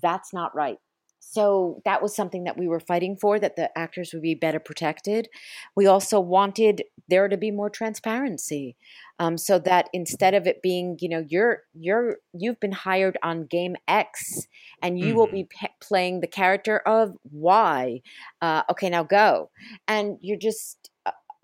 that's 0.01 0.34
not 0.34 0.55
right 0.55 0.78
so 1.28 1.82
that 1.86 2.01
was 2.01 2.15
something 2.15 2.43
that 2.43 2.57
we 2.57 2.67
were 2.67 2.80
fighting 2.80 3.15
for 3.15 3.39
that 3.39 3.55
the 3.55 3.76
actors 3.78 4.11
would 4.13 4.21
be 4.21 4.36
better 4.36 4.59
protected 4.59 5.28
we 5.76 5.88
also 5.88 6.19
wanted 6.19 6.84
there 7.07 7.28
to 7.28 7.38
be 7.38 7.51
more 7.51 7.69
transparency 7.69 8.76
um, 9.19 9.38
so 9.38 9.57
that 9.59 9.89
instead 9.93 10.34
of 10.34 10.45
it 10.45 10.61
being 10.61 10.97
you 10.99 11.09
know 11.09 11.26
you're 11.28 11.63
you're 11.73 12.17
you've 12.34 12.59
been 12.59 12.71
hired 12.71 13.17
on 13.23 13.45
game 13.45 13.76
x 13.88 14.47
and 14.82 14.99
you 14.99 15.07
mm-hmm. 15.07 15.17
will 15.17 15.28
be 15.28 15.43
p- 15.45 15.67
playing 15.82 16.21
the 16.21 16.28
character 16.28 16.80
of 16.80 17.15
y 17.32 18.01
uh, 18.41 18.63
okay 18.69 18.89
now 18.89 19.03
go 19.03 19.49
and 19.88 20.17
you're 20.21 20.38
just 20.38 20.89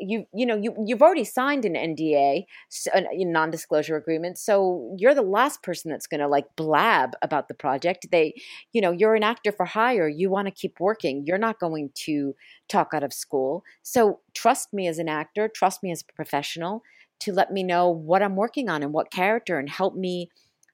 you 0.02 0.26
you 0.34 0.46
know 0.46 0.56
you 0.56 0.76
you've 0.86 1.02
already 1.02 1.24
signed 1.24 1.66
an 1.66 1.74
NDA, 1.74 2.46
a 2.94 3.26
non-disclosure 3.26 3.96
agreement, 3.96 4.38
so 4.38 4.96
you're 4.98 5.14
the 5.14 5.22
last 5.22 5.64
person 5.64 5.92
that's 5.92 6.08
going 6.08 6.20
to 6.20 6.28
like 6.28 6.46
blab 6.56 7.12
about 7.22 7.48
the 7.48 7.54
project. 7.54 8.08
They, 8.12 8.34
you 8.74 8.82
know, 8.82 8.92
you're 8.92 9.16
an 9.16 9.24
actor 9.24 9.52
for 9.52 9.66
hire. 9.66 10.08
You 10.08 10.30
want 10.30 10.48
to 10.48 10.52
keep 10.52 10.80
working. 10.80 11.24
You're 11.26 11.38
not 11.38 11.60
going 11.60 11.92
to 12.06 12.36
talk 12.68 12.90
out 12.94 13.04
of 13.04 13.14
school. 13.14 13.64
So 13.84 14.20
trust 14.34 14.74
me 14.74 14.88
as 14.88 15.00
an 15.00 15.10
actor, 15.10 15.48
trust 15.48 15.84
me 15.84 15.92
as 15.92 16.02
a 16.02 16.14
professional 16.14 16.84
to 17.20 17.32
let 17.32 17.52
me 17.52 17.64
know 17.64 17.90
what 17.90 18.24
I'm 18.24 18.36
working 18.36 18.70
on 18.70 18.82
and 18.82 18.94
what 18.94 19.12
character 19.12 19.60
and 19.60 19.70
help 19.70 19.96
me 19.96 20.30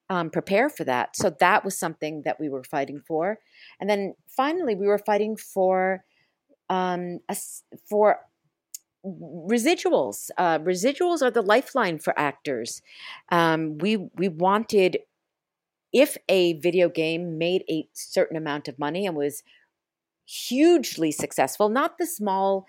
um, 0.09 0.29
prepare 0.29 0.69
for 0.69 0.85
that. 0.85 1.15
So 1.15 1.29
that 1.39 1.65
was 1.65 1.77
something 1.77 2.21
that 2.23 2.39
we 2.39 2.47
were 2.49 2.63
fighting 2.63 3.01
for, 3.05 3.39
and 3.79 3.89
then 3.89 4.15
finally 4.27 4.73
we 4.73 4.87
were 4.87 4.97
fighting 4.99 5.35
for 5.35 6.05
um, 6.69 7.19
a, 7.29 7.35
for 7.89 8.19
residuals. 9.49 10.29
Uh, 10.37 10.59
residuals 10.59 11.21
are 11.21 11.31
the 11.31 11.41
lifeline 11.41 11.99
for 11.99 12.17
actors. 12.17 12.81
Um, 13.29 13.77
we 13.77 13.97
we 14.15 14.27
wanted 14.27 14.99
if 15.93 16.17
a 16.27 16.53
video 16.59 16.89
game 16.89 17.37
made 17.37 17.63
a 17.69 17.87
certain 17.93 18.37
amount 18.37 18.67
of 18.67 18.77
money 18.77 19.05
and 19.05 19.15
was 19.15 19.43
hugely 20.25 21.11
successful, 21.11 21.69
not 21.69 21.97
the 21.97 22.05
small 22.05 22.67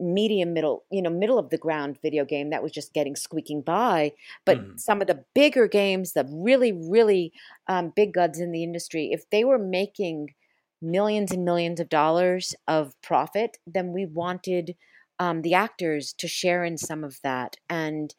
medium 0.00 0.52
middle 0.52 0.84
you 0.90 1.02
know 1.02 1.10
middle 1.10 1.38
of 1.38 1.50
the 1.50 1.58
ground 1.58 1.98
video 2.00 2.24
game 2.24 2.50
that 2.50 2.62
was 2.62 2.72
just 2.72 2.94
getting 2.94 3.14
squeaking 3.14 3.60
by 3.60 4.10
but 4.46 4.58
mm. 4.58 4.80
some 4.80 5.00
of 5.00 5.06
the 5.06 5.24
bigger 5.34 5.68
games 5.68 6.14
the 6.14 6.26
really 6.32 6.72
really 6.72 7.32
um, 7.68 7.92
big 7.94 8.14
guns 8.14 8.40
in 8.40 8.50
the 8.50 8.62
industry 8.62 9.10
if 9.12 9.28
they 9.28 9.44
were 9.44 9.58
making 9.58 10.34
millions 10.80 11.30
and 11.30 11.44
millions 11.44 11.80
of 11.80 11.88
dollars 11.90 12.54
of 12.66 12.94
profit 13.02 13.58
then 13.66 13.92
we 13.92 14.06
wanted 14.06 14.74
um, 15.20 15.42
the 15.42 15.54
actors 15.54 16.14
to 16.18 16.26
share 16.26 16.64
in 16.64 16.78
some 16.78 17.04
of 17.04 17.18
that. 17.22 17.56
And 17.68 18.12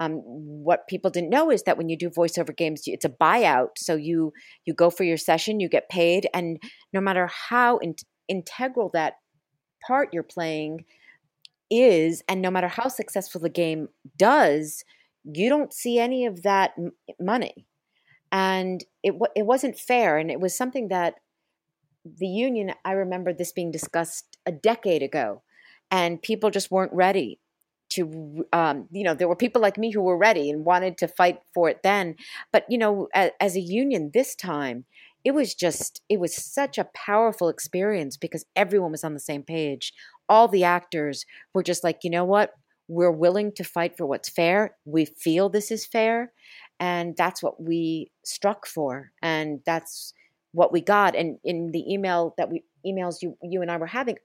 um, 0.00 0.14
what 0.24 0.88
people 0.88 1.10
didn't 1.10 1.30
know 1.30 1.50
is 1.50 1.62
that 1.64 1.78
when 1.78 1.88
you 1.88 1.96
do 1.96 2.10
voiceover 2.10 2.56
games, 2.56 2.82
it's 2.86 3.04
a 3.04 3.10
buyout. 3.10 3.70
So 3.76 3.94
you 3.94 4.32
you 4.64 4.74
go 4.74 4.90
for 4.90 5.04
your 5.04 5.16
session, 5.18 5.60
you 5.60 5.68
get 5.68 5.88
paid, 5.88 6.28
and 6.34 6.60
no 6.92 7.00
matter 7.00 7.28
how 7.50 7.78
in- 7.78 7.94
integral 8.28 8.90
that 8.94 9.14
part 9.86 10.10
you're 10.12 10.22
playing 10.22 10.84
is, 11.70 12.22
and 12.28 12.42
no 12.42 12.50
matter 12.50 12.68
how 12.68 12.88
successful 12.88 13.40
the 13.40 13.48
game 13.50 13.88
does, 14.16 14.84
you 15.24 15.48
don't 15.48 15.72
see 15.72 15.98
any 15.98 16.26
of 16.26 16.42
that 16.42 16.72
m- 16.78 16.92
money. 17.20 17.66
And 18.32 18.84
it 19.02 19.14
it 19.34 19.46
wasn't 19.46 19.78
fair, 19.78 20.18
and 20.18 20.30
it 20.30 20.40
was 20.40 20.56
something 20.56 20.88
that 20.88 21.14
the 22.04 22.26
union. 22.26 22.72
I 22.84 22.92
remember 22.92 23.32
this 23.32 23.52
being 23.52 23.70
discussed 23.70 24.38
a 24.46 24.52
decade 24.52 25.02
ago 25.02 25.42
and 25.90 26.22
people 26.22 26.50
just 26.50 26.70
weren't 26.70 26.92
ready 26.92 27.40
to 27.88 28.44
um, 28.52 28.88
you 28.90 29.04
know 29.04 29.14
there 29.14 29.28
were 29.28 29.36
people 29.36 29.62
like 29.62 29.78
me 29.78 29.92
who 29.92 30.02
were 30.02 30.18
ready 30.18 30.50
and 30.50 30.64
wanted 30.64 30.98
to 30.98 31.06
fight 31.06 31.38
for 31.54 31.68
it 31.68 31.82
then 31.84 32.16
but 32.52 32.64
you 32.68 32.76
know 32.76 33.08
as, 33.14 33.30
as, 33.40 33.56
a 33.56 33.60
union 33.60 34.10
this 34.12 34.34
time 34.34 34.84
it 35.26 35.34
was 35.34 35.56
just 35.56 36.02
it 36.08 36.20
was 36.20 36.36
such 36.36 36.78
a 36.78 36.88
powerful 36.94 37.48
experience 37.48 38.16
because 38.16 38.46
everyone 38.54 38.92
was 38.92 39.02
on 39.02 39.12
the 39.12 39.18
same 39.18 39.42
page. 39.42 39.92
All 40.28 40.46
the 40.46 40.62
actors 40.62 41.26
were 41.52 41.64
just 41.64 41.82
like 41.82 42.04
you 42.04 42.10
know 42.10 42.24
what? 42.24 42.52
We're 42.86 43.10
willing 43.10 43.50
to 43.56 43.64
fight 43.64 43.96
for 43.98 44.06
what's 44.06 44.28
fair. 44.28 44.76
We 44.84 45.04
feel 45.04 45.48
this 45.48 45.72
is 45.72 45.84
fair. 45.84 46.32
And 46.78 47.16
that's 47.16 47.42
what 47.42 47.60
we 47.60 48.12
struck 48.24 48.68
for 48.68 49.10
and 49.20 49.62
that's 49.66 50.14
what 50.52 50.72
we 50.72 50.80
got. 50.80 51.16
And 51.16 51.38
in 51.42 51.72
the 51.72 51.92
email 51.92 52.32
that 52.38 52.48
we 52.48 52.62
emails 52.86 53.16
you 53.20 53.36
you 53.42 53.62
and 53.62 53.70
I 53.70 53.78
were 53.78 53.88
having 53.88 54.18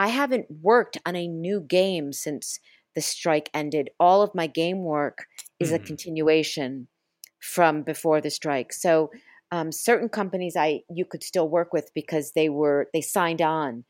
I 0.00 0.08
haven't 0.08 0.46
worked 0.62 0.96
on 1.04 1.14
a 1.14 1.28
new 1.28 1.60
game 1.60 2.14
since 2.14 2.58
the 2.94 3.02
strike 3.02 3.50
ended. 3.52 3.90
All 4.00 4.22
of 4.22 4.34
my 4.34 4.46
game 4.46 4.78
work 4.82 5.26
is 5.60 5.72
mm-hmm. 5.72 5.84
a 5.84 5.86
continuation 5.86 6.88
from 7.38 7.82
before 7.82 8.22
the 8.22 8.30
strike. 8.30 8.72
So 8.72 9.10
um, 9.52 9.70
certain 9.70 10.08
companies 10.08 10.56
I 10.56 10.80
you 10.88 11.04
could 11.04 11.22
still 11.22 11.50
work 11.50 11.74
with 11.74 11.90
because 11.94 12.32
they 12.32 12.48
were 12.48 12.88
they 12.94 13.02
signed 13.02 13.42
on 13.42 13.84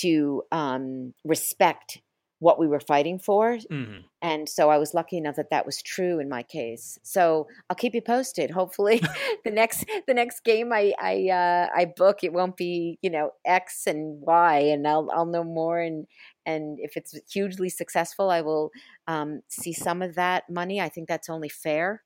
to 0.00 0.42
um, 0.50 1.14
respect 1.24 2.00
what 2.42 2.58
we 2.58 2.66
were 2.66 2.80
fighting 2.80 3.20
for. 3.20 3.56
hmm 3.70 3.98
And 4.20 4.48
so 4.48 4.68
I 4.68 4.76
was 4.76 4.94
lucky 4.94 5.16
enough 5.16 5.36
that 5.36 5.50
that 5.50 5.64
was 5.64 5.80
true 5.80 6.18
in 6.18 6.28
my 6.28 6.42
case. 6.42 6.98
So 7.04 7.46
I'll 7.70 7.76
keep 7.76 7.94
you 7.94 8.02
posted. 8.02 8.50
Hopefully, 8.50 9.00
the 9.44 9.52
next 9.52 9.84
the 10.08 10.14
next 10.14 10.42
game 10.44 10.72
I 10.72 10.92
I 11.00 11.28
uh, 11.30 11.68
I 11.74 11.84
book 11.84 12.24
it 12.24 12.32
won't 12.32 12.56
be 12.56 12.98
you 13.00 13.10
know 13.10 13.30
X 13.44 13.86
and 13.86 14.20
Y, 14.20 14.58
and 14.58 14.88
I'll 14.88 15.08
I'll 15.14 15.26
know 15.26 15.44
more. 15.44 15.80
And 15.80 16.06
and 16.44 16.78
if 16.80 16.96
it's 16.96 17.16
hugely 17.32 17.68
successful, 17.68 18.28
I 18.30 18.40
will 18.40 18.72
um, 19.06 19.42
see 19.48 19.72
some 19.72 20.02
of 20.02 20.16
that 20.16 20.50
money. 20.50 20.80
I 20.80 20.88
think 20.88 21.06
that's 21.08 21.30
only 21.30 21.48
fair. 21.48 22.02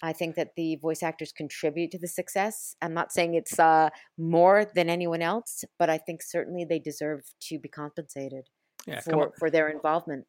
I 0.00 0.12
think 0.12 0.36
that 0.36 0.54
the 0.56 0.76
voice 0.76 1.02
actors 1.02 1.32
contribute 1.32 1.90
to 1.90 1.98
the 1.98 2.08
success. 2.08 2.74
I'm 2.80 2.94
not 2.94 3.12
saying 3.12 3.34
it's 3.34 3.58
uh, 3.58 3.90
more 4.16 4.64
than 4.64 4.88
anyone 4.88 5.22
else, 5.22 5.64
but 5.78 5.90
I 5.90 5.98
think 5.98 6.22
certainly 6.22 6.64
they 6.64 6.78
deserve 6.78 7.22
to 7.48 7.58
be 7.58 7.68
compensated 7.68 8.48
Yeah, 8.88 9.00
for 9.00 9.32
for 9.38 9.50
their 9.50 9.68
involvement. 9.68 10.26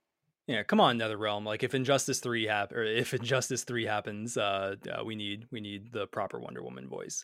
Yeah, 0.48 0.64
come 0.64 0.80
on, 0.82 0.98
NetherRealm. 0.98 1.46
Like 1.46 1.62
if 1.64 1.76
Injustice 1.76 2.20
three 2.20 2.48
hap- 2.48 2.72
or 2.72 2.84
if 2.84 3.14
Injustice 3.20 3.64
three 3.64 3.86
happens, 3.86 4.36
uh, 4.38 4.76
uh, 4.92 5.04
we 5.04 5.16
need 5.16 5.46
we 5.52 5.62
need 5.62 5.92
the 5.92 6.08
proper 6.08 6.40
Wonder 6.40 6.64
Woman 6.64 6.88
voice. 6.90 7.24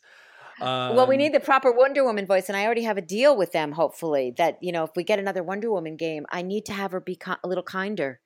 well, 0.62 1.08
we 1.08 1.16
Um, 1.16 1.20
need 1.20 1.34
the 1.34 1.40
proper 1.40 1.72
Wonder 1.72 2.04
Woman 2.04 2.26
voice, 2.26 2.48
and 2.50 2.56
I 2.58 2.66
already 2.66 2.84
have 2.84 2.98
a 2.98 3.02
deal 3.02 3.36
with 3.36 3.52
them. 3.52 3.72
Hopefully, 3.74 4.34
that 4.38 4.58
you 4.62 4.72
know, 4.72 4.84
if 4.84 4.92
we 4.96 5.04
get 5.04 5.20
another 5.20 5.44
Wonder 5.44 5.72
Woman 5.72 5.96
game, 5.98 6.26
I 6.30 6.42
need 6.44 6.66
to 6.68 6.74
have 6.74 6.92
her 6.92 7.00
be 7.00 7.18
a 7.44 7.48
little 7.48 7.64
kinder. 7.64 8.20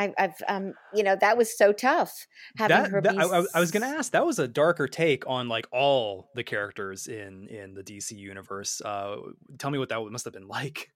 I, 0.00 0.14
I've, 0.16 0.40
um, 0.48 0.74
you 0.94 1.02
know, 1.02 1.16
that 1.20 1.36
was 1.36 1.58
so 1.58 1.72
tough 1.72 2.26
having 2.56 2.76
that, 2.84 2.90
her 2.92 3.00
that- 3.02 3.12
be. 3.14 3.18
I, 3.18 3.24
I- 3.40 3.46
I 3.54 3.60
was 3.60 3.70
gonna 3.72 3.86
ask. 3.86 4.12
That 4.12 4.24
was 4.24 4.38
a 4.38 4.46
darker 4.48 4.86
take 4.88 5.24
on 5.26 5.48
like 5.48 5.66
all 5.72 6.30
the 6.34 6.44
characters 6.44 7.06
in 7.06 7.48
in 7.48 7.74
the 7.74 7.82
DC 7.82 8.12
universe. 8.16 8.80
Uh, 8.84 9.16
tell 9.58 9.70
me 9.70 9.78
what 9.78 9.88
that 9.90 10.00
must 10.10 10.24
have 10.24 10.32
been 10.34 10.48
like. 10.48 10.90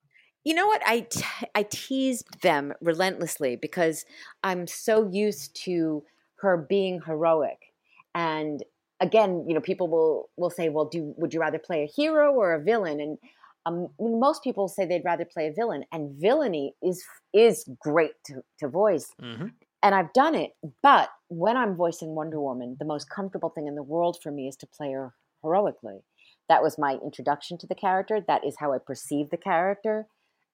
You 0.44 0.54
know 0.54 0.66
what? 0.66 0.82
I 0.86 1.00
t- 1.00 1.24
I 1.54 1.62
teased 1.62 2.40
them 2.42 2.72
relentlessly 2.80 3.56
because 3.56 4.04
I'm 4.42 4.66
so 4.66 5.08
used 5.08 5.54
to 5.64 6.04
her 6.36 6.56
being 6.56 7.00
heroic, 7.02 7.72
and 8.14 8.62
again, 9.00 9.44
you 9.46 9.54
know, 9.54 9.60
people 9.60 9.88
will 9.88 10.30
will 10.36 10.50
say, 10.50 10.68
"Well, 10.68 10.86
do 10.86 11.14
would 11.16 11.32
you 11.32 11.40
rather 11.40 11.58
play 11.58 11.84
a 11.84 11.86
hero 11.86 12.32
or 12.34 12.52
a 12.54 12.60
villain?" 12.62 13.00
And 13.00 13.18
um, 13.66 13.88
most 14.00 14.42
people 14.42 14.66
say 14.68 14.84
they'd 14.84 15.04
rather 15.04 15.24
play 15.24 15.46
a 15.46 15.52
villain, 15.52 15.84
and 15.92 16.20
villainy 16.20 16.74
is 16.82 17.04
is 17.32 17.64
great 17.80 18.14
to, 18.26 18.42
to 18.58 18.68
voice, 18.68 19.14
hmm 19.18 19.62
and 19.82 19.94
I've 19.94 20.12
done 20.12 20.34
it. 20.34 20.52
But 20.82 21.10
when 21.28 21.56
I'm 21.56 21.76
voicing 21.76 22.14
Wonder 22.14 22.40
Woman, 22.40 22.76
the 22.78 22.84
most 22.84 23.10
comfortable 23.10 23.50
thing 23.50 23.66
in 23.66 23.74
the 23.74 23.82
world 23.82 24.18
for 24.22 24.30
me 24.30 24.48
is 24.48 24.56
to 24.56 24.66
play 24.66 24.92
her 24.92 25.14
heroically. 25.42 26.00
That 26.48 26.62
was 26.62 26.78
my 26.78 26.94
introduction 27.04 27.58
to 27.58 27.66
the 27.66 27.74
character. 27.74 28.20
That 28.20 28.44
is 28.44 28.56
how 28.58 28.72
I 28.72 28.78
perceive 28.78 29.30
the 29.30 29.36
character. 29.36 30.06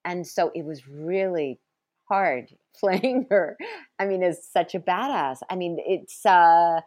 And 0.04 0.26
so 0.26 0.50
it 0.54 0.64
was 0.64 0.88
really 0.88 1.60
hard 2.08 2.48
playing 2.78 3.26
her. 3.30 3.56
I 3.98 4.06
mean, 4.06 4.22
as 4.22 4.46
such 4.46 4.74
a 4.74 4.80
badass. 4.80 5.38
I 5.50 5.56
mean, 5.56 5.78
it's 5.80 6.24
uh 6.24 6.80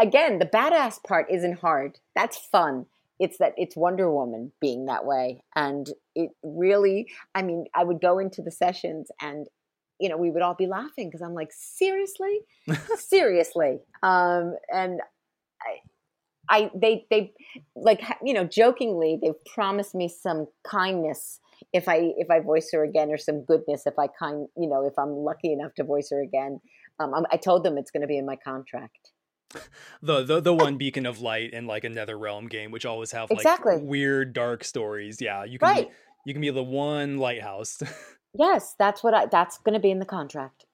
again, 0.00 0.38
the 0.38 0.46
badass 0.46 1.02
part 1.02 1.26
isn't 1.30 1.60
hard. 1.60 1.98
That's 2.14 2.38
fun. 2.38 2.86
It's 3.18 3.38
that 3.38 3.54
it's 3.56 3.76
Wonder 3.76 4.10
Woman 4.10 4.52
being 4.60 4.86
that 4.86 5.04
way. 5.04 5.44
And 5.54 5.88
it 6.14 6.30
really, 6.42 7.08
I 7.34 7.42
mean, 7.42 7.66
I 7.74 7.84
would 7.84 8.00
go 8.00 8.18
into 8.18 8.42
the 8.42 8.50
sessions 8.50 9.10
and 9.20 9.46
you 10.02 10.08
know, 10.08 10.16
we 10.16 10.30
would 10.30 10.42
all 10.42 10.54
be 10.54 10.66
laughing 10.66 11.08
because 11.08 11.22
I'm 11.22 11.32
like, 11.32 11.52
seriously, 11.52 12.40
seriously. 12.98 13.78
Um, 14.02 14.56
and 14.68 15.00
I, 15.62 15.76
I, 16.48 16.70
they, 16.74 17.06
they, 17.08 17.32
like, 17.76 18.02
you 18.20 18.34
know, 18.34 18.42
jokingly, 18.42 19.16
they've 19.22 19.44
promised 19.54 19.94
me 19.94 20.08
some 20.08 20.48
kindness 20.64 21.38
if 21.72 21.88
I, 21.88 22.12
if 22.16 22.30
I 22.30 22.40
voice 22.40 22.70
her 22.72 22.82
again, 22.84 23.10
or 23.10 23.18
some 23.18 23.44
goodness 23.44 23.86
if 23.86 23.98
I 23.98 24.06
kind, 24.06 24.48
you 24.56 24.68
know, 24.68 24.86
if 24.86 24.98
I'm 24.98 25.10
lucky 25.10 25.52
enough 25.52 25.74
to 25.74 25.84
voice 25.84 26.08
her 26.10 26.22
again. 26.22 26.60
Um, 27.00 27.14
I'm, 27.14 27.24
I 27.32 27.36
told 27.36 27.64
them 27.64 27.78
it's 27.78 27.90
going 27.90 28.02
to 28.02 28.06
be 28.06 28.18
in 28.18 28.26
my 28.26 28.36
contract. 28.36 29.10
The, 30.02 30.22
the 30.22 30.40
the 30.40 30.54
one 30.54 30.78
beacon 30.78 31.04
of 31.04 31.20
light 31.20 31.52
in 31.52 31.66
like 31.66 31.84
a 31.84 31.88
NetherRealm 31.88 32.48
game, 32.48 32.70
which 32.70 32.86
always 32.86 33.12
have 33.12 33.28
like 33.30 33.40
Exactly. 33.40 33.78
weird 33.82 34.32
dark 34.32 34.64
stories. 34.64 35.20
Yeah, 35.20 35.44
you 35.44 35.58
can 35.58 35.68
Right. 35.68 35.88
be, 35.88 35.94
you 36.26 36.32
can 36.34 36.40
be 36.40 36.50
the 36.50 36.62
one 36.62 37.18
lighthouse. 37.18 37.82
Yes, 38.34 38.74
that's 38.78 39.02
what 39.04 39.12
I. 39.12 39.26
That's 39.26 39.58
going 39.58 39.74
to 39.74 39.78
be 39.80 39.90
in 39.90 39.98
the 39.98 40.06
contract. 40.06 40.64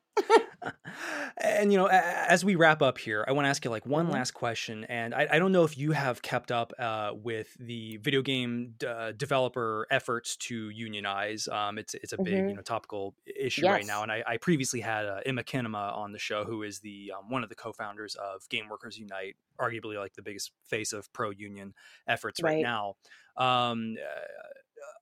And 1.38 1.70
you 1.72 1.78
know, 1.78 1.86
as 1.86 2.44
we 2.44 2.54
wrap 2.56 2.82
up 2.82 2.98
here, 2.98 3.24
I 3.28 3.32
want 3.32 3.44
to 3.44 3.48
ask 3.48 3.64
you 3.64 3.70
like 3.70 3.86
one 3.86 4.08
Mhm. 4.08 4.10
last 4.10 4.32
question, 4.32 4.84
and 4.84 5.14
I, 5.14 5.28
I 5.32 5.38
don't 5.38 5.52
know 5.52 5.64
if 5.64 5.76
you 5.78 5.92
have 5.92 6.22
kept 6.22 6.50
up 6.50 6.72
uh, 6.78 7.12
with 7.14 7.54
the 7.58 7.98
video 7.98 8.22
game 8.22 8.74
d- 8.78 8.86
uh, 8.86 9.12
developer 9.12 9.86
efforts 9.90 10.36
to 10.38 10.70
unionize. 10.70 11.46
Um, 11.48 11.78
it's 11.78 11.94
it's 11.94 12.12
a 12.12 12.18
big 12.18 12.48
Mhm. 12.48 12.50
you 12.50 12.56
know 12.56 12.62
topical 12.62 13.14
issue 13.26 13.68
right 13.68 13.86
now, 13.86 14.02
and 14.02 14.10
I, 14.12 14.24
I 14.26 14.36
previously 14.38 14.80
had 14.80 15.06
uh, 15.06 15.20
Emma 15.26 15.44
Kinema 15.44 15.96
on 15.96 16.12
the 16.12 16.18
show, 16.18 16.44
who 16.44 16.62
is 16.62 16.80
the 16.80 17.12
um, 17.16 17.30
one 17.30 17.42
of 17.42 17.48
the 17.48 17.56
co-founders 17.56 18.14
of 18.16 18.48
Game 18.48 18.68
Workers 18.68 18.98
Unite, 18.98 19.36
arguably 19.60 19.96
like 19.96 20.14
the 20.14 20.22
biggest 20.22 20.52
face 20.64 20.92
of 20.92 21.12
pro 21.12 21.30
union 21.30 21.74
efforts 22.06 22.42
right, 22.42 22.58
Right. 22.58 22.60
now. 22.60 22.94
Um, 23.36 23.96
uh, 24.02 24.20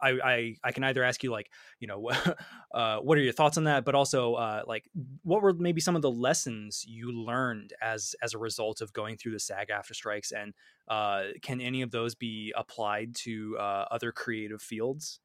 I, 0.01 0.11
I 0.11 0.57
I 0.64 0.72
can 0.72 0.84
either 0.84 1.03
ask 1.03 1.22
you 1.22 1.30
like 1.30 1.51
you 1.80 1.86
know 1.86 2.11
uh, 2.74 2.99
what 2.99 3.18
are 3.18 3.20
your 3.22 3.32
thoughts 3.32 3.57
on 3.57 3.64
that, 3.64 3.84
but 3.84 3.94
also 3.94 4.34
uh, 4.34 4.62
like 4.66 4.84
what 5.22 5.42
were 5.42 5.53
maybe 5.53 5.80
some 5.80 5.97
of 5.97 6.03
the 6.03 6.11
lessons 6.11 6.84
you 6.86 7.12
learned 7.12 7.72
as 7.80 8.14
as 8.22 8.34
a 8.34 8.38
result 8.38 8.80
of 8.80 8.92
going 8.92 9.16
through 9.16 9.32
the 9.32 9.40
SAG-AFTRA 9.40 9.94
strikes, 9.94 10.32
and 10.32 10.55
uh, 10.88 11.24
can 11.42 11.61
any 11.61 11.82
of 11.82 11.90
those 11.90 12.14
be 12.14 12.53
applied 12.57 13.14
to 13.16 13.57
uh, 13.59 13.86
other 13.90 14.12
creative 14.12 14.62
fields? 14.62 15.20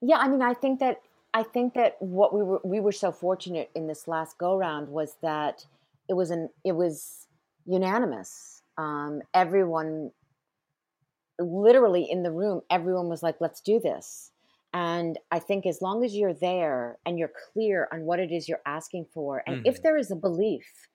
Yeah, 0.00 0.18
I 0.18 0.28
mean, 0.28 0.42
I 0.42 0.54
think 0.54 0.80
that 0.80 1.00
I 1.34 1.42
think 1.42 1.74
that 1.74 1.96
what 2.00 2.34
we 2.34 2.42
were 2.42 2.60
we 2.64 2.80
were 2.80 2.92
so 2.92 3.12
fortunate 3.12 3.70
in 3.74 3.86
this 3.86 4.06
last 4.06 4.38
go 4.38 4.56
round 4.56 4.88
was 4.88 5.16
that 5.22 5.66
it 6.08 6.14
was 6.14 6.30
an 6.30 6.50
it 6.64 6.72
was 6.72 7.26
unanimous. 7.66 8.62
Um, 8.78 9.22
everyone, 9.34 10.12
literally 11.38 12.06
in 12.10 12.22
the 12.22 12.30
room, 12.32 12.62
everyone 12.70 13.08
was 13.08 13.22
like, 13.22 13.36
"Let's 13.40 13.60
do 13.60 13.80
this." 13.80 14.30
And 14.74 15.18
I 15.30 15.38
think 15.38 15.66
as 15.66 15.82
long 15.82 16.02
as 16.04 16.16
you're 16.16 16.32
there 16.34 16.98
and 17.04 17.18
you're 17.18 17.32
clear 17.52 17.88
on 17.92 18.04
what 18.06 18.20
it 18.20 18.32
is 18.32 18.48
you're 18.48 18.62
asking 18.64 19.06
for, 19.12 19.42
and 19.46 19.66
if 19.66 19.78
Mhm. 19.78 19.82
there 19.82 19.96
is 19.98 20.10
a 20.10 20.16
belief, 20.16 20.88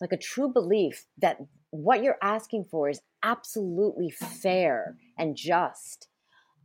like 0.00 0.12
a 0.12 0.16
true 0.16 0.48
belief 0.48 1.06
that 1.18 1.40
what 1.70 2.02
you're 2.02 2.18
asking 2.22 2.64
for 2.64 2.88
is 2.88 3.00
absolutely 3.24 4.10
fair 4.10 4.96
and 5.18 5.34
just, 5.36 6.08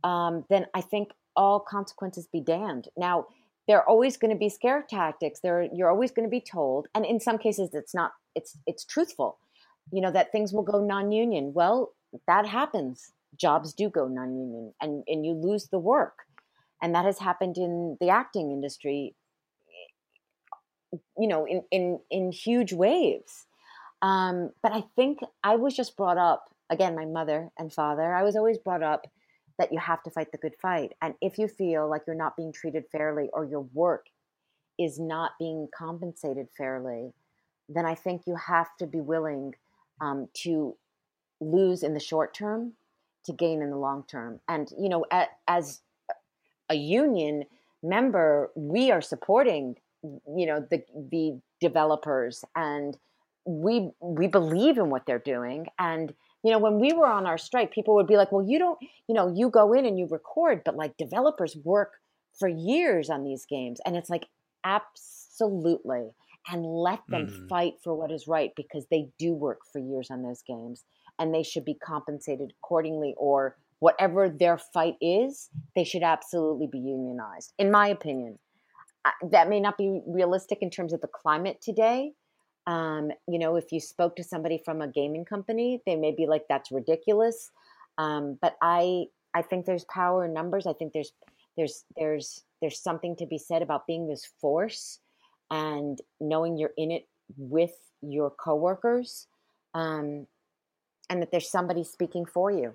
um, 0.04 0.44
then 0.48 0.66
I 0.74 0.80
think 0.80 1.12
all 1.34 1.58
consequences 1.60 2.28
be 2.28 2.40
damned. 2.40 2.88
Now, 2.96 3.26
there 3.66 3.78
are 3.78 3.88
always 3.88 4.16
going 4.16 4.32
to 4.32 4.38
be 4.38 4.48
scare 4.48 4.82
tactics. 4.82 5.40
There, 5.40 5.62
you're 5.62 5.90
always 5.90 6.10
going 6.12 6.26
to 6.26 6.30
be 6.30 6.40
told, 6.40 6.88
and 6.94 7.04
in 7.04 7.20
some 7.20 7.38
cases, 7.38 7.74
it's 7.74 7.94
not. 7.94 8.12
It's 8.34 8.56
it's 8.66 8.84
truthful. 8.84 9.38
You 9.92 10.00
know 10.00 10.12
that 10.12 10.30
things 10.32 10.52
will 10.52 10.62
go 10.62 10.80
non-union. 10.84 11.52
Well, 11.52 11.94
that 12.26 12.46
happens. 12.46 13.12
Jobs 13.36 13.72
do 13.72 13.88
go 13.88 14.08
non-union, 14.08 14.74
and 14.80 15.04
and 15.06 15.24
you 15.24 15.34
lose 15.34 15.68
the 15.68 15.78
work, 15.78 16.24
and 16.82 16.94
that 16.94 17.04
has 17.04 17.18
happened 17.18 17.56
in 17.56 17.96
the 18.00 18.10
acting 18.10 18.50
industry. 18.50 19.14
You 21.18 21.28
know, 21.28 21.46
in 21.46 21.62
in 21.70 22.00
in 22.10 22.32
huge 22.32 22.72
waves. 22.72 23.46
Um, 24.02 24.50
but 24.62 24.72
I 24.72 24.84
think 24.96 25.20
I 25.44 25.56
was 25.56 25.76
just 25.76 25.96
brought 25.96 26.18
up 26.18 26.54
again. 26.68 26.94
My 26.94 27.06
mother 27.06 27.50
and 27.58 27.72
father. 27.72 28.14
I 28.14 28.22
was 28.22 28.36
always 28.36 28.58
brought 28.58 28.82
up 28.82 29.06
that 29.60 29.72
you 29.72 29.78
have 29.78 30.02
to 30.02 30.10
fight 30.10 30.32
the 30.32 30.38
good 30.38 30.56
fight. 30.60 30.94
And 31.02 31.14
if 31.20 31.36
you 31.36 31.46
feel 31.46 31.88
like 31.88 32.02
you're 32.06 32.16
not 32.16 32.34
being 32.34 32.50
treated 32.50 32.84
fairly 32.90 33.28
or 33.34 33.44
your 33.44 33.60
work 33.74 34.06
is 34.78 34.98
not 34.98 35.32
being 35.38 35.68
compensated 35.76 36.48
fairly, 36.56 37.12
then 37.68 37.84
I 37.84 37.94
think 37.94 38.22
you 38.26 38.36
have 38.36 38.74
to 38.78 38.86
be 38.86 39.00
willing 39.00 39.54
um, 40.00 40.28
to 40.38 40.76
lose 41.40 41.82
in 41.82 41.92
the 41.92 42.00
short 42.00 42.32
term 42.32 42.72
to 43.24 43.32
gain 43.32 43.62
in 43.62 43.70
the 43.70 43.76
long 43.76 44.04
term. 44.08 44.40
And, 44.48 44.70
you 44.78 44.88
know, 44.88 45.04
a, 45.12 45.26
as 45.48 45.80
a 46.68 46.74
union 46.74 47.44
member, 47.82 48.50
we 48.54 48.90
are 48.90 49.00
supporting, 49.00 49.76
you 50.02 50.46
know, 50.46 50.66
the, 50.70 50.82
the 51.10 51.40
developers 51.60 52.44
and 52.54 52.96
we 53.46 53.90
we 54.00 54.26
believe 54.26 54.76
in 54.78 54.90
what 54.90 55.06
they're 55.06 55.18
doing 55.18 55.66
and 55.78 56.12
you 56.44 56.52
know 56.52 56.58
when 56.58 56.78
we 56.78 56.92
were 56.92 57.06
on 57.06 57.26
our 57.26 57.38
strike 57.38 57.72
people 57.72 57.94
would 57.94 58.06
be 58.06 58.16
like 58.16 58.30
well 58.30 58.46
you 58.46 58.58
don't 58.58 58.78
you 59.08 59.14
know 59.14 59.32
you 59.34 59.48
go 59.48 59.72
in 59.72 59.86
and 59.86 59.98
you 59.98 60.06
record 60.10 60.60
but 60.64 60.76
like 60.76 60.96
developers 60.98 61.56
work 61.64 61.94
for 62.38 62.48
years 62.48 63.08
on 63.08 63.24
these 63.24 63.46
games 63.46 63.80
and 63.86 63.96
it's 63.96 64.10
like 64.10 64.26
absolutely 64.64 66.10
and 66.50 66.64
let 66.64 67.00
them 67.10 67.26
Mhm. 67.26 67.48
fight 67.48 67.74
for 67.82 67.94
what 67.94 68.12
is 68.12 68.28
right 68.28 68.54
because 68.56 68.86
they 68.86 69.08
do 69.18 69.32
work 69.34 69.60
for 69.72 69.78
years 69.78 70.10
on 70.10 70.22
those 70.22 70.42
games 70.42 70.84
and 71.20 71.32
they 71.32 71.42
should 71.42 71.64
be 71.64 71.74
compensated 71.74 72.52
accordingly 72.58 73.14
or 73.16 73.56
whatever 73.78 74.28
their 74.28 74.58
fight 74.58 74.96
is 75.00 75.48
they 75.76 75.84
should 75.84 76.02
absolutely 76.02 76.66
be 76.66 76.78
unionized 76.78 77.52
in 77.58 77.70
my 77.70 77.88
opinion 77.88 78.38
that 79.30 79.48
may 79.48 79.60
not 79.60 79.78
be 79.78 80.00
realistic 80.06 80.58
in 80.60 80.70
terms 80.70 80.92
of 80.92 81.00
the 81.00 81.08
climate 81.08 81.60
today 81.62 82.12
um, 82.66 83.10
you 83.26 83.38
know, 83.38 83.56
if 83.56 83.72
you 83.72 83.80
spoke 83.80 84.16
to 84.16 84.22
somebody 84.22 84.60
from 84.64 84.80
a 84.80 84.86
gaming 84.86 85.24
company, 85.24 85.82
they 85.86 85.96
may 85.96 86.12
be 86.12 86.26
like, 86.26 86.44
"That's 86.48 86.70
ridiculous." 86.70 87.50
Um, 87.98 88.38
but 88.40 88.56
I, 88.62 89.06
I 89.34 89.42
think 89.42 89.66
there's 89.66 89.84
power 89.84 90.24
in 90.24 90.32
numbers. 90.32 90.66
I 90.66 90.74
think 90.74 90.92
there's 90.92 91.12
there's 91.56 91.84
there's 91.96 92.44
there's 92.60 92.78
something 92.78 93.16
to 93.16 93.26
be 93.26 93.38
said 93.38 93.62
about 93.62 93.86
being 93.86 94.06
this 94.06 94.24
force 94.40 95.00
and 95.50 95.98
knowing 96.20 96.58
you're 96.58 96.74
in 96.76 96.90
it 96.90 97.08
with 97.36 97.76
your 98.02 98.30
coworkers 98.30 99.26
um, 99.74 100.26
and 101.10 101.20
that 101.20 101.30
there's 101.30 101.50
somebody 101.50 101.84
speaking 101.84 102.24
for 102.24 102.50
you 102.50 102.72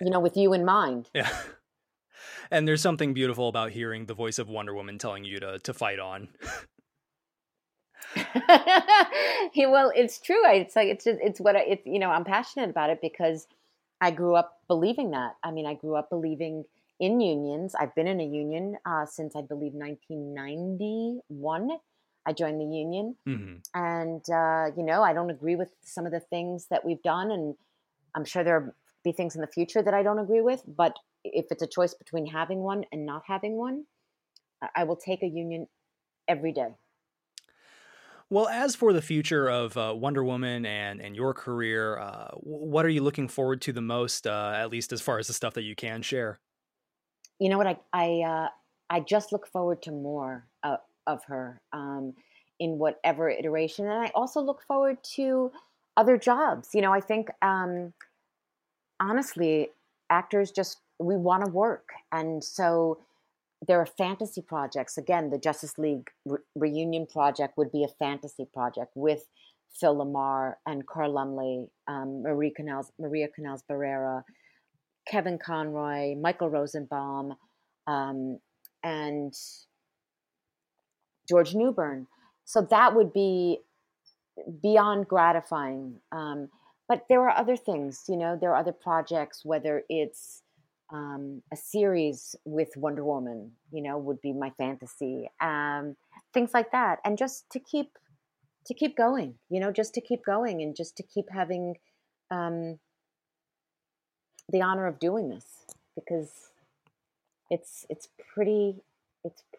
you 0.00 0.10
know 0.10 0.20
with 0.20 0.36
you 0.36 0.52
in 0.52 0.64
mind. 0.64 1.10
yeah. 1.14 1.30
And 2.48 2.66
there's 2.68 2.80
something 2.80 3.12
beautiful 3.12 3.48
about 3.48 3.72
hearing 3.72 4.06
the 4.06 4.14
voice 4.14 4.38
of 4.38 4.48
wonder 4.48 4.72
woman 4.72 4.98
telling 4.98 5.24
you 5.24 5.40
to 5.40 5.58
to 5.58 5.74
fight 5.74 5.98
on. 5.98 6.28
Well 9.56 9.92
it's 9.94 10.20
true. 10.20 10.40
It's 10.44 10.76
like 10.76 10.88
it's 10.88 11.04
just, 11.04 11.18
it's 11.22 11.40
what 11.40 11.56
I, 11.56 11.60
it's 11.60 11.86
you 11.86 11.98
know 11.98 12.10
i'm 12.10 12.24
passionate 12.24 12.70
about 12.70 12.90
it 12.90 13.00
because 13.02 13.46
i 14.00 14.10
grew 14.10 14.36
up 14.36 14.60
believing 14.68 15.10
that. 15.10 15.34
I 15.42 15.50
mean 15.50 15.66
i 15.66 15.74
grew 15.74 15.96
up 15.96 16.08
believing 16.08 16.64
in 17.00 17.20
unions. 17.20 17.74
I've 17.78 17.94
been 17.94 18.06
in 18.06 18.20
a 18.20 18.24
union 18.24 18.76
uh, 18.86 19.06
since 19.06 19.36
I 19.36 19.42
believe 19.42 19.72
1991. 19.74 21.70
I 22.26 22.32
joined 22.32 22.60
the 22.60 22.64
union, 22.64 23.16
mm-hmm. 23.26 23.56
and 23.74 24.22
uh, 24.30 24.74
you 24.76 24.84
know 24.84 25.02
I 25.02 25.12
don't 25.12 25.30
agree 25.30 25.56
with 25.56 25.72
some 25.82 26.06
of 26.06 26.12
the 26.12 26.20
things 26.20 26.66
that 26.70 26.84
we've 26.84 27.02
done, 27.02 27.30
and 27.30 27.54
I'm 28.14 28.24
sure 28.24 28.42
there'll 28.42 28.72
be 29.04 29.12
things 29.12 29.34
in 29.34 29.40
the 29.40 29.46
future 29.46 29.82
that 29.82 29.94
I 29.94 30.02
don't 30.02 30.18
agree 30.18 30.40
with. 30.40 30.62
But 30.66 30.96
if 31.24 31.46
it's 31.50 31.62
a 31.62 31.66
choice 31.66 31.94
between 31.94 32.26
having 32.26 32.60
one 32.60 32.84
and 32.92 33.06
not 33.06 33.22
having 33.26 33.56
one, 33.56 33.84
I 34.74 34.84
will 34.84 34.96
take 34.96 35.22
a 35.22 35.28
union 35.28 35.68
every 36.28 36.52
day. 36.52 36.74
Well, 38.28 38.48
as 38.48 38.74
for 38.74 38.92
the 38.92 39.02
future 39.02 39.48
of 39.48 39.76
uh, 39.76 39.94
Wonder 39.96 40.24
Woman 40.24 40.66
and 40.66 41.00
and 41.00 41.14
your 41.14 41.32
career, 41.32 41.98
uh, 41.98 42.30
what 42.40 42.84
are 42.84 42.90
you 42.90 43.02
looking 43.02 43.28
forward 43.28 43.60
to 43.62 43.72
the 43.72 43.82
most? 43.82 44.26
Uh, 44.26 44.52
at 44.54 44.70
least 44.70 44.92
as 44.92 45.00
far 45.00 45.18
as 45.18 45.28
the 45.28 45.32
stuff 45.32 45.54
that 45.54 45.62
you 45.62 45.76
can 45.76 46.02
share 46.02 46.40
you 47.38 47.48
know 47.48 47.58
what 47.58 47.66
I 47.66 47.76
I 47.92 48.22
uh, 48.22 48.48
I 48.88 49.00
just 49.00 49.32
look 49.32 49.46
forward 49.46 49.82
to 49.82 49.90
more 49.90 50.46
of, 51.06 51.24
her 51.24 51.60
um, 51.72 52.14
in 52.58 52.78
whatever 52.78 53.28
iteration, 53.28 53.86
and 53.86 54.06
I 54.06 54.10
also 54.14 54.40
look 54.40 54.62
forward 54.62 54.98
to 55.14 55.52
other 55.96 56.16
jobs. 56.16 56.70
You 56.74 56.82
know, 56.82 56.92
I 56.92 57.00
think 57.00 57.28
um, 57.42 57.92
honestly, 59.00 59.70
actors 60.10 60.50
just 60.50 60.78
we 60.98 61.16
want 61.16 61.44
to 61.44 61.50
work, 61.50 61.90
and 62.12 62.42
so 62.42 62.98
there 63.66 63.80
are 63.80 63.86
fantasy 63.86 64.42
projects. 64.42 64.98
Again, 64.98 65.30
the 65.30 65.38
Justice 65.38 65.78
League 65.78 66.08
re- 66.24 66.38
reunion 66.54 67.06
project 67.06 67.56
would 67.56 67.72
be 67.72 67.84
a 67.84 67.88
fantasy 67.88 68.46
project 68.52 68.92
with 68.94 69.26
Phil 69.78 69.96
LaMarr 69.96 70.54
and 70.66 70.86
Carl 70.86 71.12
Lumbly, 71.12 71.66
um, 71.88 72.22
Marie 72.22 72.52
Canals, 72.54 72.92
Maria 72.98 73.28
Canals 73.28 73.62
Barrera, 73.70 74.22
Kevin 75.06 75.38
Conroy, 75.38 76.16
Michael 76.16 76.50
Rosenbaum, 76.50 77.34
um, 77.86 78.38
and 78.82 79.34
George 81.28 81.54
Newbern. 81.54 82.06
So 82.44 82.66
that 82.70 82.94
would 82.94 83.12
be 83.12 83.58
beyond 84.62 85.08
gratifying. 85.08 86.00
Um, 86.12 86.48
but 86.88 87.06
there 87.08 87.22
are 87.28 87.36
other 87.36 87.56
things, 87.56 88.04
you 88.08 88.16
know, 88.16 88.38
there 88.40 88.52
are 88.52 88.60
other 88.60 88.72
projects, 88.72 89.44
whether 89.44 89.82
it's 89.88 90.42
um, 90.92 91.42
a 91.52 91.56
series 91.56 92.36
with 92.44 92.68
Wonder 92.76 93.04
Woman, 93.04 93.52
you 93.72 93.82
know, 93.82 93.98
would 93.98 94.20
be 94.20 94.32
my 94.32 94.50
fantasy, 94.56 95.28
um, 95.40 95.96
things 96.32 96.50
like 96.54 96.70
that, 96.72 97.00
and 97.04 97.18
just 97.18 97.50
to 97.50 97.58
keep 97.58 97.90
to 98.66 98.74
keep 98.74 98.96
going, 98.96 99.34
you 99.48 99.60
know, 99.60 99.70
just 99.70 99.94
to 99.94 100.00
keep 100.00 100.24
going 100.24 100.60
and 100.60 100.76
just 100.76 100.96
to 100.96 101.02
keep 101.02 101.26
having 101.30 101.76
um, 102.30 102.78
the 104.48 104.60
honor 104.60 104.86
of 104.86 104.98
doing 104.98 105.28
this 105.28 105.64
because 105.94 106.30
it's 107.50 107.86
it's 107.88 108.08
pretty 108.34 108.76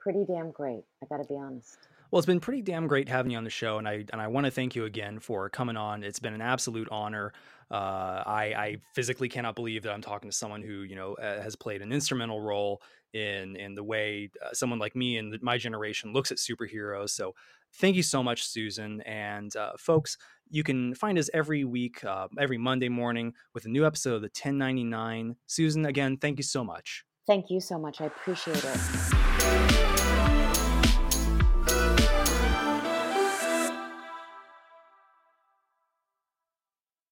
pretty 0.01 0.25
damn 0.25 0.51
great. 0.51 0.83
I 1.03 1.05
got 1.07 1.17
to 1.17 1.27
be 1.27 1.35
honest. 1.35 1.77
Well, 2.09 2.19
it's 2.19 2.25
been 2.25 2.39
pretty 2.39 2.61
damn 2.61 2.87
great 2.87 3.09
having 3.09 3.31
you 3.31 3.37
on 3.37 3.43
the 3.43 3.49
show, 3.49 3.77
and 3.79 3.87
I 3.87 4.05
and 4.13 4.21
I 4.21 4.27
want 4.27 4.45
to 4.45 4.51
thank 4.51 4.75
you 4.75 4.85
again 4.85 5.19
for 5.19 5.49
coming 5.49 5.75
on. 5.75 6.03
It's 6.03 6.19
been 6.19 6.33
an 6.33 6.41
absolute 6.41 6.87
honor. 6.89 7.33
Uh, 7.69 8.23
I, 8.25 8.53
I 8.57 8.77
physically 8.95 9.27
cannot 9.27 9.55
believe 9.55 9.83
that 9.83 9.91
I'm 9.91 10.01
talking 10.01 10.29
to 10.29 10.35
someone 10.35 10.61
who 10.61 10.83
you 10.83 10.95
know 10.95 11.15
uh, 11.15 11.41
has 11.41 11.57
played 11.57 11.81
an 11.81 11.91
instrumental 11.91 12.39
role 12.39 12.81
in 13.13 13.57
in 13.57 13.75
the 13.75 13.83
way 13.83 14.29
uh, 14.45 14.53
someone 14.53 14.79
like 14.79 14.95
me 14.95 15.17
and 15.17 15.37
my 15.41 15.57
generation 15.57 16.13
looks 16.13 16.31
at 16.31 16.37
superheroes. 16.37 17.09
So, 17.09 17.35
thank 17.73 17.97
you 17.97 18.03
so 18.03 18.23
much, 18.23 18.47
Susan. 18.47 19.01
And 19.01 19.53
uh, 19.57 19.73
folks, 19.77 20.17
you 20.49 20.63
can 20.63 20.95
find 20.95 21.17
us 21.17 21.29
every 21.33 21.65
week, 21.65 22.05
uh, 22.05 22.29
every 22.39 22.57
Monday 22.57 22.89
morning, 22.89 23.33
with 23.53 23.65
a 23.65 23.69
new 23.69 23.85
episode 23.85 24.15
of 24.15 24.21
the 24.21 24.27
1099. 24.27 25.35
Susan, 25.45 25.85
again, 25.85 26.15
thank 26.15 26.39
you 26.39 26.43
so 26.43 26.63
much. 26.63 27.03
Thank 27.25 27.49
you 27.49 27.59
so 27.59 27.77
much. 27.77 27.99
I 27.99 28.05
appreciate 28.05 28.63
it. 28.63 29.86